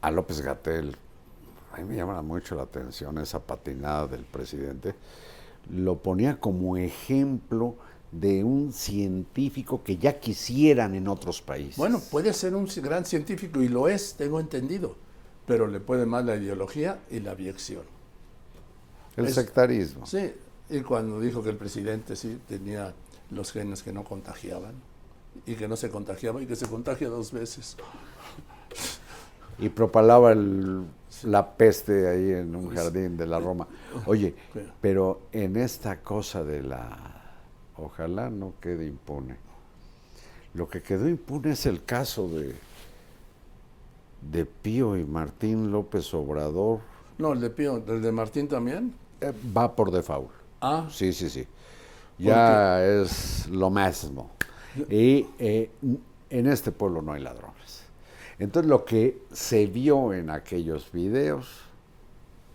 a 0.00 0.10
López 0.10 0.40
Gatel, 0.40 0.96
a 1.72 1.78
mí 1.78 1.84
me 1.84 1.94
llama 1.94 2.20
mucho 2.22 2.56
la 2.56 2.64
atención 2.64 3.18
esa 3.18 3.38
patinada 3.38 4.08
del 4.08 4.24
presidente. 4.24 4.96
Lo 5.70 6.02
ponía 6.02 6.40
como 6.40 6.76
ejemplo 6.76 7.76
de 8.10 8.42
un 8.42 8.72
científico 8.72 9.84
que 9.84 9.96
ya 9.96 10.18
quisieran 10.18 10.96
en 10.96 11.06
otros 11.06 11.40
países. 11.40 11.76
Bueno, 11.76 12.00
puede 12.10 12.32
ser 12.32 12.56
un 12.56 12.66
gran 12.82 13.04
científico 13.04 13.62
y 13.62 13.68
lo 13.68 13.86
es, 13.86 14.16
tengo 14.16 14.40
entendido, 14.40 14.96
pero 15.46 15.66
le 15.66 15.80
puede 15.80 16.06
más 16.06 16.24
la 16.24 16.36
ideología 16.36 17.00
y 17.10 17.20
la 17.20 17.32
abyección. 17.32 17.82
El 19.16 19.32
sectarismo. 19.32 20.06
Sí, 20.06 20.32
y 20.68 20.80
cuando 20.80 21.20
dijo 21.20 21.42
que 21.42 21.50
el 21.50 21.56
presidente 21.56 22.16
sí 22.16 22.40
tenía 22.48 22.92
los 23.30 23.52
genes 23.52 23.82
que 23.82 23.92
no 23.92 24.04
contagiaban 24.04 24.74
y 25.46 25.54
que 25.54 25.68
no 25.68 25.76
se 25.76 25.90
contagiaba 25.90 26.42
y 26.42 26.46
que 26.46 26.56
se 26.56 26.66
contagia 26.66 27.08
dos 27.08 27.32
veces. 27.32 27.76
Y 29.58 29.70
propalaba 29.70 30.34
la 31.22 31.56
peste 31.56 32.08
ahí 32.08 32.32
en 32.32 32.54
un 32.54 32.74
jardín 32.74 33.16
de 33.16 33.26
la 33.26 33.40
Roma. 33.40 33.66
Oye, 34.04 34.34
pero 34.80 35.22
en 35.32 35.56
esta 35.56 36.02
cosa 36.02 36.44
de 36.44 36.62
la 36.62 37.16
Ojalá 37.78 38.30
no 38.30 38.54
quede 38.60 38.86
impune. 38.86 39.36
Lo 40.54 40.68
que 40.68 40.82
quedó 40.82 41.08
impune 41.08 41.52
es 41.52 41.66
el 41.66 41.84
caso 41.84 42.28
de, 42.28 42.54
de 44.20 44.44
Pío 44.44 44.96
y 44.96 45.04
Martín 45.04 45.70
López 45.70 46.12
Obrador. 46.14 46.80
No, 47.18 47.32
el 47.32 47.40
de 47.40 47.50
Pío, 47.50 47.82
el 47.86 48.02
de 48.02 48.12
Martín 48.12 48.48
también. 48.48 48.94
Eh, 49.20 49.32
va 49.56 49.74
por 49.74 49.90
default. 49.90 50.30
Ah. 50.60 50.86
Sí, 50.90 51.12
sí, 51.12 51.30
sí. 51.30 51.46
Ya 52.18 52.84
es 52.84 53.46
lo 53.48 53.70
mismo. 53.70 54.30
Y 54.90 55.26
eh, 55.38 55.70
en 56.30 56.46
este 56.46 56.72
pueblo 56.72 57.02
no 57.02 57.12
hay 57.12 57.22
ladrones. 57.22 57.84
Entonces 58.38 58.68
lo 58.68 58.84
que 58.84 59.22
se 59.32 59.66
vio 59.66 60.12
en 60.12 60.30
aquellos 60.30 60.90
videos, 60.92 61.62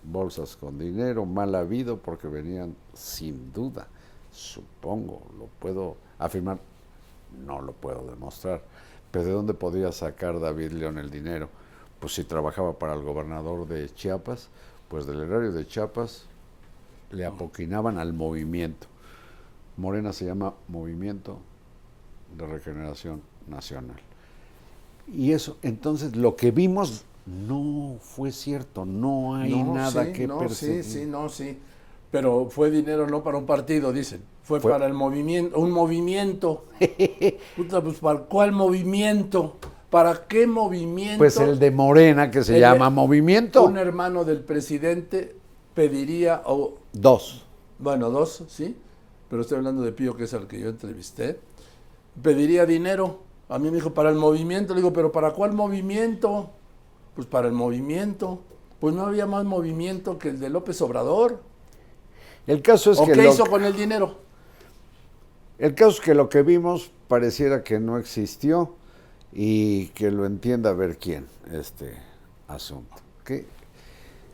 bolsas 0.03 0.55
con 0.55 0.77
dinero, 0.77 1.25
mal 1.25 1.55
habido 1.55 1.97
porque 1.97 2.27
venían 2.27 2.75
sin 2.93 3.51
duda 3.51 3.87
Supongo, 4.31 5.21
lo 5.37 5.47
puedo 5.47 5.97
afirmar, 6.17 6.57
no 7.45 7.61
lo 7.61 7.73
puedo 7.73 8.05
demostrar. 8.07 8.63
Pero 9.11 9.25
¿de 9.25 9.31
dónde 9.31 9.53
podría 9.53 9.91
sacar 9.91 10.39
David 10.39 10.71
León 10.71 10.97
el 10.97 11.11
dinero? 11.11 11.49
Pues 11.99 12.13
si 12.13 12.23
trabajaba 12.23 12.79
para 12.79 12.93
el 12.93 13.01
gobernador 13.01 13.67
de 13.67 13.93
Chiapas, 13.93 14.49
pues 14.87 15.05
del 15.05 15.21
erario 15.21 15.51
de 15.51 15.67
Chiapas 15.67 16.25
le 17.11 17.25
apoquinaban 17.25 17.97
al 17.97 18.13
movimiento. 18.13 18.87
Morena 19.77 20.13
se 20.13 20.25
llama 20.25 20.53
Movimiento 20.67 21.39
de 22.37 22.45
Regeneración 22.47 23.21
Nacional. 23.47 23.99
Y 25.07 25.33
eso, 25.33 25.57
entonces 25.61 26.15
lo 26.15 26.35
que 26.35 26.51
vimos 26.51 27.03
no 27.25 27.97
fue 27.99 28.31
cierto, 28.31 28.85
no 28.85 29.35
hay 29.35 29.61
nada 29.63 30.11
que 30.13 30.27
no, 30.27 30.47
Sí, 30.49 30.83
sí, 30.83 31.05
no, 31.05 31.29
sí 31.29 31.57
pero 32.11 32.49
fue 32.49 32.69
dinero 32.69 33.07
no 33.07 33.23
para 33.23 33.37
un 33.37 33.45
partido, 33.45 33.93
dicen. 33.93 34.21
Fue, 34.43 34.59
para 34.59 34.85
el 34.87 34.93
movimiento, 34.93 35.59
un 35.59 35.71
movimiento. 35.71 36.65
Puta, 37.55 37.81
pues 37.81 37.99
¿para 37.99 38.19
cuál 38.21 38.51
movimiento? 38.51 39.57
¿Para 39.89 40.25
qué 40.27 40.47
movimiento? 40.47 41.17
Pues 41.17 41.37
el 41.37 41.59
de 41.59 41.69
Morena, 41.69 42.31
que 42.31 42.43
se 42.43 42.59
llama 42.59 42.89
Movimiento. 42.89 43.63
Un 43.63 43.77
hermano 43.77 44.23
del 44.23 44.39
presidente 44.39 45.35
pediría... 45.73 46.41
o 46.45 46.75
dos. 46.93 47.45
Bueno, 47.77 48.09
dos, 48.09 48.43
sí. 48.47 48.77
Pero 49.29 49.41
estoy 49.41 49.57
hablando 49.57 49.81
de 49.81 49.91
Pío, 49.91 50.15
que 50.15 50.23
es 50.23 50.33
el 50.33 50.47
que 50.47 50.59
yo 50.59 50.69
entrevisté. 50.69 51.39
Pediría 52.21 52.65
dinero. 52.65 53.19
A 53.49 53.59
mí 53.59 53.69
me 53.69 53.75
dijo, 53.75 53.93
para 53.93 54.09
el 54.09 54.15
movimiento. 54.15 54.73
Le 54.73 54.79
digo, 54.79 54.93
¿pero 54.93 55.11
para 55.11 55.31
cuál 55.31 55.53
movimiento? 55.53 56.49
Pues 57.15 57.27
para 57.27 57.47
el 57.47 57.53
movimiento. 57.53 58.39
Pues 58.79 58.95
no 58.95 59.05
había 59.05 59.25
más 59.25 59.43
movimiento 59.43 60.17
que 60.17 60.29
el 60.29 60.39
de 60.39 60.49
López 60.49 60.81
Obrador. 60.81 61.41
El 62.47 62.61
caso 62.61 62.91
es 62.91 62.99
¿O 62.99 63.05
que 63.05 63.11
qué 63.11 63.27
hizo 63.27 63.45
con 63.45 63.63
el 63.63 63.75
dinero? 63.75 64.15
El 65.61 65.75
caso 65.75 65.91
es 65.91 65.99
que 65.99 66.15
lo 66.15 66.27
que 66.27 66.41
vimos 66.41 66.91
pareciera 67.07 67.63
que 67.63 67.79
no 67.79 67.99
existió 67.99 68.75
y 69.31 69.89
que 69.89 70.09
lo 70.09 70.25
entienda 70.25 70.71
a 70.71 70.73
ver 70.73 70.97
quién 70.97 71.27
este 71.51 71.93
asunto. 72.47 72.95
Qué, 73.23 73.45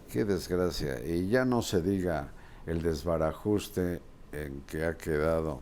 qué 0.10 0.24
desgracia. 0.24 1.06
Y 1.06 1.28
ya 1.28 1.44
no 1.44 1.62
se 1.62 1.82
diga 1.82 2.30
el 2.66 2.82
desbarajuste 2.82 4.00
en 4.32 4.62
que 4.62 4.86
ha 4.86 4.96
quedado 4.96 5.60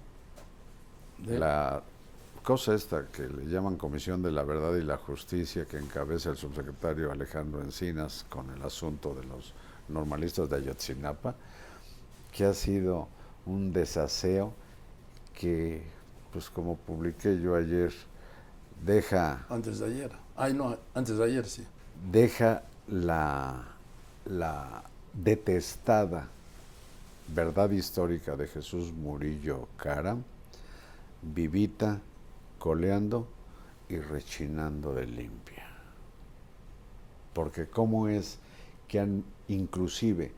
De- 1.17 1.39
la 1.39 1.81
cosa 2.43 2.75
esta 2.75 3.07
que 3.07 3.23
le 3.27 3.45
llaman 3.47 3.75
Comisión 3.75 4.21
de 4.21 4.31
la 4.31 4.43
Verdad 4.43 4.75
y 4.75 4.83
la 4.83 4.97
Justicia 4.97 5.65
que 5.65 5.77
encabeza 5.79 6.29
el 6.29 6.37
subsecretario 6.37 7.11
Alejandro 7.11 7.63
Encinas 7.63 8.23
con 8.29 8.51
el 8.51 8.61
asunto 8.61 9.15
de 9.15 9.23
los 9.23 9.55
normalistas 9.89 10.47
de 10.47 10.57
Ayotzinapa, 10.57 11.33
que 12.31 12.45
ha 12.45 12.53
sido 12.53 13.07
un 13.47 13.73
desaseo 13.73 14.53
que, 15.39 15.83
pues 16.31 16.49
como 16.49 16.77
publiqué 16.77 17.39
yo 17.39 17.55
ayer, 17.55 17.93
deja 18.83 19.45
Antes 19.49 19.79
de 19.79 19.87
ayer. 19.87 20.11
Ay, 20.35 20.53
no, 20.53 20.77
antes 20.93 21.17
de 21.17 21.23
ayer 21.23 21.45
sí. 21.45 21.65
deja 22.11 22.63
la, 22.87 23.63
la 24.25 24.83
detestada 25.13 26.27
verdad 27.27 27.71
histórica 27.71 28.35
de 28.35 28.47
Jesús 28.47 28.91
Murillo 28.93 29.67
Cara, 29.77 30.17
vivita, 31.21 31.99
coleando 32.59 33.27
y 33.89 33.97
rechinando 33.97 34.93
de 34.93 35.07
limpia. 35.07 35.65
Porque 37.33 37.67
cómo 37.67 38.07
es 38.07 38.37
que 38.87 38.99
han 38.99 39.23
inclusive 39.47 40.31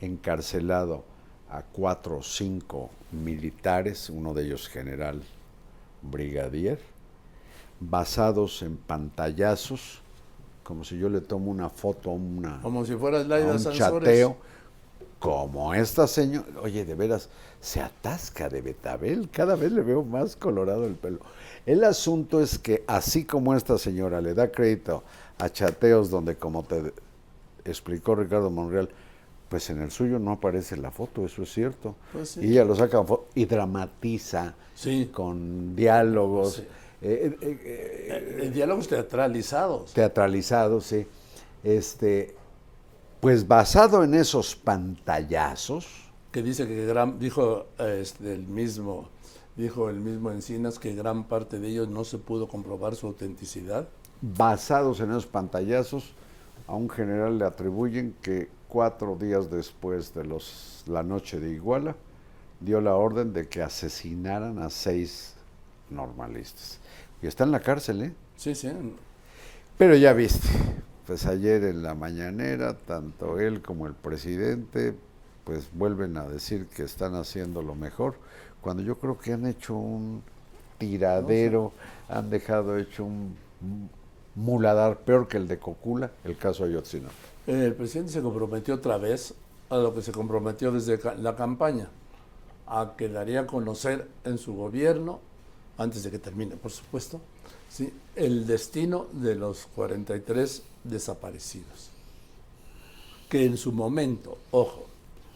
encarcelado 0.00 1.04
a 1.50 1.62
cuatro 1.62 2.18
o 2.18 2.22
cinco 2.22 2.90
militares, 3.12 4.10
uno 4.10 4.34
de 4.34 4.44
ellos 4.44 4.68
general 4.68 5.22
brigadier, 6.02 6.78
basados 7.80 8.62
en 8.62 8.76
pantallazos, 8.76 10.00
como 10.64 10.82
si 10.84 10.98
yo 10.98 11.08
le 11.08 11.20
tomo 11.20 11.50
una 11.50 11.70
foto 11.70 12.10
a 12.10 12.14
una 12.14 12.60
Como 12.62 12.84
si 12.84 12.96
fuera 12.96 13.20
a 13.20 13.24
Laida 13.24 13.52
un 13.52 13.60
Sansores. 13.60 14.08
chateo, 14.08 14.36
como 15.18 15.72
esta 15.74 16.06
señora, 16.06 16.46
oye, 16.60 16.84
de 16.84 16.94
veras, 16.94 17.28
se 17.60 17.80
atasca 17.80 18.48
de 18.48 18.62
betabel, 18.62 19.28
cada 19.30 19.56
vez 19.56 19.72
le 19.72 19.82
veo 19.82 20.02
más 20.02 20.36
colorado 20.36 20.84
el 20.84 20.94
pelo. 20.94 21.20
El 21.64 21.84
asunto 21.84 22.40
es 22.40 22.58
que 22.58 22.84
así 22.86 23.24
como 23.24 23.54
esta 23.54 23.78
señora 23.78 24.20
le 24.20 24.34
da 24.34 24.50
crédito 24.50 25.04
a 25.38 25.48
chateos 25.48 26.10
donde, 26.10 26.36
como 26.36 26.64
te 26.64 26.92
explicó 27.64 28.14
Ricardo 28.14 28.50
Monreal, 28.50 28.88
pues 29.48 29.70
en 29.70 29.80
el 29.82 29.90
suyo 29.90 30.18
no 30.18 30.32
aparece 30.32 30.76
la 30.76 30.90
foto, 30.90 31.24
eso 31.24 31.42
es 31.42 31.52
cierto. 31.52 31.94
Pues 32.12 32.30
sí. 32.30 32.40
Y 32.42 32.52
ella 32.52 32.64
lo 32.64 32.74
saca 32.74 33.04
y 33.34 33.44
dramatiza 33.44 34.54
Sí. 34.74 35.10
con 35.12 35.74
diálogos. 35.76 36.54
Sí. 36.54 36.62
eh, 37.02 37.36
eh, 37.40 38.38
eh, 38.42 38.50
diálogos 38.52 38.88
teatralizados. 38.88 39.92
teatralizado, 39.92 40.80
sí. 40.80 41.06
Este, 41.62 42.34
pues 43.20 43.46
basado 43.46 44.02
en 44.04 44.14
esos 44.14 44.56
pantallazos, 44.56 45.86
que 46.32 46.42
dice 46.42 46.66
que 46.66 46.84
gran, 46.86 47.18
dijo 47.18 47.66
este, 47.78 48.34
el 48.34 48.46
mismo 48.46 49.08
dijo 49.56 49.88
el 49.88 50.00
mismo 50.00 50.30
Encinas 50.30 50.78
que 50.78 50.94
gran 50.94 51.24
parte 51.24 51.58
de 51.58 51.68
ellos 51.68 51.88
no 51.88 52.04
se 52.04 52.18
pudo 52.18 52.46
comprobar 52.46 52.94
su 52.94 53.06
autenticidad. 53.06 53.88
basados 54.20 55.00
en 55.00 55.10
esos 55.10 55.26
pantallazos, 55.26 56.12
a 56.66 56.74
un 56.74 56.90
general 56.90 57.38
le 57.38 57.46
atribuyen 57.46 58.14
que 58.20 58.48
cuatro 58.76 59.16
días 59.16 59.50
después 59.50 60.12
de 60.12 60.22
los, 60.22 60.84
la 60.86 61.02
noche 61.02 61.40
de 61.40 61.48
Iguala, 61.48 61.96
dio 62.60 62.82
la 62.82 62.94
orden 62.94 63.32
de 63.32 63.48
que 63.48 63.62
asesinaran 63.62 64.58
a 64.58 64.68
seis 64.68 65.32
normalistas. 65.88 66.78
Y 67.22 67.26
está 67.26 67.44
en 67.44 67.52
la 67.52 67.60
cárcel, 67.60 68.02
¿eh? 68.02 68.12
Sí, 68.36 68.54
sí. 68.54 68.70
Pero 69.78 69.94
ya 69.94 70.12
viste, 70.12 70.46
pues 71.06 71.24
ayer 71.24 71.64
en 71.64 71.82
la 71.82 71.94
mañanera, 71.94 72.76
tanto 72.76 73.40
él 73.40 73.62
como 73.62 73.86
el 73.86 73.94
presidente, 73.94 74.94
pues 75.44 75.70
vuelven 75.72 76.18
a 76.18 76.28
decir 76.28 76.66
que 76.66 76.82
están 76.82 77.14
haciendo 77.14 77.62
lo 77.62 77.74
mejor, 77.74 78.16
cuando 78.60 78.82
yo 78.82 78.98
creo 78.98 79.18
que 79.18 79.32
han 79.32 79.46
hecho 79.46 79.74
un 79.74 80.22
tiradero, 80.76 81.72
han 82.10 82.28
dejado 82.28 82.76
hecho 82.76 83.06
un 83.06 83.38
muladar 84.34 84.98
peor 84.98 85.28
que 85.28 85.38
el 85.38 85.48
de 85.48 85.58
Cocula, 85.58 86.10
el 86.24 86.36
caso 86.36 86.64
Ayotzinapa. 86.64 87.35
El 87.46 87.74
presidente 87.74 88.12
se 88.12 88.22
comprometió 88.22 88.74
otra 88.74 88.98
vez 88.98 89.34
a 89.70 89.76
lo 89.76 89.94
que 89.94 90.02
se 90.02 90.12
comprometió 90.12 90.72
desde 90.72 90.98
la 91.16 91.36
campaña, 91.36 91.88
a 92.66 92.94
que 92.96 93.08
daría 93.08 93.40
a 93.40 93.46
conocer 93.46 94.08
en 94.24 94.38
su 94.38 94.54
gobierno, 94.54 95.20
antes 95.78 96.02
de 96.02 96.10
que 96.10 96.18
termine, 96.18 96.56
por 96.56 96.72
supuesto, 96.72 97.20
¿sí? 97.68 97.92
el 98.16 98.46
destino 98.46 99.06
de 99.12 99.34
los 99.36 99.66
43 99.74 100.62
desaparecidos. 100.84 101.90
Que 103.28 103.44
en 103.44 103.56
su 103.56 103.72
momento, 103.72 104.38
ojo, 104.50 104.86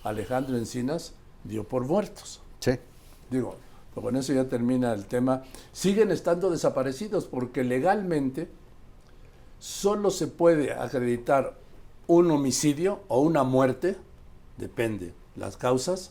Alejandro 0.02 0.56
Encinas 0.56 1.12
dio 1.44 1.64
por 1.64 1.84
muertos. 1.84 2.40
Sí. 2.60 2.72
Digo, 3.30 3.56
pero 3.94 4.02
con 4.02 4.16
eso 4.16 4.32
ya 4.32 4.48
termina 4.48 4.92
el 4.92 5.06
tema. 5.06 5.44
Siguen 5.72 6.10
estando 6.10 6.50
desaparecidos 6.50 7.26
porque 7.26 7.64
legalmente 7.64 8.48
solo 9.58 10.10
se 10.10 10.26
puede 10.26 10.72
acreditar 10.72 11.58
un 12.10 12.28
homicidio 12.32 13.02
o 13.06 13.20
una 13.20 13.44
muerte, 13.44 13.96
depende 14.58 15.14
las 15.36 15.56
causas, 15.56 16.10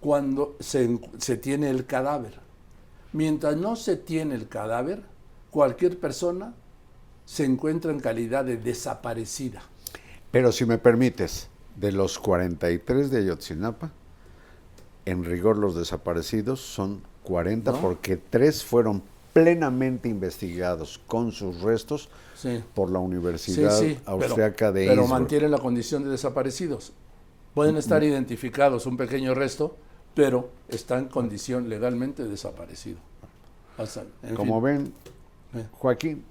cuando 0.00 0.56
se, 0.58 0.98
se 1.18 1.36
tiene 1.36 1.70
el 1.70 1.86
cadáver. 1.86 2.40
Mientras 3.12 3.56
no 3.56 3.76
se 3.76 3.94
tiene 3.94 4.34
el 4.34 4.48
cadáver, 4.48 5.04
cualquier 5.52 6.00
persona 6.00 6.54
se 7.24 7.44
encuentra 7.44 7.92
en 7.92 8.00
calidad 8.00 8.44
de 8.44 8.56
desaparecida. 8.56 9.62
Pero 10.32 10.50
si 10.50 10.66
me 10.66 10.78
permites, 10.78 11.48
de 11.76 11.92
los 11.92 12.18
43 12.18 13.12
de 13.12 13.18
Ayotzinapa, 13.18 13.92
en 15.04 15.24
rigor 15.24 15.56
los 15.56 15.76
desaparecidos 15.76 16.60
son 16.60 17.00
40 17.22 17.70
¿No? 17.70 17.80
porque 17.80 18.16
tres 18.16 18.64
fueron 18.64 19.04
plenamente 19.32 20.08
investigados 20.08 21.00
con 21.06 21.30
sus 21.30 21.60
restos 21.60 22.08
Sí. 22.42 22.62
por 22.74 22.90
la 22.90 22.98
Sí, 22.98 23.04
Universidad 23.04 23.78
sí, 23.78 23.98
Austriaca 24.04 24.56
pero, 24.56 24.72
de 24.72 24.80
pero 24.86 25.02
Innsbruck. 25.02 25.10
mantienen 25.20 25.50
la 25.50 25.58
condición 25.58 26.04
de 26.04 26.10
desaparecidos. 26.10 26.92
Pueden 27.54 27.76
estar 27.76 28.02
identificados 28.02 28.86
un 28.86 28.96
pequeño 28.96 29.34
resto, 29.34 29.76
pero 30.14 30.50
está 30.68 30.98
en 30.98 31.06
condición 31.06 31.68
legalmente 31.68 32.24
desaparecido. 32.24 32.98
Hasta- 33.78 34.04
en 34.22 34.34
Como 34.34 34.54
fin. 34.56 34.64
ven, 34.64 34.92
Eh. 35.62 35.66
Joaquín, 35.72 36.24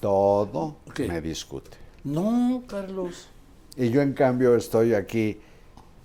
todo 0.00 0.76
¿Qué? 0.94 1.08
me 1.08 1.20
discute. 1.20 1.76
No, 2.04 2.62
Carlos. 2.66 3.28
Y 3.76 3.90
yo 3.90 4.02
en 4.02 4.12
cambio 4.12 4.54
estoy 4.56 4.94
aquí, 4.94 5.40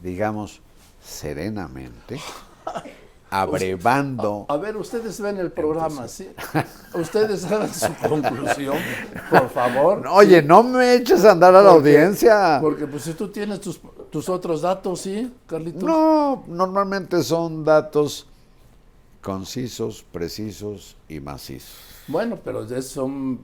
digamos, 0.02 0.62
serenamente, 1.04 2.20
abrevando. 3.30 4.46
A 4.50 4.58
ver, 4.58 4.78
ustedes 4.78 5.20
ven 5.20 5.38
el 5.38 5.52
programa, 5.52 6.08
¿sí? 6.08 6.30
Ustedes 6.94 7.46
hagan 7.46 7.74
su 7.74 7.94
conclusión, 8.10 8.78
por 9.30 9.50
favor. 9.50 10.08
Oye, 10.08 10.42
no 10.42 10.64
me 10.64 10.96
eches 10.96 11.26
a 11.26 11.32
andar 11.32 11.56
a 11.56 11.62
la 11.62 11.72
Porque- 11.74 11.90
audiencia. 11.98 12.60
Porque 12.62 12.88
pues 12.88 13.04
si 13.04 13.14
tú 13.14 13.30
tienes 13.30 13.60
tus, 13.62 13.80
tus 14.10 14.30
otros 14.30 14.62
datos, 14.62 15.02
¿sí, 15.02 15.34
Carlitos? 15.48 15.84
No, 15.84 16.44
normalmente 16.48 17.22
son 17.24 17.64
datos 17.64 18.28
concisos, 19.22 20.04
precisos 20.12 20.96
y 21.10 21.20
macizos. 21.20 21.80
Bueno, 22.08 22.38
pero 22.44 22.68
son 22.82 23.40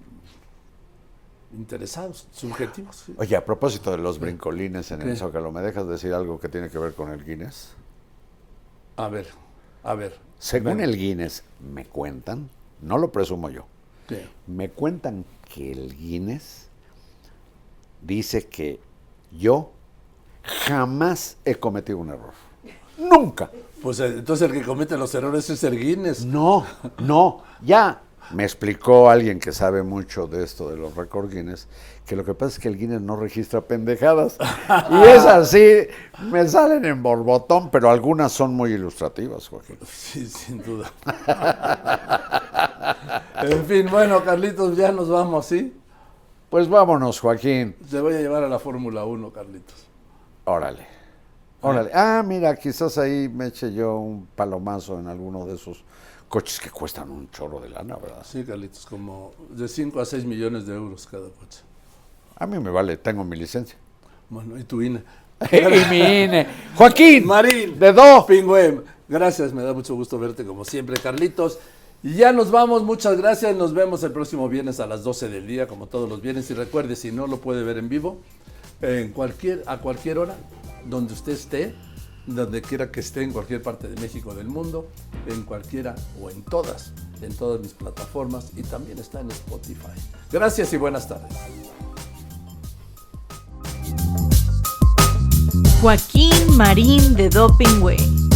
interesados, 1.54 2.28
subjetivos. 2.32 3.04
¿sí? 3.06 3.14
Oye, 3.18 3.36
a 3.36 3.44
propósito 3.44 3.92
de 3.92 3.98
los 3.98 4.20
brincolines 4.20 4.92
en 4.92 5.02
el 5.02 5.10
¿Qué? 5.10 5.16
Zócalo, 5.18 5.52
¿me 5.52 5.62
dejas 5.62 5.88
decir 5.88 6.14
algo 6.14 6.40
que 6.40 6.48
tiene 6.50 6.70
que 6.70 6.78
ver 6.78 6.94
con 6.94 7.10
el 7.10 7.26
Guinness? 7.26 7.70
A 8.98 9.08
ver, 9.10 9.28
a 9.84 9.96
ver. 9.96 10.18
Según 10.40 10.80
el 10.80 10.98
Guinness, 10.98 11.44
me 11.60 11.86
cuentan, 11.86 12.50
no 12.82 12.98
lo 12.98 13.12
presumo 13.12 13.50
yo, 13.50 13.66
me 14.48 14.70
cuentan 14.70 15.26
que 15.54 15.72
el 15.72 15.96
Guinness 15.96 16.68
dice 18.02 18.48
que 18.48 18.80
yo 19.32 19.72
jamás 20.44 21.38
he 21.46 21.56
cometido 21.56 22.00
un 22.00 22.10
error. 22.10 22.34
Nunca. 22.98 23.52
Pues 23.82 24.00
eh, 24.00 24.08
entonces 24.08 24.50
el 24.50 24.58
que 24.58 24.64
comete 24.64 24.98
los 24.98 25.14
errores 25.16 25.50
es 25.50 25.64
el 25.64 25.80
Guinness. 25.80 26.26
No, 26.26 26.66
no, 27.00 27.44
ya. 27.62 28.02
Me 28.30 28.44
explicó 28.44 29.10
alguien 29.10 29.40
que 29.40 29.52
sabe 29.52 29.84
mucho 29.84 30.28
de 30.28 30.44
esto 30.44 30.70
de 30.70 30.78
los 30.78 30.96
récord 30.96 31.30
Guinness, 31.30 31.68
que 32.06 32.16
lo 32.16 32.24
que 32.24 32.34
pasa 32.34 32.54
es 32.54 32.60
que 32.60 32.68
el 32.68 32.78
Guinness 32.78 33.02
no 33.02 33.16
registra 33.16 33.62
pendejadas. 33.62 34.38
Y 34.90 35.02
es 35.10 35.26
así, 35.26 35.88
me 36.30 36.48
salen 36.48 36.86
en 36.86 37.04
borbotón, 37.04 37.70
pero 37.72 37.90
algunas 37.90 38.32
son 38.32 38.54
muy 38.54 38.74
ilustrativas, 38.74 39.50
Joaquín. 39.50 39.78
Sí, 39.86 40.28
sin 40.28 40.62
duda. 40.62 40.92
en 43.42 43.66
fin, 43.66 43.88
bueno, 43.90 44.24
Carlitos, 44.24 44.78
ya 44.78 44.92
nos 44.92 45.10
vamos, 45.10 45.46
¿sí? 45.46 45.74
Pues 46.50 46.70
vámonos, 46.70 47.20
Joaquín. 47.20 47.76
Te 47.90 48.00
voy 48.00 48.14
a 48.14 48.20
llevar 48.20 48.44
a 48.44 48.48
la 48.48 48.60
Fórmula 48.60 49.04
1, 49.04 49.32
Carlitos. 49.32 49.88
Órale. 50.46 50.86
Órale. 51.62 51.92
Ah, 51.94 52.24
mira, 52.26 52.56
quizás 52.56 52.98
ahí 52.98 53.30
me 53.30 53.48
eche 53.48 53.72
yo 53.72 53.98
un 53.98 54.26
palomazo 54.36 55.00
en 55.00 55.08
alguno 55.08 55.46
de 55.46 55.56
esos 55.56 55.84
coches 56.32 56.62
que 56.62 56.70
cuestan 56.70 57.12
un 57.12 57.30
chorro 57.30 57.60
de 57.60 57.70
lana, 57.70 57.98
¿verdad? 57.98 58.26
Sí, 58.26 58.44
Carlitos, 58.46 58.86
como 58.86 59.34
de 59.50 59.68
5 59.68 60.00
a 60.00 60.06
6 60.06 60.24
millones 60.24 60.66
de 60.66 60.74
euros 60.74 61.06
cada 61.06 61.28
coche. 61.30 61.60
A 62.38 62.48
mí 62.48 62.58
me 62.58 62.72
vale, 62.72 62.96
tengo 62.98 63.26
mi 63.26 63.36
licencia. 63.36 63.78
Bueno, 64.30 64.58
y 64.58 64.64
tu 64.64 64.82
INE. 64.82 65.04
y 65.52 65.90
mi 65.90 66.00
INE. 66.00 66.48
Joaquín. 66.76 67.28
Marín. 67.28 67.78
De 67.78 67.92
Do. 67.92 68.26
Pingüe. 68.26 68.82
Gracias, 69.10 69.52
me 69.52 69.62
da 69.62 69.74
mucho 69.74 69.94
gusto 69.94 70.18
verte 70.18 70.46
como 70.46 70.64
siempre, 70.64 70.96
Carlitos. 70.96 71.60
Y 72.02 72.14
ya 72.14 72.32
nos 72.32 72.50
vamos, 72.50 72.82
muchas 72.84 73.18
gracias. 73.18 73.54
Nos 73.58 73.74
vemos 73.74 74.02
el 74.04 74.14
próximo 74.14 74.48
viernes 74.48 74.80
a 74.80 74.88
las 74.88 75.04
12 75.04 75.28
del 75.28 75.46
día, 75.46 75.68
como 75.68 75.88
todos 75.88 76.10
los 76.10 76.22
viernes. 76.22 76.50
Y 76.50 76.54
recuerde, 76.54 76.96
si 76.96 77.12
no 77.12 77.28
lo 77.28 77.42
puede 77.42 77.62
ver 77.64 77.78
en 77.78 77.90
vivo, 77.90 78.20
en 78.82 79.12
cualquier, 79.12 79.64
a 79.68 79.80
cualquier 79.80 80.18
hora, 80.18 80.38
donde 80.86 81.14
usted 81.14 81.34
esté, 81.34 81.76
donde 82.26 82.62
quiera 82.62 82.92
que 82.92 83.00
esté, 83.00 83.24
en 83.24 83.32
cualquier 83.32 83.62
parte 83.62 83.88
de 83.88 84.00
México 84.00 84.34
del 84.34 84.48
mundo, 84.48 84.88
en 85.28 85.44
cualquiera 85.44 85.96
o 86.22 86.30
en 86.30 86.44
todas, 86.44 86.94
en 87.22 87.36
todas 87.36 87.60
mis 87.62 87.74
plataformas 87.74 88.52
y 88.56 88.64
también 88.64 89.00
está 89.00 89.22
en 89.22 89.32
Spotify. 89.32 90.00
Gracias 90.32 90.74
y 90.74 90.78
buenas 90.78 91.08
tardes. 91.08 91.32
Joaquín 95.82 96.58
Marín 96.58 97.16
de 97.16 97.30
Doping 97.30 97.82
Way. 97.82 98.31